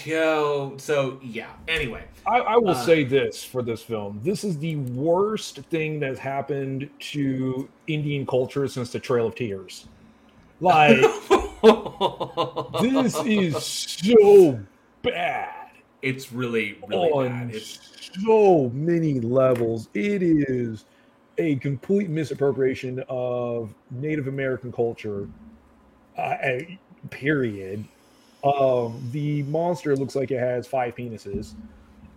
[0.05, 1.51] yo, so yeah.
[1.67, 5.99] Anyway, I, I will Uh, say this for this film: this is the worst thing
[5.99, 9.87] that's happened to Indian culture since the Trail of Tears.
[10.61, 10.97] Like
[12.81, 14.59] this is so
[15.01, 15.58] bad
[16.01, 17.53] it's really really on
[18.15, 19.89] so many levels.
[19.93, 20.85] It is
[21.37, 25.27] a complete misappropriation of Native American culture.
[26.17, 27.85] Uh, a- period.
[28.43, 31.53] Um, the monster looks like it has five penises,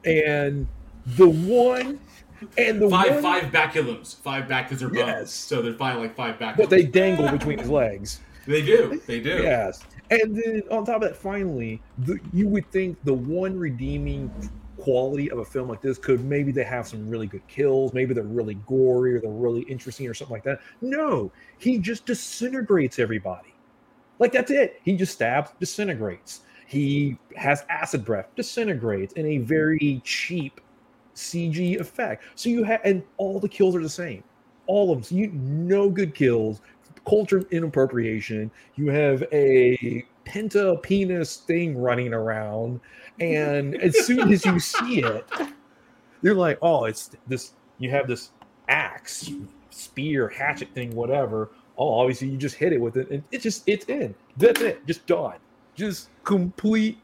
[0.04, 0.66] and
[1.06, 1.98] the one
[2.58, 4.98] and the five one, five baculums, five because they're bones.
[5.06, 5.32] Yes.
[5.32, 6.56] So they're five like five baculums.
[6.56, 8.20] but they dangle between his legs.
[8.46, 9.42] They do they do.
[9.42, 9.82] Yes.
[10.10, 14.30] And then on top of that, finally, the, you would think the one redeeming
[14.76, 18.12] quality of a film like this could maybe they have some really good kills, maybe
[18.12, 20.60] they're really gory or they're really interesting or something like that.
[20.80, 23.54] No, he just disintegrates everybody.
[24.18, 24.80] Like that's it.
[24.84, 26.40] He just stabs, disintegrates.
[26.66, 30.60] He has acid breath, disintegrates in a very cheap
[31.14, 32.24] CG effect.
[32.34, 34.24] So you have, and all the kills are the same.
[34.66, 35.04] All of them.
[35.04, 36.60] So you no good kills,
[37.08, 38.50] culture inappropriation.
[38.76, 42.80] You have a penta penis thing running around,
[43.20, 45.28] and as soon as you see it,
[46.22, 47.52] you're like, oh, it's this.
[47.78, 48.30] You have this
[48.68, 49.30] axe,
[49.70, 51.50] spear, hatchet thing, whatever.
[51.76, 54.14] Oh, obviously you just hit it with it, and it's just it's in.
[54.36, 54.86] That's it.
[54.86, 55.36] Just done.
[55.74, 56.98] Just complete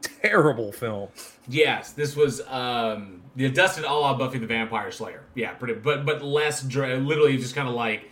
[0.00, 1.08] terrible film.
[1.48, 5.24] Yes, this was um the Dustin a Buffy the Vampire Slayer.
[5.34, 6.94] Yeah, pretty, but but less dry.
[6.94, 8.08] Literally, just kind of like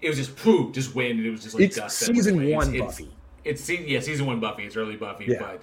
[0.00, 1.98] it was just poof, just wind, and it was just like It's dust.
[1.98, 2.56] season everywhere.
[2.56, 3.08] one it's, Buffy.
[3.44, 4.64] It's, it's yeah, season one Buffy.
[4.64, 5.38] It's early Buffy, Yeah.
[5.40, 5.62] but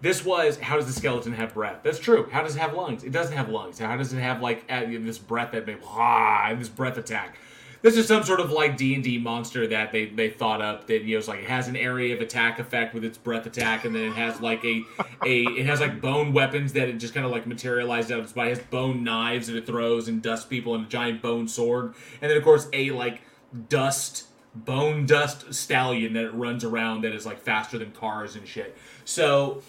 [0.00, 1.80] this was how does the skeleton have breath?
[1.82, 2.28] That's true.
[2.30, 3.04] How does it have lungs?
[3.04, 3.78] It doesn't have lungs.
[3.78, 7.36] How does it have like this breath that they ah, and this breath attack?
[7.82, 10.86] This is some sort of like D and D monster that they they thought up
[10.88, 13.46] that you know it's like it has an area of attack effect with its breath
[13.46, 14.82] attack, and then it has like a
[15.24, 18.24] a it has like bone weapons that it just kind of like materialized out of
[18.24, 18.50] its body.
[18.50, 21.94] It has bone knives that it throws and dusts people, and a giant bone sword,
[22.20, 23.22] and then of course a like
[23.68, 28.46] dust bone dust stallion that it runs around that is like faster than cars and
[28.46, 28.76] shit.
[29.04, 29.62] So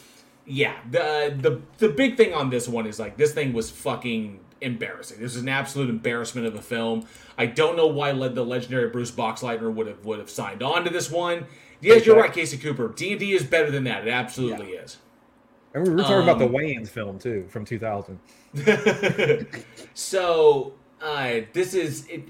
[0.45, 4.39] yeah, the the the big thing on this one is like this thing was fucking
[4.59, 5.19] embarrassing.
[5.19, 7.05] This is an absolute embarrassment of a film.
[7.37, 10.83] I don't know why led the legendary Bruce Boxleitner would have would have signed on
[10.83, 11.45] to this one.
[11.79, 12.89] Yes, you're right, Casey Cooper.
[12.89, 14.07] D and D is better than that.
[14.07, 14.97] It absolutely is.
[15.73, 18.19] And we were talking about the Um, Wayne's film too from 2000.
[19.93, 22.23] so uh, this is it.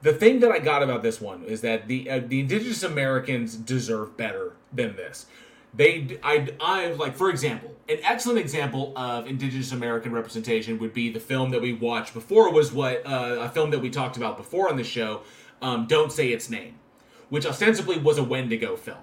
[0.00, 3.56] The thing that I got about this one is that the uh, the Indigenous Americans
[3.56, 5.26] deserve better than this.
[5.74, 11.10] They, I, I like for example, an excellent example of Indigenous American representation would be
[11.10, 14.36] the film that we watched before was what uh, a film that we talked about
[14.36, 15.22] before on the show.
[15.60, 16.76] Um, Don't say its name,
[17.28, 18.98] which ostensibly was a Wendigo film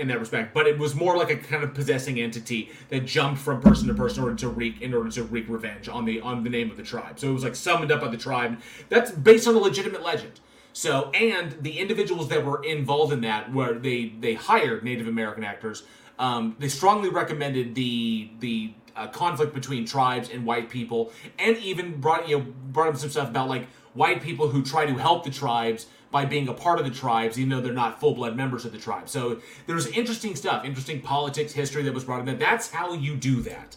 [0.00, 3.40] in that respect, but it was more like a kind of possessing entity that jumped
[3.40, 6.20] from person to person in order to wreak in order to wreak revenge on the
[6.20, 7.18] on the name of the tribe.
[7.20, 8.60] So it was like summoned up by the tribe.
[8.88, 10.40] That's based on a legitimate legend.
[10.72, 15.44] So and the individuals that were involved in that, where they they hired Native American
[15.44, 15.82] actors,
[16.18, 22.00] um, they strongly recommended the the uh, conflict between tribes and white people, and even
[22.00, 25.24] brought you know brought up some stuff about like white people who try to help
[25.24, 28.36] the tribes by being a part of the tribes, even though they're not full blood
[28.36, 29.08] members of the tribe.
[29.08, 32.38] So there's interesting stuff, interesting politics, history that was brought in.
[32.38, 33.76] That's how you do that.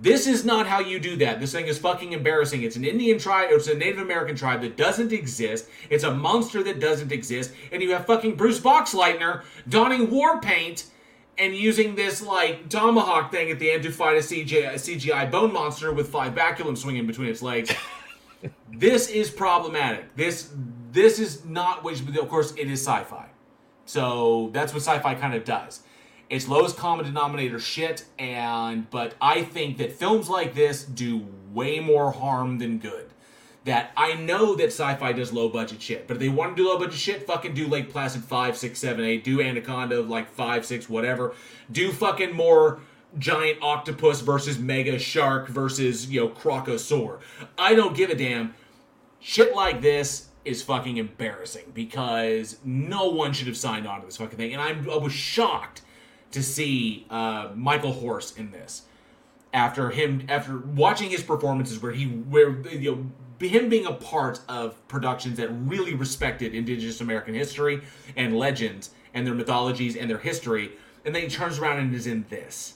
[0.00, 1.40] This is not how you do that.
[1.40, 2.62] This thing is fucking embarrassing.
[2.62, 5.68] It's an Indian tribe, it's a Native American tribe that doesn't exist.
[5.90, 7.52] It's a monster that doesn't exist.
[7.72, 10.86] And you have fucking Bruce Boxleitner donning war paint
[11.36, 15.30] and using this like tomahawk thing at the end to fight a CGI, a CGI
[15.30, 17.72] bone monster with five baculums swinging between its legs.
[18.72, 20.14] this is problematic.
[20.14, 20.52] This
[20.90, 23.28] this is not which of course it is sci-fi.
[23.84, 25.82] So that's what sci-fi kind of does.
[26.30, 31.80] It's lowest common denominator shit, and but I think that films like this do way
[31.80, 33.06] more harm than good.
[33.64, 36.68] That I know that sci-fi does low budget shit, but if they want to do
[36.68, 39.24] low budget shit, fucking do Lake Placid five, six, seven, eight.
[39.24, 41.34] Do Anaconda like five, six, whatever.
[41.72, 42.80] Do fucking more
[43.18, 47.20] giant octopus versus mega shark versus you know crocosaur.
[47.56, 48.54] I don't give a damn
[49.18, 54.16] shit like this is fucking embarrassing because no one should have signed on to this
[54.16, 54.52] fucking thing.
[54.52, 55.82] And I'm, I was shocked
[56.32, 58.82] to see uh, Michael Horse in this
[59.52, 62.94] after him after watching his performances where he where you
[63.40, 67.82] know him being a part of productions that really respected indigenous american history
[68.16, 70.72] and legends and their mythologies and their history
[71.04, 72.74] and then he turns around and is in this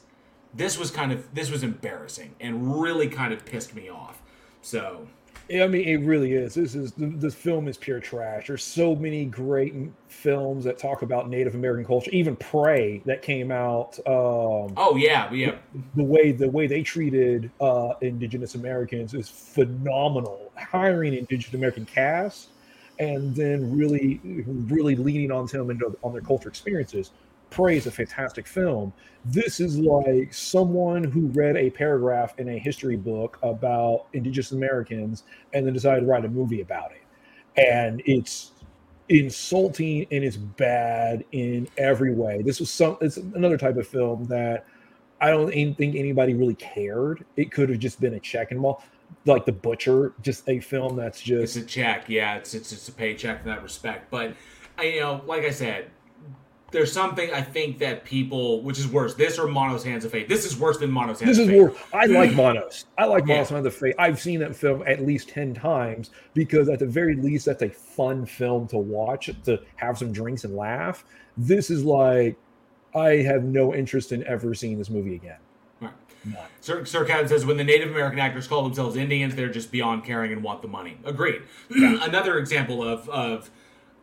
[0.55, 4.23] this was kind of this was embarrassing and really kind of pissed me off
[4.63, 5.07] so
[5.51, 6.55] I mean, it really is.
[6.55, 8.47] This is this film is pure trash.
[8.47, 9.75] There's so many great
[10.09, 12.11] films that talk about Native American culture.
[12.13, 13.99] Even Prey that came out.
[14.07, 15.57] Um, oh yeah yeah
[15.95, 20.53] the way the way they treated uh, Indigenous Americans is phenomenal.
[20.57, 22.49] Hiring Indigenous American cast
[22.99, 27.11] and then really really leaning on them into on their culture experiences.
[27.53, 28.93] Prey is a fantastic film.
[29.27, 35.25] This is like someone who read a paragraph in a history book about Indigenous Americans
[35.53, 37.03] and then decided to write a movie about it.
[37.61, 38.53] And it's
[39.11, 42.41] insulting and it's bad in every way.
[42.41, 44.67] This was some it's another type of film that
[45.21, 47.25] I don't even think anybody really cared.
[47.37, 48.83] It could have just been a check and ball,
[49.27, 52.89] like The Butcher, just a film that's it's just a check yeah it's it's, it's
[52.89, 54.35] a paycheck in that respect but
[54.79, 55.91] I, you know like i said
[56.73, 60.29] there's something I think that people, which is worse, this or Manos Hands of Fate.
[60.29, 61.75] This is worse than Manos Hands This of is worse.
[61.93, 62.87] I like Manos.
[62.99, 63.35] I like Yeah.
[63.35, 63.95] Manos Hands of Fate.
[63.99, 67.69] I've seen that film at least ten times because at the very least, that's a
[67.69, 71.05] fun film to watch to have some drinks and laugh.
[71.37, 72.37] This is like,
[72.95, 75.39] I have no interest in ever seeing this movie again.
[75.81, 75.93] Right.
[76.25, 76.37] None.
[76.61, 80.05] Sir, Sir Kevin says when the Native American actors call themselves Indians, they're just beyond
[80.05, 80.99] caring and want the money.
[81.05, 81.43] Agreed.
[81.71, 83.51] another example of of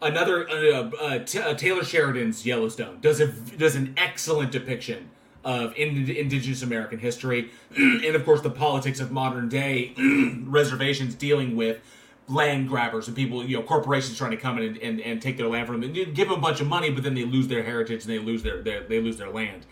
[0.01, 5.09] another uh, uh, T- uh, Taylor Sheridan's Yellowstone does a does an excellent depiction
[5.43, 9.93] of ind- Indigenous American history, and of course the politics of modern day
[10.43, 11.79] reservations dealing with
[12.27, 15.35] land grabbers and people, you know, corporations trying to come in and, and, and take
[15.35, 15.89] their land from them.
[15.89, 18.13] And you give them a bunch of money, but then they lose their heritage and
[18.13, 19.65] they lose their, their they lose their land.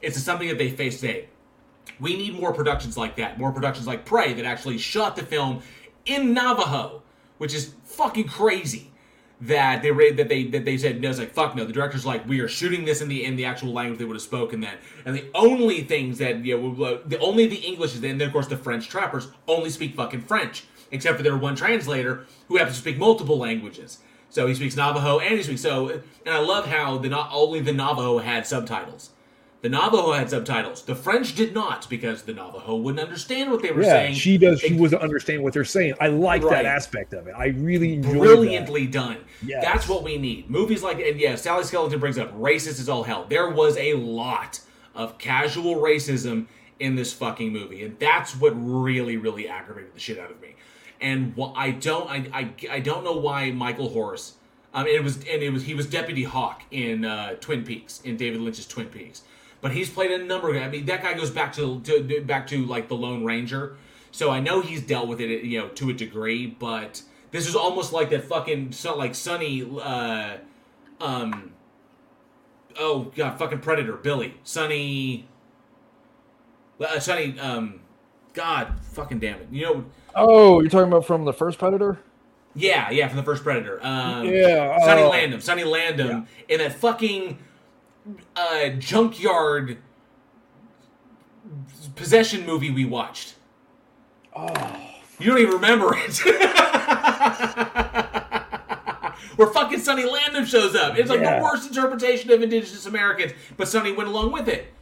[0.00, 1.28] It's something that they face today.
[1.98, 3.38] We need more productions like that.
[3.38, 5.62] More productions like Prey that actually shot the film
[6.06, 7.02] in Navajo,
[7.36, 8.89] which is fucking crazy.
[9.42, 11.64] That they ra- that they that they said no, it's like fuck no.
[11.64, 14.16] The director's like we are shooting this in the in the actual language they would
[14.16, 14.76] have spoken then,
[15.06, 18.32] and the only things that you know the only the English is and then of
[18.34, 22.76] course the French trappers only speak fucking French, except for their one translator who happens
[22.76, 24.00] to speak multiple languages.
[24.28, 26.02] So he speaks Navajo and he speaks so, and
[26.34, 29.10] I love how the not only the Navajo had subtitles.
[29.62, 30.82] The Navajo had subtitles.
[30.84, 34.14] The French did not because the Navajo wouldn't understand what they were Yeah, saying.
[34.14, 34.60] she does.
[34.60, 35.94] She doesn't understand what they're saying.
[36.00, 36.50] I like Right.
[36.62, 37.34] that aspect of it.
[37.36, 39.18] I really brilliantly done.
[39.44, 39.62] Yes.
[39.62, 40.48] That's what we need.
[40.48, 43.26] Movies like and yeah, Sally Skeleton brings up racist is all hell.
[43.28, 44.60] There was a lot
[44.94, 46.46] of casual racism
[46.78, 50.54] in this fucking movie, and that's what really, really aggravated the shit out of me.
[51.02, 54.34] And wh- I don't, I, I, I don't know why Michael Horse.
[54.72, 58.16] Um, it was and it was he was Deputy Hawk in uh, Twin Peaks in
[58.16, 59.22] David Lynch's Twin Peaks,
[59.60, 60.54] but he's played a number.
[60.54, 63.76] Of, I mean, that guy goes back to, to back to like the Lone Ranger,
[64.10, 66.46] so I know he's dealt with it, you know, to a degree.
[66.46, 70.38] But this is almost like that fucking so like Sonny, uh,
[71.00, 71.52] um,
[72.78, 75.28] oh god, fucking Predator, Billy, Sonny,
[76.80, 77.80] uh, Sonny, um,
[78.32, 79.84] God, fucking damn it, you know.
[80.14, 81.98] Oh, you're talking about from the first Predator?
[82.54, 83.78] Yeah, yeah, from the first Predator.
[83.80, 85.40] Um, Yeah, Sonny uh, Landham.
[85.40, 87.38] Sonny Landham in that fucking
[88.36, 89.78] uh, junkyard
[91.96, 93.34] possession movie we watched.
[94.34, 94.48] Oh,
[95.18, 96.20] You don't even remember it.
[99.36, 100.98] Where fucking Sonny Landham shows up.
[100.98, 101.38] It's like Yeah.
[101.38, 104.72] the worst interpretation of Indigenous Americans, but Sonny went along with it.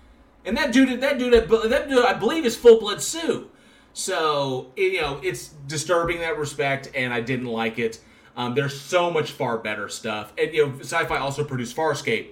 [0.45, 3.49] And that dude, that dude, that dude, I believe, is full blood Sioux.
[3.93, 8.01] So you know, it's disturbing that respect, and I didn't like it.
[8.37, 12.29] Um, there's so much far better stuff, and you know, Sci-Fi also produced Farscape.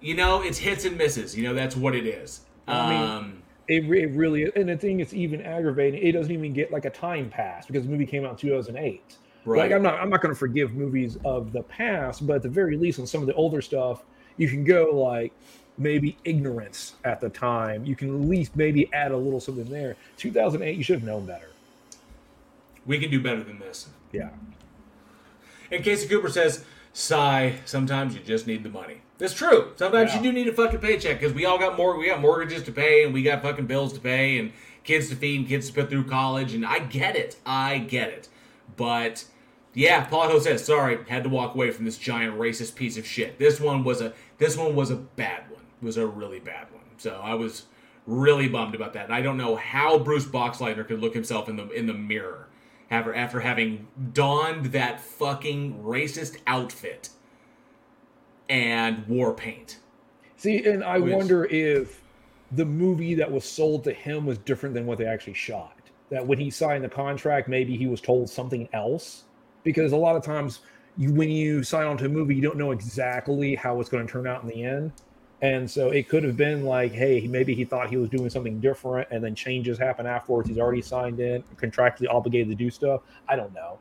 [0.00, 1.36] You know, it's hits and misses.
[1.36, 2.40] You know, that's what it is.
[2.66, 4.52] I mean, Um, It, re- it really is.
[4.56, 7.84] And the thing is even aggravating, it doesn't even get like a time pass because
[7.84, 9.16] the movie came out in 2008.
[9.44, 9.58] Right.
[9.58, 12.48] Like I'm not I'm not going to forgive movies of the past, but at the
[12.48, 14.02] very least on some of the older stuff,
[14.36, 15.32] you can go like
[15.78, 17.84] maybe ignorance at the time.
[17.84, 19.96] You can at least maybe add a little something there.
[20.18, 21.48] 2008, you should have known better.
[22.86, 23.88] we can do better than this.
[24.12, 24.30] Yeah.
[25.70, 27.54] And Casey Cooper says, "Sigh.
[27.64, 29.72] Sometimes you just need the money." That's true.
[29.76, 30.16] Sometimes Yeah.
[30.16, 31.96] you do need a fucking paycheck because we all got more.
[31.96, 34.52] We got mortgages to pay, and we got fucking bills to pay, and
[34.82, 36.54] kids to feed, and kids to put through college.
[36.54, 37.36] And I get it.
[37.46, 38.28] I get it.
[38.76, 39.24] But
[39.74, 43.38] yeah, Paul says, "Sorry, had to walk away from this giant racist piece of shit."
[43.38, 44.12] This one was a.
[44.38, 45.62] This one was a bad one.
[45.82, 46.84] It was a really bad one.
[46.96, 47.66] So I was
[48.06, 49.04] really bummed about that.
[49.04, 52.48] And I don't know how Bruce Boxleitner could look himself in the in the mirror
[52.90, 57.10] after after having donned that fucking racist outfit
[58.50, 59.78] and war paint.
[60.36, 62.02] See, and I Which- wonder if
[62.52, 65.76] the movie that was sold to him was different than what they actually shot.
[66.10, 69.24] That when he signed the contract, maybe he was told something else.
[69.62, 70.60] Because a lot of times,
[70.96, 74.04] you when you sign on to a movie, you don't know exactly how it's going
[74.06, 74.92] to turn out in the end.
[75.42, 78.60] And so it could have been like, hey, maybe he thought he was doing something
[78.60, 80.48] different, and then changes happen afterwards.
[80.48, 83.02] He's already signed in, contractually obligated to do stuff.
[83.28, 83.78] I don't know.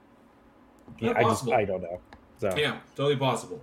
[1.00, 1.54] Yeah, I just possible.
[1.54, 2.00] I don't know.
[2.40, 3.60] So Yeah, totally possible.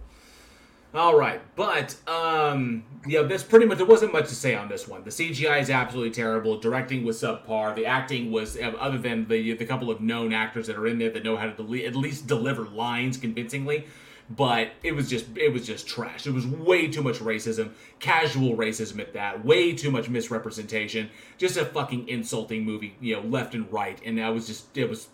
[0.96, 3.76] All right, but um, yeah, that's pretty much.
[3.76, 5.04] There wasn't much to say on this one.
[5.04, 6.58] The CGI is absolutely terrible.
[6.58, 7.74] Directing was subpar.
[7.74, 10.98] The acting was, uh, other than the the couple of known actors that are in
[10.98, 13.84] there that know how to at least deliver lines convincingly,
[14.30, 16.26] but it was just it was just trash.
[16.26, 19.44] It was way too much racism, casual racism at that.
[19.44, 21.10] Way too much misrepresentation.
[21.36, 24.00] Just a fucking insulting movie, you know, left and right.
[24.02, 25.08] And I was just it was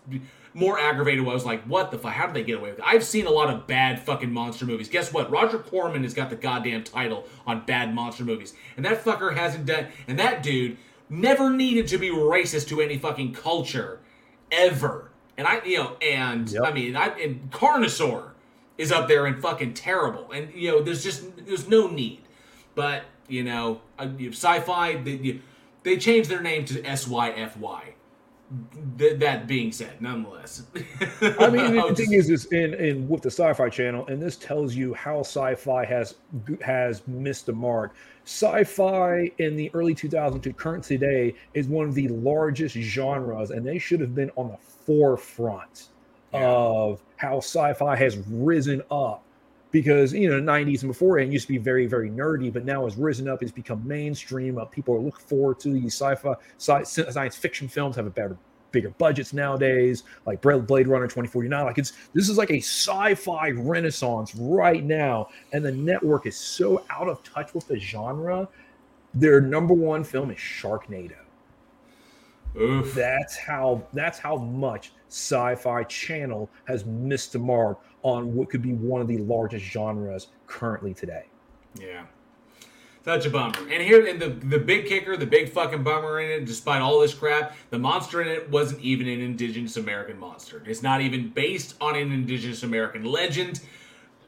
[0.53, 1.27] more aggravated.
[1.27, 2.13] I was like, what the fuck?
[2.13, 2.85] How did they get away with it?
[2.85, 4.87] I've seen a lot of bad fucking monster movies.
[4.89, 5.31] Guess what?
[5.31, 9.65] Roger Corman has got the goddamn title on bad monster movies, and that fucker hasn't
[9.65, 9.87] done.
[10.07, 10.77] And that dude
[11.09, 13.99] never needed to be racist to any fucking culture,
[14.51, 15.09] ever.
[15.37, 16.61] And I, you know, and Yep.
[16.63, 18.29] I mean, I and Carnosaur
[18.77, 20.31] is up there and fucking terrible.
[20.31, 22.21] And you know, there's just there's no need.
[22.75, 25.41] But you know, uh, sci-fi they, you-
[25.83, 27.93] they changed their name to SYFY.
[28.97, 30.63] Th- that being said, nonetheless.
[31.21, 34.75] I mean, the thing is, is in, in with the Sci-Fi Channel, and this tells
[34.75, 36.15] you how Sci-Fi has
[36.61, 37.93] has missed the mark.
[38.25, 43.65] Sci-Fi in the early 2000s to current today is one of the largest genres, and
[43.65, 45.89] they should have been on the forefront
[46.33, 49.23] of how Sci-Fi has risen up.
[49.73, 52.63] Because you know, the 90s and before it used to be very, very nerdy, but
[52.63, 53.43] now it's risen up.
[53.43, 54.57] It's become mainstream.
[54.57, 57.97] Uh, people are looking forward to these sci-fi, sci- science fiction films.
[57.97, 58.37] Have a better
[58.71, 61.65] bigger budgets nowadays, like Blade Blade Runner 2049.
[61.65, 66.85] Like it's this is like a sci-fi renaissance right now, and the network is so
[66.89, 68.47] out of touch with the genre.
[69.15, 71.15] Their number one film is Sharknado.
[72.59, 72.93] Oof.
[72.93, 78.73] That's how that's how much Sci-Fi Channel has missed the mark on what could be
[78.73, 81.25] one of the largest genres currently today.
[81.79, 82.03] Yeah.
[83.03, 83.53] Such a bummer.
[83.69, 87.01] And here, and the the big kicker, the big fucking bummer in it, despite all
[87.01, 90.63] this crap, the monster in it wasn't even an Indigenous American monster.
[90.65, 93.59] It's not even based on an Indigenous American legend.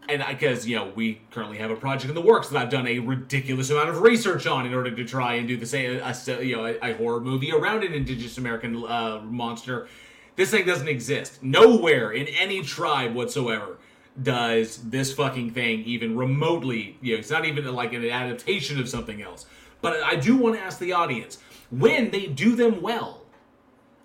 [0.10, 2.85] And because you know we currently have a project in the works that I've done
[2.85, 6.43] a ridiculous amount of research on in order to try and do the same, a,
[6.43, 9.88] you know, a, a horror movie around an Indigenous American uh, monster.
[10.36, 11.41] This thing doesn't exist.
[11.41, 13.78] Nowhere in any tribe whatsoever
[14.22, 18.88] does this fucking thing even remotely you know it's not even like an adaptation of
[18.88, 19.45] something else.
[19.82, 21.40] But i do want to ask the audience
[21.70, 23.22] when they do them well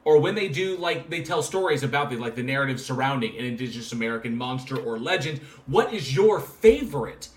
[0.04, 3.44] or when they do like they tell stories about the like the narrative surrounding an
[3.44, 7.28] indigenous american monster or legend what is your favorite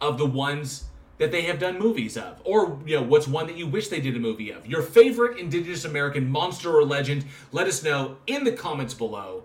[0.00, 0.84] of the ones
[1.18, 4.00] that they have done movies of or you know what's one that you wish they
[4.00, 8.44] did a movie of your favorite indigenous american monster or legend let us know in
[8.44, 9.44] the comments below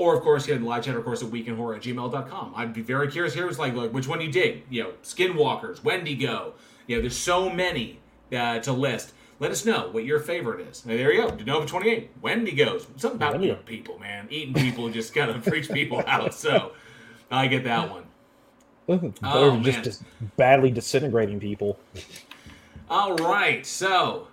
[0.00, 2.54] or of course, get in the live chat, of course, at weekinhorror at gmail.com.
[2.56, 3.46] I'd be very curious here.
[3.46, 4.64] It's like, like which one you dig?
[4.70, 6.54] You know, Skinwalkers, Wendigo.
[6.86, 8.00] You know, there's so many
[8.34, 9.12] uh, to list.
[9.40, 10.82] Let us know what your favorite is.
[10.86, 11.30] And there you go.
[11.30, 12.22] Denova 28.
[12.22, 12.86] Wendigos.
[12.98, 13.56] Something about Wendigo.
[13.66, 14.26] people, man.
[14.30, 16.32] Eating people just kind of freaks people out.
[16.32, 16.72] So
[17.30, 18.04] I get that one.
[18.98, 19.84] Better Oh, than just, man.
[19.84, 20.02] just
[20.36, 21.78] badly disintegrating people.
[22.88, 24.28] All right, so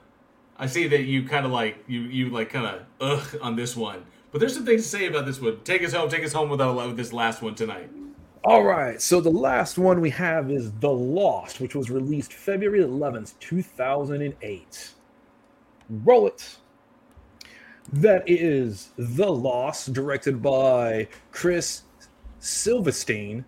[0.58, 3.76] I see that you kind of like you you like kind of ugh on this
[3.76, 5.60] one, but there's some things to say about this one.
[5.64, 6.10] Take us home.
[6.10, 7.90] Take us home with, with this last one tonight.
[8.44, 12.80] All right, so the last one we have is The Lost, which was released February
[12.80, 14.92] 11th, 2008.
[15.90, 16.58] Roll it.
[17.92, 21.82] That is The Lost, directed by Chris
[22.40, 23.44] Sivertson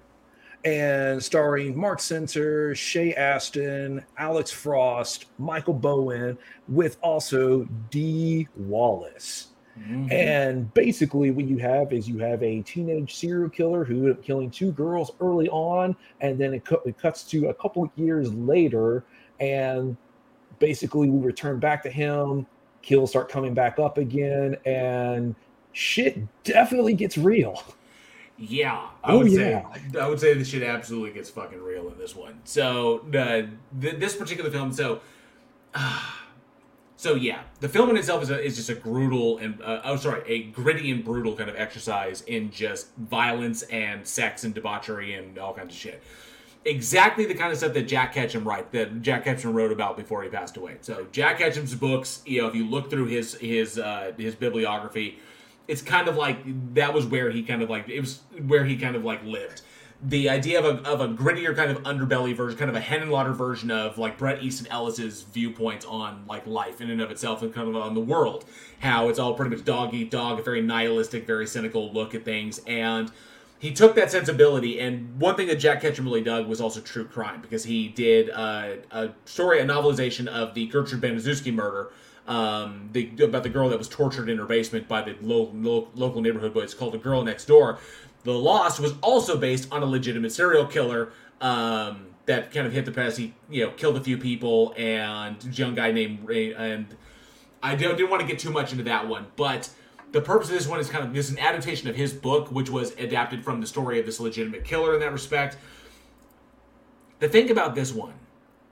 [0.66, 6.38] and starring Marc Senter, Shay Astar, Alex Frost, Michael Bowen,
[6.68, 9.48] with also Dee Wallace.
[9.80, 10.12] Mm-hmm.
[10.12, 14.24] And basically, what you have is you have a teenage serial killer who ended up
[14.24, 17.90] killing two girls early on, and then it, cu- it cuts to a couple of
[17.96, 19.06] years later,
[19.40, 19.96] and
[20.60, 22.46] basically we return back to him.
[22.82, 25.36] Kills start coming back up again, and
[25.72, 27.62] shit definitely gets real.
[28.40, 29.66] Yeah, I Oh, would yeah.
[29.74, 32.40] say I would say this shit absolutely gets fucking real in this one.
[32.46, 33.44] So uh,
[33.82, 35.02] th- this particular film, so
[36.96, 39.96] so yeah, the film in itself is, a, is just a brutal and uh, oh
[39.96, 45.14] sorry, a gritty and brutal kind of exercise in just violence and sex and debauchery
[45.16, 46.02] and all kinds of shit.
[46.66, 50.24] Exactly the kind of stuff that Jack Ketchum write that Jack Ketchum wrote about before
[50.24, 50.76] he passed away.
[50.82, 55.20] So Jack Ketchum's books, you know, if you look through his his uh, his bibliography,
[55.70, 56.40] it's kind of like
[56.74, 59.62] that was where he kind of like it was where he kind of like lived.
[60.02, 63.02] The idea of a, of a grittier kind of underbelly version, kind of a Hen
[63.02, 67.12] and Henenlotter version of like Bret Easton Ellis's viewpoint on like life in and of
[67.12, 68.46] itself and kind of on the world.
[68.80, 72.26] How it's all pretty much dog eat dog, a very nihilistic, very cynical look at
[72.26, 72.62] things.
[72.66, 73.12] And
[73.60, 77.04] he took that sensibility and one thing that jack ketchum really dug was also true
[77.04, 81.92] crime because he did uh, a story a novelization of the gertrude Baniszewski murder
[82.30, 85.90] um, the, about the girl that was tortured in her basement by the lo- lo-
[85.96, 87.80] local neighborhood boys called the girl next door
[88.24, 91.12] the lost was also based on a legitimate serial killer
[91.42, 95.58] um, that kind of hit the press he you know killed a few people and
[95.58, 96.96] young guy named ray and
[97.62, 99.70] I don't, didn't want to get too much into that one, but
[100.12, 102.52] the purpose of this one is kind of this is an adaptation of his book,
[102.52, 105.58] which was adapted from the story of this legitimate killer in that respect.
[107.20, 108.14] The thing about this one,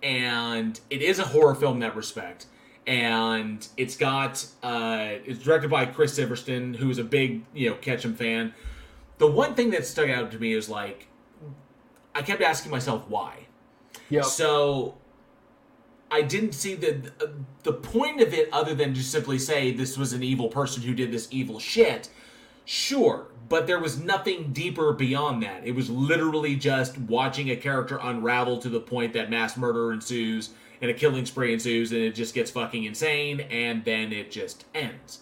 [0.01, 2.45] and it is a horror film in that respect,
[2.87, 8.15] and it's got uh, it's directed by Chris Sivertson, who's a big you know Ketchum
[8.15, 8.53] fan.
[9.17, 11.07] The one thing that stuck out to me is like
[12.15, 13.47] I kept asking myself why.
[14.09, 14.21] Yeah.
[14.21, 14.95] So
[16.09, 17.11] I didn't see the
[17.63, 20.93] the point of it other than just simply say this was an evil person who
[20.93, 22.09] did this evil shit.
[22.63, 25.65] Sure, but there was nothing deeper beyond that.
[25.65, 30.51] It was literally just watching a character unravel to the point that mass murder ensues
[30.81, 34.65] and a killing spree ensues and it just gets fucking insane and then it just
[34.73, 35.19] ends.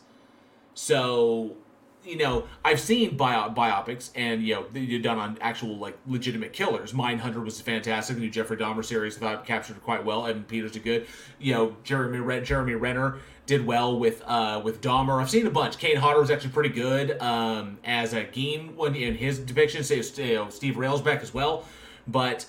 [0.73, 1.55] So,
[2.03, 6.53] you know, I've seen bio- biopics and, you know, you're done on actual, like, legitimate
[6.53, 6.93] killers.
[6.93, 8.17] Mindhunter was fantastic.
[8.17, 10.27] The new Jeffrey Dahmer series I thought captured it quite well.
[10.27, 11.07] Evan Peters did good.
[11.39, 15.21] You know, Jeremy, Jeremy Renner did well with uh, with Dahmer.
[15.21, 15.77] I've seen a bunch.
[15.77, 19.83] Kane Hodder was actually pretty good um, as a Gein when in his depiction.
[19.83, 21.65] Say you know, Steve Railsback as well,
[22.07, 22.45] but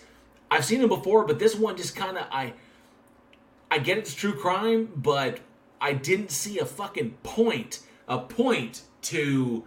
[0.51, 1.25] I've seen him before.
[1.27, 2.55] But this one just kind of I
[3.71, 5.41] I get it's true crime, but
[5.81, 9.65] I didn't see a fucking point a point to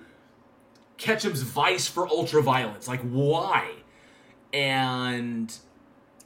[0.97, 2.88] Ketchum's vice for ultra violence.
[2.88, 3.71] Like why?
[4.53, 5.53] And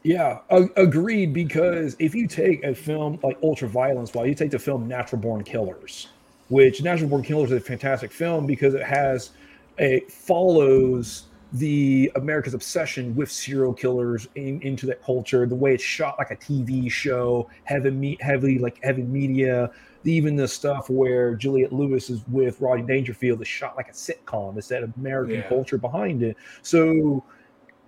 [0.04, 0.40] Yeah,
[0.78, 1.34] agreed.
[1.34, 5.22] Because if you take a film like Ultra Violence, while you take the film Natural
[5.22, 6.10] Born Killers,
[6.50, 9.32] which Natural Born Killers is a fantastic film because it has
[9.78, 15.84] it follows the America's obsession with serial killers in, into that culture, the way it's
[15.84, 19.70] shot like a TV show, heavy me, heavy like heavy media,
[20.04, 24.58] even the stuff where Juliette Lewis is with Rodney Dangerfield is shot like a sitcom.
[24.58, 25.48] It's that American Yeah.
[25.48, 26.38] culture behind it.
[26.64, 27.24] So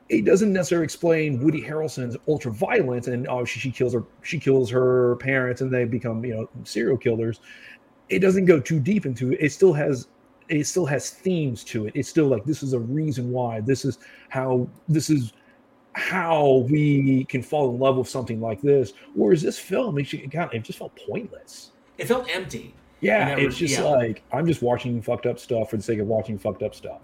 [0.10, 4.40] it doesn't necessarily explain Woody Harrelson's ultra violence and oh, obviously she kills her she
[4.40, 7.40] kills her parents and they become you know serial killers.
[8.10, 9.40] It doesn't go too deep into it.
[9.42, 10.08] It still has
[10.50, 11.94] it still has themes to it.
[11.96, 14.00] It's still like this is a reason why this is
[14.30, 15.34] how this is
[15.94, 18.94] how we can fall in love with something like this.
[19.14, 21.72] Whereas this film, it, it kind of it just felt pointless.
[21.98, 22.74] it felt empty.
[23.02, 23.84] Yeah, it's just yeah.
[23.84, 27.02] like I'm just watching fucked up stuff for the sake of watching fucked up stuff.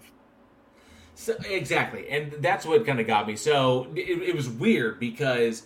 [1.14, 3.36] So, exactly, and that's what kind of got me.
[3.36, 5.64] So it, it was weird because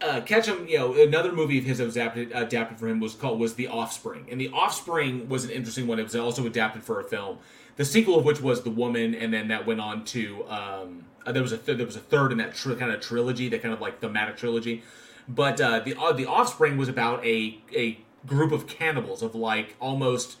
[0.00, 3.14] uh, Ketchum, you know, another movie of his that was adapted, adapted for him was
[3.14, 5.98] called was The Offspring, and The Offspring was an interesting one.
[5.98, 7.38] It was also adapted for a film.
[7.76, 11.32] The sequel of which was The Woman, and then that went on to um, uh,
[11.32, 13.62] there was a th- there was a third in that tri- kind of trilogy, that
[13.62, 14.82] kind of like thematic trilogy.
[15.28, 19.76] But uh, the uh, The Offspring was about a a group of cannibals of like
[19.80, 20.36] almost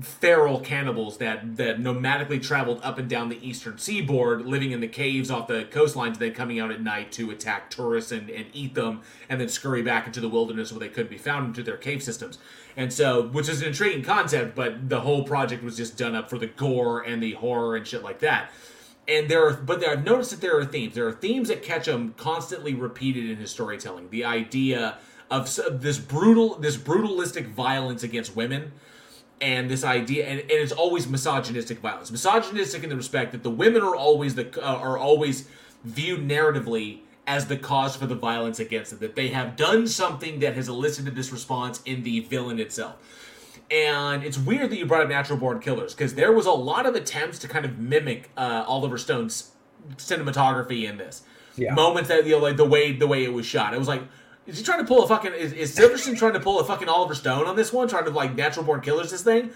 [0.00, 4.88] feral cannibals that that nomadically traveled up and down the eastern seaboard, living in the
[4.88, 8.74] caves off the coastlines, then coming out at night to attack tourists and, and eat
[8.74, 11.76] them, and then scurry back into the wilderness where they couldn't be found into their
[11.76, 12.38] cave systems.
[12.76, 16.30] And so, which is an intriguing concept, but the whole project was just done up
[16.30, 18.50] for the gore and the horror and shit like that.
[19.08, 20.94] And there are, but there, I've noticed that there are themes.
[20.94, 24.10] There are themes that Ketchum constantly repeated in his storytelling.
[24.10, 24.98] The idea
[25.30, 25.46] of
[25.80, 28.72] this brutal, this brutalistic violence against women,
[29.40, 32.10] and this idea and, and it's always misogynistic violence.
[32.10, 35.48] Misogynistic in the respect that the women are always the uh, are always
[35.84, 40.40] viewed narratively as the cause for the violence against them that they have done something
[40.40, 42.96] that has elicited this response in the villain itself.
[43.70, 46.86] And it's weird that you brought up natural born killers because there was a lot
[46.86, 49.52] of attempts to kind of mimic uh, oliver stone's
[49.96, 51.22] cinematography in this.
[51.56, 51.74] Yeah.
[51.74, 53.74] moments that you know like the way the way it was shot.
[53.74, 54.02] It was like
[54.48, 56.88] is he trying to pull a fucking is, is Sivertson trying to pull a fucking
[56.88, 59.50] Oliver Stone on this one trying to like natural born killers this thing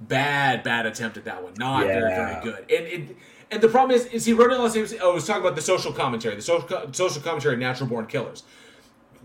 [0.00, 2.40] bad bad attempt at that one not very Yeah.
[2.40, 3.16] very good and it
[3.50, 5.62] and the problem is is he wrote it last oh, I was talking about the
[5.62, 8.42] social commentary the social social commentary of natural born killers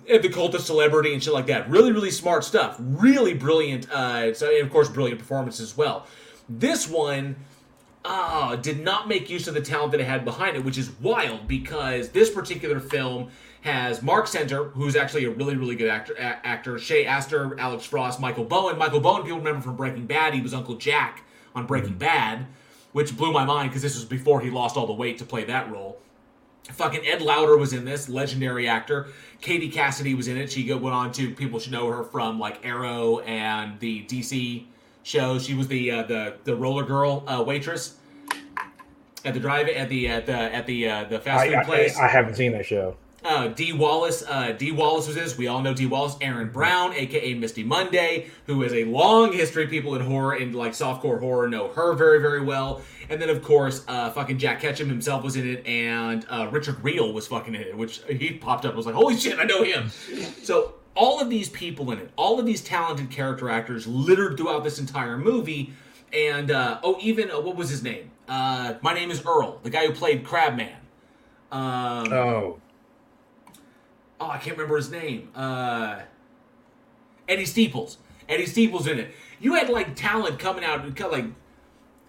[0.10, 1.70] and the cult of celebrity and shit like that.
[1.70, 2.76] Really, really smart stuff.
[2.80, 3.90] Really brilliant.
[3.92, 6.08] Uh, so, and of course, brilliant performance as well.
[6.50, 7.36] This one
[8.04, 10.90] uh, did not make use of the talent that it had behind it, which is
[11.00, 13.30] wild because this particular film
[13.62, 16.14] has Marc Senter, who's actually a really, really good actor.
[16.14, 18.78] A- actor Shay Astar, Alex Frost, Michael Bowen.
[18.78, 20.34] Michael Bowen, people remember from Breaking Bad.
[20.34, 21.24] He was Uncle Jack
[21.56, 22.48] on Breaking Bad,
[22.92, 25.44] which blew my mind because this was before he lost all the weight to play
[25.46, 26.00] that role.
[26.72, 29.08] Fucking Ed Lauter was in this, legendary actor.
[29.42, 30.52] Katie Cassidy was in it.
[30.52, 34.66] She went on to people should know her from like Arrow and the DC
[35.04, 35.40] show.
[35.40, 37.96] She was the uh, the the roller girl uh, waitress
[39.26, 41.98] at the drive at the at the at the uh, the fast food place.
[41.98, 42.96] I, I haven't seen that show.
[43.24, 44.24] Uh, Dee Wallace.
[44.28, 45.38] Uh, Dee Wallace was this.
[45.38, 46.18] We all know Dee Wallace.
[46.22, 49.68] Erin Brown, aka Misty Mundae, who has a long history.
[49.68, 52.82] People in horror and like softcore horror know her very, very well.
[53.10, 56.76] And then of course, uh, fucking Jack Ketchum himself was in it, and uh, Richard
[56.82, 58.72] Riehle was fucking in it, which he popped up.
[58.72, 59.90] and was like, holy shit, I know him.
[60.42, 64.64] So all of these people in it, all of these talented character actors littered throughout
[64.64, 65.74] this entire movie.
[66.14, 68.10] And uh, oh, even uh, what was his name?
[68.28, 70.74] My name is Earl, the guy who played Crabman.
[71.52, 72.60] Um, Oh,
[74.22, 75.30] oh, I can't remember his name.
[75.36, 76.00] Uh,
[77.28, 77.98] Eddie Steeples.
[78.30, 79.14] Eddie Steeples in it.
[79.40, 81.26] You had like talent coming out, kind of like.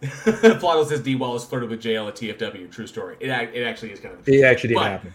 [0.60, 2.70] Plotto says Dee Wallace flirted with JL at TFW.
[2.70, 3.16] True story.
[3.20, 4.28] It, it actually is kind of.
[4.28, 5.14] it actually did But- happen.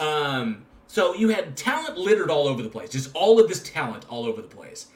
[0.00, 4.06] Um, so you had talent littered all over the place, just all of this talent
[4.08, 4.86] all over the place,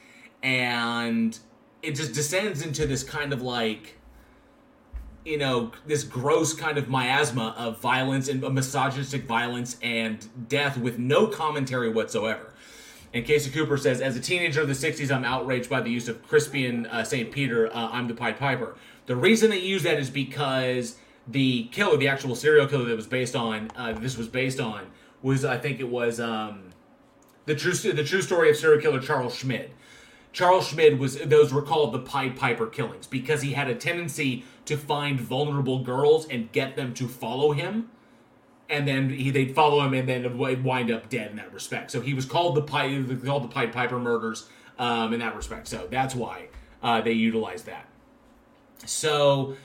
[0.41, 1.37] and
[1.83, 3.98] it just descends into this kind of like
[5.25, 10.97] you know this gross kind of miasma of violence and misogynistic violence and death with
[10.97, 12.53] no commentary whatsoever.
[13.13, 16.07] And Casey Cooper says, as a teenager of the 60s, I'm outraged by the use
[16.07, 17.31] of Crispian uh, St.
[17.31, 18.75] Peter, uh, I'm the Pied Piper.
[19.07, 20.97] The reason they use that is because
[21.27, 24.85] the killer, the actual serial killer that was based on, uh, this was based on,
[25.23, 26.69] was, I think it was um,
[27.45, 29.71] the, true, the true story of serial killer Charles Schmid.
[30.31, 34.45] Charles Schmid was, those were called the Pied Piper killings because he had a tendency
[34.65, 37.89] to find vulnerable girls and get them to follow him
[38.69, 41.91] and then he they'd follow him and then wind up dead in that respect.
[41.91, 44.47] So he was called the called the Pied Piper murders
[44.77, 45.67] um, in that respect.
[45.67, 46.47] So that's why
[46.83, 47.87] uh, they utilized that.
[48.85, 49.57] So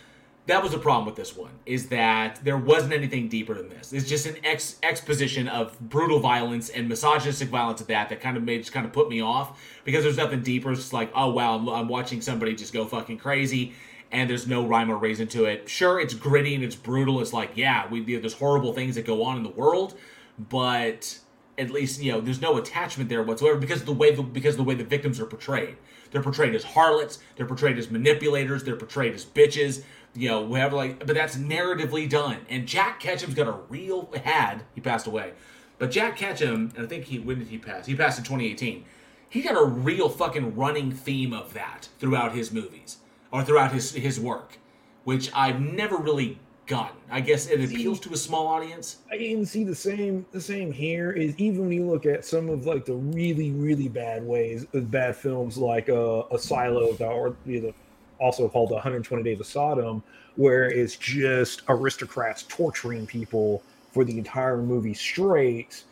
[0.46, 3.94] that was the problem with this one is that there wasn't anything deeper than this.
[3.94, 8.36] It's just an ex- exposition of brutal violence and misogynistic violence at that that kind
[8.36, 10.70] of made just kind of put me off because there's nothing deeper.
[10.70, 13.74] It's just like oh wow, I'm, I'm watching somebody just go fucking crazy
[14.14, 15.68] and there's no rhyme or reason to it.
[15.68, 17.20] Sure, it's gritty and it's brutal.
[17.20, 19.94] It's like, yeah, we there's horrible things that go on in the world,
[20.38, 21.18] but
[21.58, 24.58] at least you know there's no attachment there whatsoever because the way the, because of
[24.58, 25.76] the way the victims are portrayed.
[26.10, 27.18] They're portrayed as harlots.
[27.34, 28.62] They're portrayed as manipulators.
[28.62, 29.82] They're portrayed as bitches.
[30.14, 30.76] You know, whatever.
[30.76, 32.38] Like, but that's narratively done.
[32.48, 35.32] And Jack Ketchum's got a real had he passed away,
[35.78, 37.86] but Jack Ketchum, and I think he when did he pass?
[37.86, 38.84] He passed in 2018.
[39.28, 42.98] He got a real fucking running theme of that throughout his movies
[43.32, 44.58] or throughout his his work,
[45.04, 46.96] which I've never really gotten.
[47.10, 48.98] I guess it appeals to a small audience.
[49.10, 52.24] I can even see the same the same here is even when you look at
[52.24, 57.36] some of like the really really bad ways bad films like uh, a Silo or
[57.44, 57.74] you know,
[58.20, 60.02] also called 120 Days of Sodom,
[60.36, 63.62] where it's just aristocrats torturing people
[63.92, 65.84] for the entire movie straight.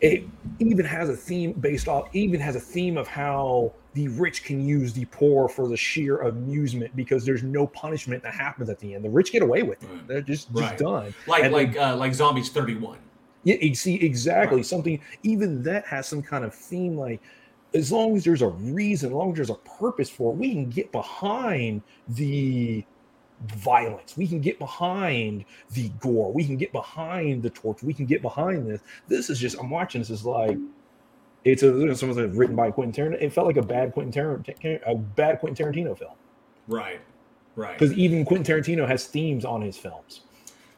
[0.00, 0.24] It
[0.58, 4.60] even has a theme based off even has a theme of how the rich can
[4.66, 8.94] use the poor for the sheer amusement because there's no punishment that happens at the
[8.94, 9.04] end.
[9.04, 10.78] The rich get away with it; they're just just Right.
[10.78, 11.14] done.
[11.26, 12.98] Like And like then- uh, like Zombies 31.
[13.44, 15.00] yeah, you see exactly something.
[15.22, 16.98] Even that has some kind of theme.
[16.98, 17.22] Like
[17.74, 20.50] as long as there's a reason, as long as there's a purpose for it, we
[20.52, 22.84] can get behind the
[23.56, 24.16] violence.
[24.16, 26.32] We can get behind the gore.
[26.32, 27.84] We can get behind the torture.
[27.86, 28.80] We can get behind this.
[29.08, 30.00] This is just I'm watching.
[30.00, 30.56] This is like
[31.44, 33.22] it's a something that's written by Quentin Tarantino.
[33.22, 36.12] It felt like a bad Quentin Tarantino, a bad Quentin Tarantino film
[36.66, 37.00] Right.
[37.56, 37.78] Right.
[37.78, 40.22] because even Quentin Tarantino has themes on his films.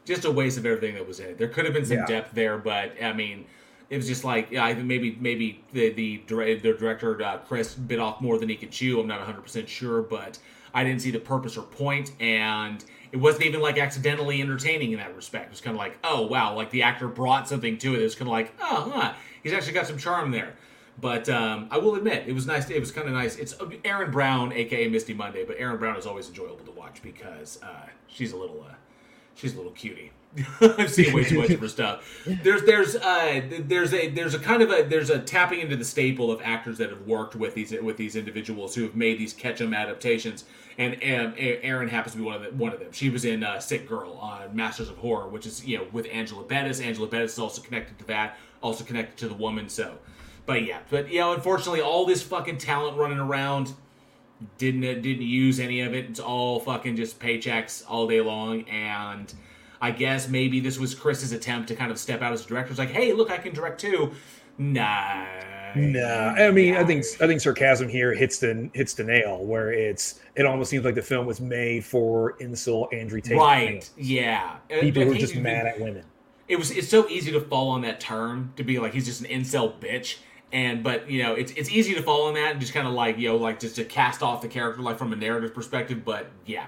[0.05, 1.37] just a waste of everything that was in it.
[1.37, 2.05] There could have been some Yeah.
[2.07, 3.45] depth there, but I mean,
[3.89, 7.99] it was just like yeah, maybe maybe the the, dire- the director uh, Chris bit
[7.99, 8.99] off more than he could chew.
[8.99, 10.37] I'm not 100 percent sure, but
[10.73, 14.99] I didn't see the purpose or point, and it wasn't even like accidentally entertaining in
[14.99, 15.47] that respect.
[15.47, 18.01] It was kind of like oh wow, like the actor brought something to it.
[18.01, 19.13] It was kind of like oh huh,
[19.43, 20.55] he's actually got some charm there.
[21.01, 22.69] But um, I will admit, it was nice.
[22.69, 23.37] It was kind of nice.
[23.37, 23.55] It's
[23.85, 27.87] Erin Brown, aka Misty Mundae, but Erin Brown is always enjoyable to watch because uh,
[28.07, 28.73] she's a little uh,
[29.35, 30.11] she's a little cutie.
[30.61, 32.23] I've seen way too much of her stuff.
[32.43, 35.83] There's there's uh there's a there's a kind of a there's a tapping into the
[35.83, 39.33] staple of actors that have worked with these with these individuals who have made these
[39.33, 40.45] Ketchum adaptations,
[40.77, 42.91] and um, Erin happens to be one of the, one of them.
[42.91, 46.05] She was in uh, Sick Girl on Masters of Horror, which is you know with
[46.11, 46.79] Angela Bettis.
[46.79, 49.67] Angela Bettis is also connected to that, also connected to the woman.
[49.67, 49.97] So,
[50.45, 53.73] but yeah, but you know, unfortunately, all this fucking talent running around
[54.59, 56.05] didn't didn't use any of it.
[56.05, 59.33] It's all fucking just paychecks all day long, and
[59.81, 62.71] I guess maybe this was Chris's attempt to kind of step out as a director.
[62.71, 64.11] It's like, hey, look, I can direct too.
[64.57, 65.25] Nah,
[65.75, 69.71] Nah, I mean, I think I think sarcasm here hits the hits the nail where
[69.71, 73.37] it's it almost seems like the film was made for incel Andrew Tate.
[73.37, 74.57] right, yeah.
[74.71, 76.03] Uh, People who are just mad at women.
[76.47, 79.21] it was it's so easy to fall on that term to be like he's just
[79.21, 80.17] an incel bitch
[80.51, 82.93] and but you know it's it's easy to fall on that and just kind of
[82.93, 86.03] like you know like just to cast off the character like from a narrative perspective
[86.03, 86.65] but yeah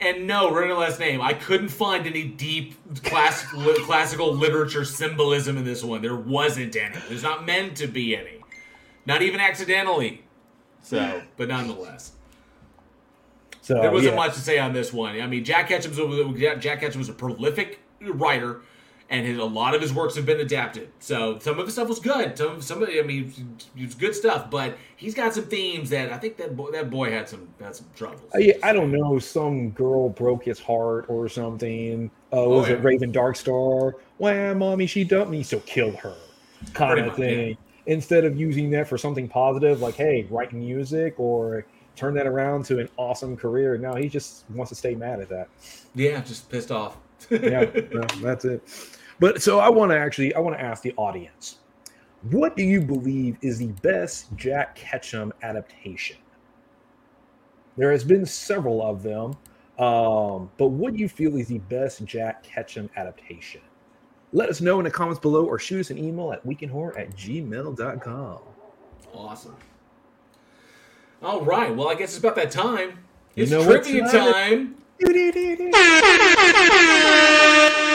[0.00, 1.20] and no Renner last name.
[1.20, 6.02] I couldn't find any deep class, li- classical literature symbolism in this one.
[6.02, 6.96] There wasn't any.
[7.08, 8.40] There's not meant to be any.
[9.06, 10.22] Not even accidentally.
[10.82, 12.12] So but nonetheless.
[13.62, 14.20] So there wasn't yeah.
[14.20, 15.20] much to say on this one.
[15.20, 18.60] I mean, Jack Ketchum was a, Jack Ketchum was a prolific writer,
[19.08, 20.88] and his, a lot of his works have been adapted.
[20.98, 22.36] So some of his stuff was good.
[22.36, 23.32] Some some of it, I mean,
[23.76, 24.50] it's good stuff.
[24.50, 27.76] But he's got some themes that I think that boy, that boy had some had
[27.76, 28.22] some troubles.
[28.34, 29.18] I, I don't know.
[29.18, 32.10] Some girl broke his heart or something.
[32.32, 32.82] Uh, was Oh, it yeah.
[32.82, 33.94] Raven Darkstar?
[34.18, 36.16] Wow, mommy, she dumped me, so kill her,
[36.72, 37.58] kind Pretty of much, thing.
[37.86, 42.64] Instead of using that for something positive, like hey, write music or turn that around
[42.66, 43.78] to an awesome career.
[43.78, 45.48] Now he just wants to stay mad at that.
[45.94, 46.96] Yeah, just pissed off.
[47.30, 48.62] yeah, no, that's it.
[49.18, 51.56] But so I want to actually, I want to ask the audience,
[52.30, 56.16] what do you believe is the best Jack Ketchum adaptation?
[57.76, 59.36] There has been several of them,
[59.78, 63.60] Um, but what do you feel is the best Jack Ketchum adaptation?
[64.32, 67.14] Let us know in the comments below or shoot us an email at weekinhorror at
[67.14, 68.38] gmail.com.
[69.14, 69.56] Awesome.
[71.22, 71.74] All right.
[71.74, 72.98] Well, I guess it's about that time.
[73.34, 75.06] You It's know what trivia time it- time.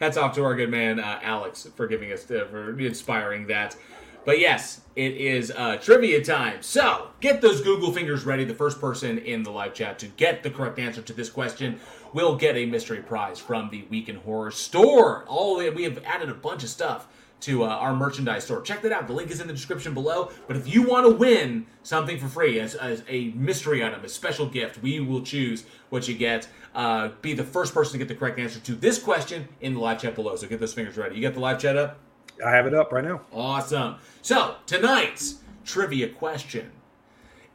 [0.00, 3.76] Hats off to our good man uh, Alex for giving us uh, for inspiring that.
[4.24, 6.62] But yes, it is uh, trivia time.
[6.62, 8.44] So get those Google fingers ready.
[8.44, 11.78] The first person in the live chat to get the correct answer to this question
[12.14, 15.24] will get a mystery prize from the Week in Horror store.
[15.26, 17.06] All we have added a bunch of stuff
[17.44, 18.62] to uh, our merchandise store.
[18.62, 19.06] Check that out.
[19.06, 20.30] The link is in the description below.
[20.46, 24.08] But if you want to win something for free as, as a mystery item, a
[24.08, 26.48] special gift, we will choose what you get.
[26.74, 29.80] Uh, be the first person to get the correct answer to this question in the
[29.80, 30.34] live chat below.
[30.36, 31.16] So get those fingers ready.
[31.16, 31.98] You got the live chat up?
[32.44, 33.20] I have it up right now.
[33.30, 33.96] Awesome.
[34.22, 36.72] So tonight's trivia question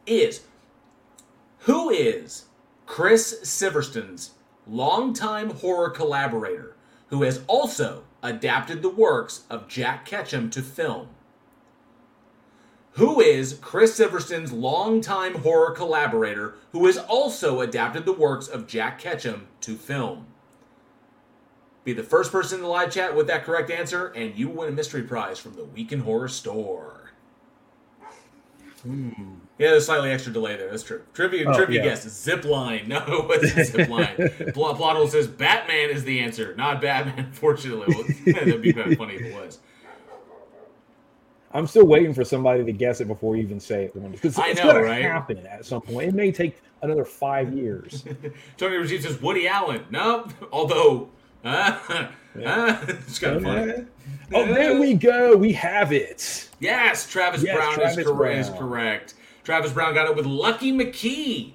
[0.05, 0.41] is
[1.59, 2.45] Who is
[2.85, 4.31] Chris Sivertson's
[4.67, 6.75] longtime horror collaborator
[7.07, 11.09] who has also adapted the works of Jack Ketchum to film?
[12.93, 18.99] Who is Chris Sivertson's longtime horror collaborator who has also adapted the works of Jack
[18.99, 20.25] Ketchum to film?
[21.83, 24.57] Be the first person in the live chat with that correct answer, and you will
[24.57, 27.11] win a mystery prize from the Week in Horror store.
[29.59, 30.69] Yeah, there's slightly extra delay there.
[30.71, 31.01] That's true.
[31.13, 31.89] Trivia, Oh, trivia yeah.
[31.89, 32.07] guess.
[32.09, 32.83] Zip line.
[32.87, 34.15] No, it's a zip line.
[34.55, 37.19] Plottle says Batman is the answer, not Batman.
[37.27, 39.59] Unfortunately, well, that'd be kind of funny if it was.
[41.51, 44.11] I'm still waiting for somebody to guess it before you even say it.
[44.11, 45.01] Because I it's know, gonna right?
[45.03, 46.09] happen at some point.
[46.09, 48.05] It may take another five years.
[48.57, 49.83] Tony Regime says Woody Allen.
[49.89, 51.09] No, although,
[51.43, 51.79] uh,
[52.45, 53.85] uh, it's kind of funny.
[54.33, 55.35] oh, there we go.
[55.35, 56.49] We have it.
[56.59, 58.59] Yes, Travis Yes, Brown Travis is, correct, is Brown.
[58.61, 59.13] correct.
[59.49, 61.53] Travis Brown got it with Lucky McKee.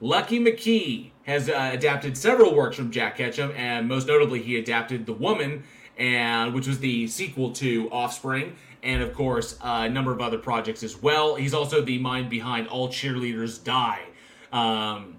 [0.00, 5.04] Lucky McKee has uh, adapted several works from Jack Ketchum, and most notably, he adapted
[5.04, 5.64] The Woman,
[5.98, 10.38] and which was the sequel to Offspring, and of course, uh, a number of other
[10.38, 11.34] projects as well.
[11.34, 14.00] He's also the mind behind All Cheerleaders Die.
[14.50, 15.18] Um,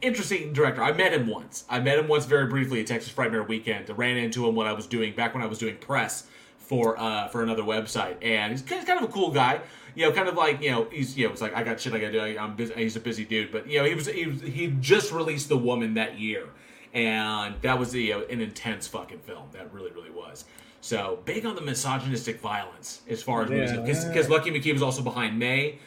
[0.00, 0.82] interesting director.
[0.82, 1.66] I met him once.
[1.68, 3.90] I met him once very briefly at Texas Frightmare Weekend.
[3.90, 6.26] I ran into him when I was doing back when I was doing press
[6.68, 9.60] for uh, for another website, and he's kind of a cool guy.
[9.94, 11.92] You know, kind of like you know, he's you know, it's like I got shit
[11.94, 12.38] I got to do.
[12.38, 12.74] I'm busy.
[12.74, 15.56] He's a busy dude, but you know, he was he was, he just released The
[15.56, 16.46] Woman that year,
[16.94, 19.48] and that was you know, an intense fucking film.
[19.52, 20.44] That really really was.
[20.80, 23.80] So big on the misogynistic violence as far as movies Yeah.
[23.80, 25.78] because because Lucky McKee was also behind May.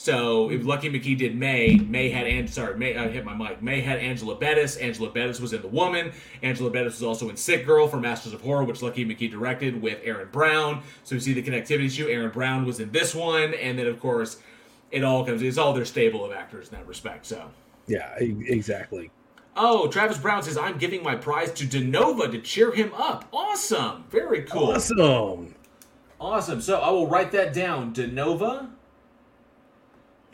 [0.00, 3.60] So if Lucky McKee did May, May had An- sorry, May I hit my mic.
[3.60, 4.78] May had Angela Bettis.
[4.78, 6.12] Angela Bettis was in The Woman.
[6.42, 9.82] Angela Bettis was also in Sick Girl for Masters of Horror, which Lucky McKee directed
[9.82, 10.82] with Erin Brown.
[11.04, 12.08] So we see the connectivity issue.
[12.08, 14.38] Erin Brown was in this one, and then of course,
[14.90, 15.42] it all comes.
[15.42, 17.26] It's all their stable of actors in that respect.
[17.26, 17.50] So.
[17.86, 19.10] Yeah, exactly.
[19.54, 23.28] Oh, Travis Brown says I'm giving my prize to Denova to cheer him up.
[23.34, 24.70] Awesome, very cool.
[24.70, 25.54] Awesome.
[26.18, 26.62] Awesome.
[26.62, 27.92] So I will write that down.
[27.92, 28.70] Denova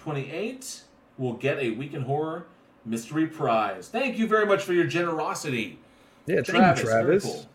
[0.07, 0.83] 28
[1.19, 2.47] will get a Week in Horror
[2.85, 3.89] mystery prize.
[3.89, 5.81] Thank you very much for your generosity.
[6.27, 7.25] Yeah, Travis, you, Travis.
[7.25, 7.47] cool.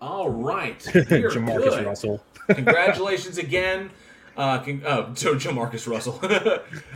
[0.00, 0.80] All right.
[0.80, 1.86] Jamarcus good.
[1.86, 2.24] Russell.
[2.48, 3.90] Congratulations again.
[4.36, 6.18] Uh, con- oh, to Jamarcus Russell.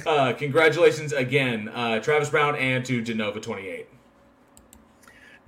[0.04, 3.86] uh, congratulations again, uh, Travis Brown, and to Denova 28.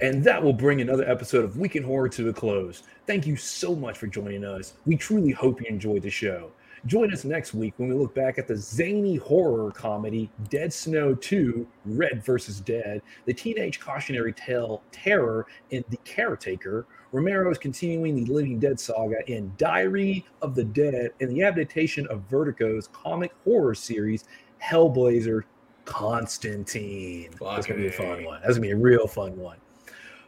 [0.00, 2.84] And that will bring another episode of Week in Horror to a close.
[3.08, 4.74] Thank you so much for joining us.
[4.84, 6.52] We truly hope you enjoyed the show.
[6.86, 11.16] Join us next week when we look back at the zany horror comedy Dead Snow
[11.16, 12.60] 2 Red vs.
[12.60, 19.16] Dead, the teenage cautionary tale Terror in The Caretaker, Romero's continuing the Living Dead saga
[19.28, 24.24] in Diary of the Dead, and the adaptation of Vertigo's comic horror series
[24.62, 25.42] Hellblazer
[25.86, 27.30] Constantine.
[27.40, 28.40] That's going to be a fun one.
[28.42, 29.56] That's going to be a real fun one.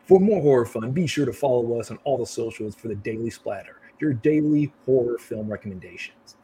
[0.06, 2.97] For more horror fun, be sure to follow us on all the socials for the
[2.97, 6.38] Daily Splatter, your daily horror film recommendations.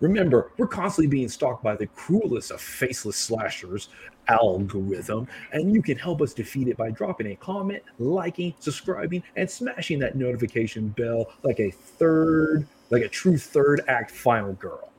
[0.00, 3.90] Remember, we're constantly being stalked by the cruelest of faceless slashers
[4.28, 9.50] algorithm, and you can help us defeat it by dropping a comment, liking, subscribing, and
[9.50, 14.90] smashing that notification bell like a third, like a true third act final girl.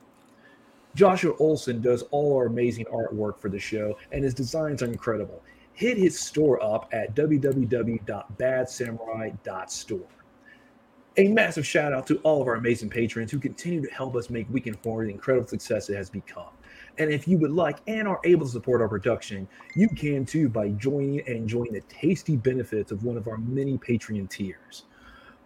[0.94, 5.42] Joshua Olsen does all our amazing artwork for the show, and his designs are incredible.
[5.72, 10.08] Hit his store up at www.badsamurai.store.
[11.18, 14.30] A massive shout out to all of our amazing patrons who continue to help us
[14.30, 16.48] make Week in Horror the incredible success it has become.
[16.96, 20.48] And if you would like and are able to support our production, you can too
[20.48, 24.84] by joining and enjoying the tasty benefits of one of our many Patreon tiers.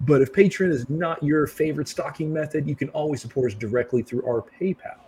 [0.02, 4.02] But if Patreon is not your favorite stocking method, you can always support us directly
[4.02, 5.00] through our PayPal.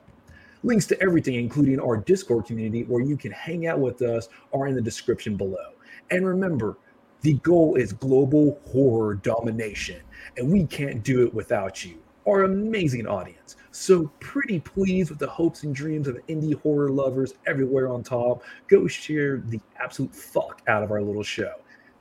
[0.65, 4.67] Links to everything, including our Discord community where you can hang out with us, are
[4.67, 5.75] in the description below.
[6.11, 6.79] And remember,
[7.23, 10.01] the goal is global horror domination,
[10.37, 13.57] and we can't do it without you, our amazing audience.
[13.71, 18.43] So, pretty pleased with the hopes and dreams of indie horror lovers everywhere on top.
[18.67, 21.53] Go share the absolute fuck out of our little show.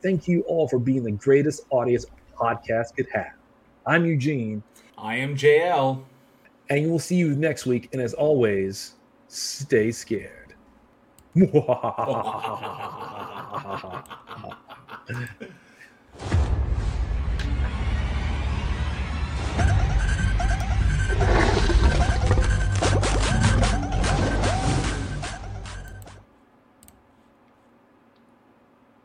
[0.01, 3.33] Thank you all for being the greatest audience podcast could have.
[3.85, 4.63] I'm Eugene,
[4.97, 6.03] I am JL.
[6.69, 7.89] and we'll see you next week.
[7.93, 8.95] And as always,
[9.27, 10.53] stay scared.
[15.07, 16.56] フフフ。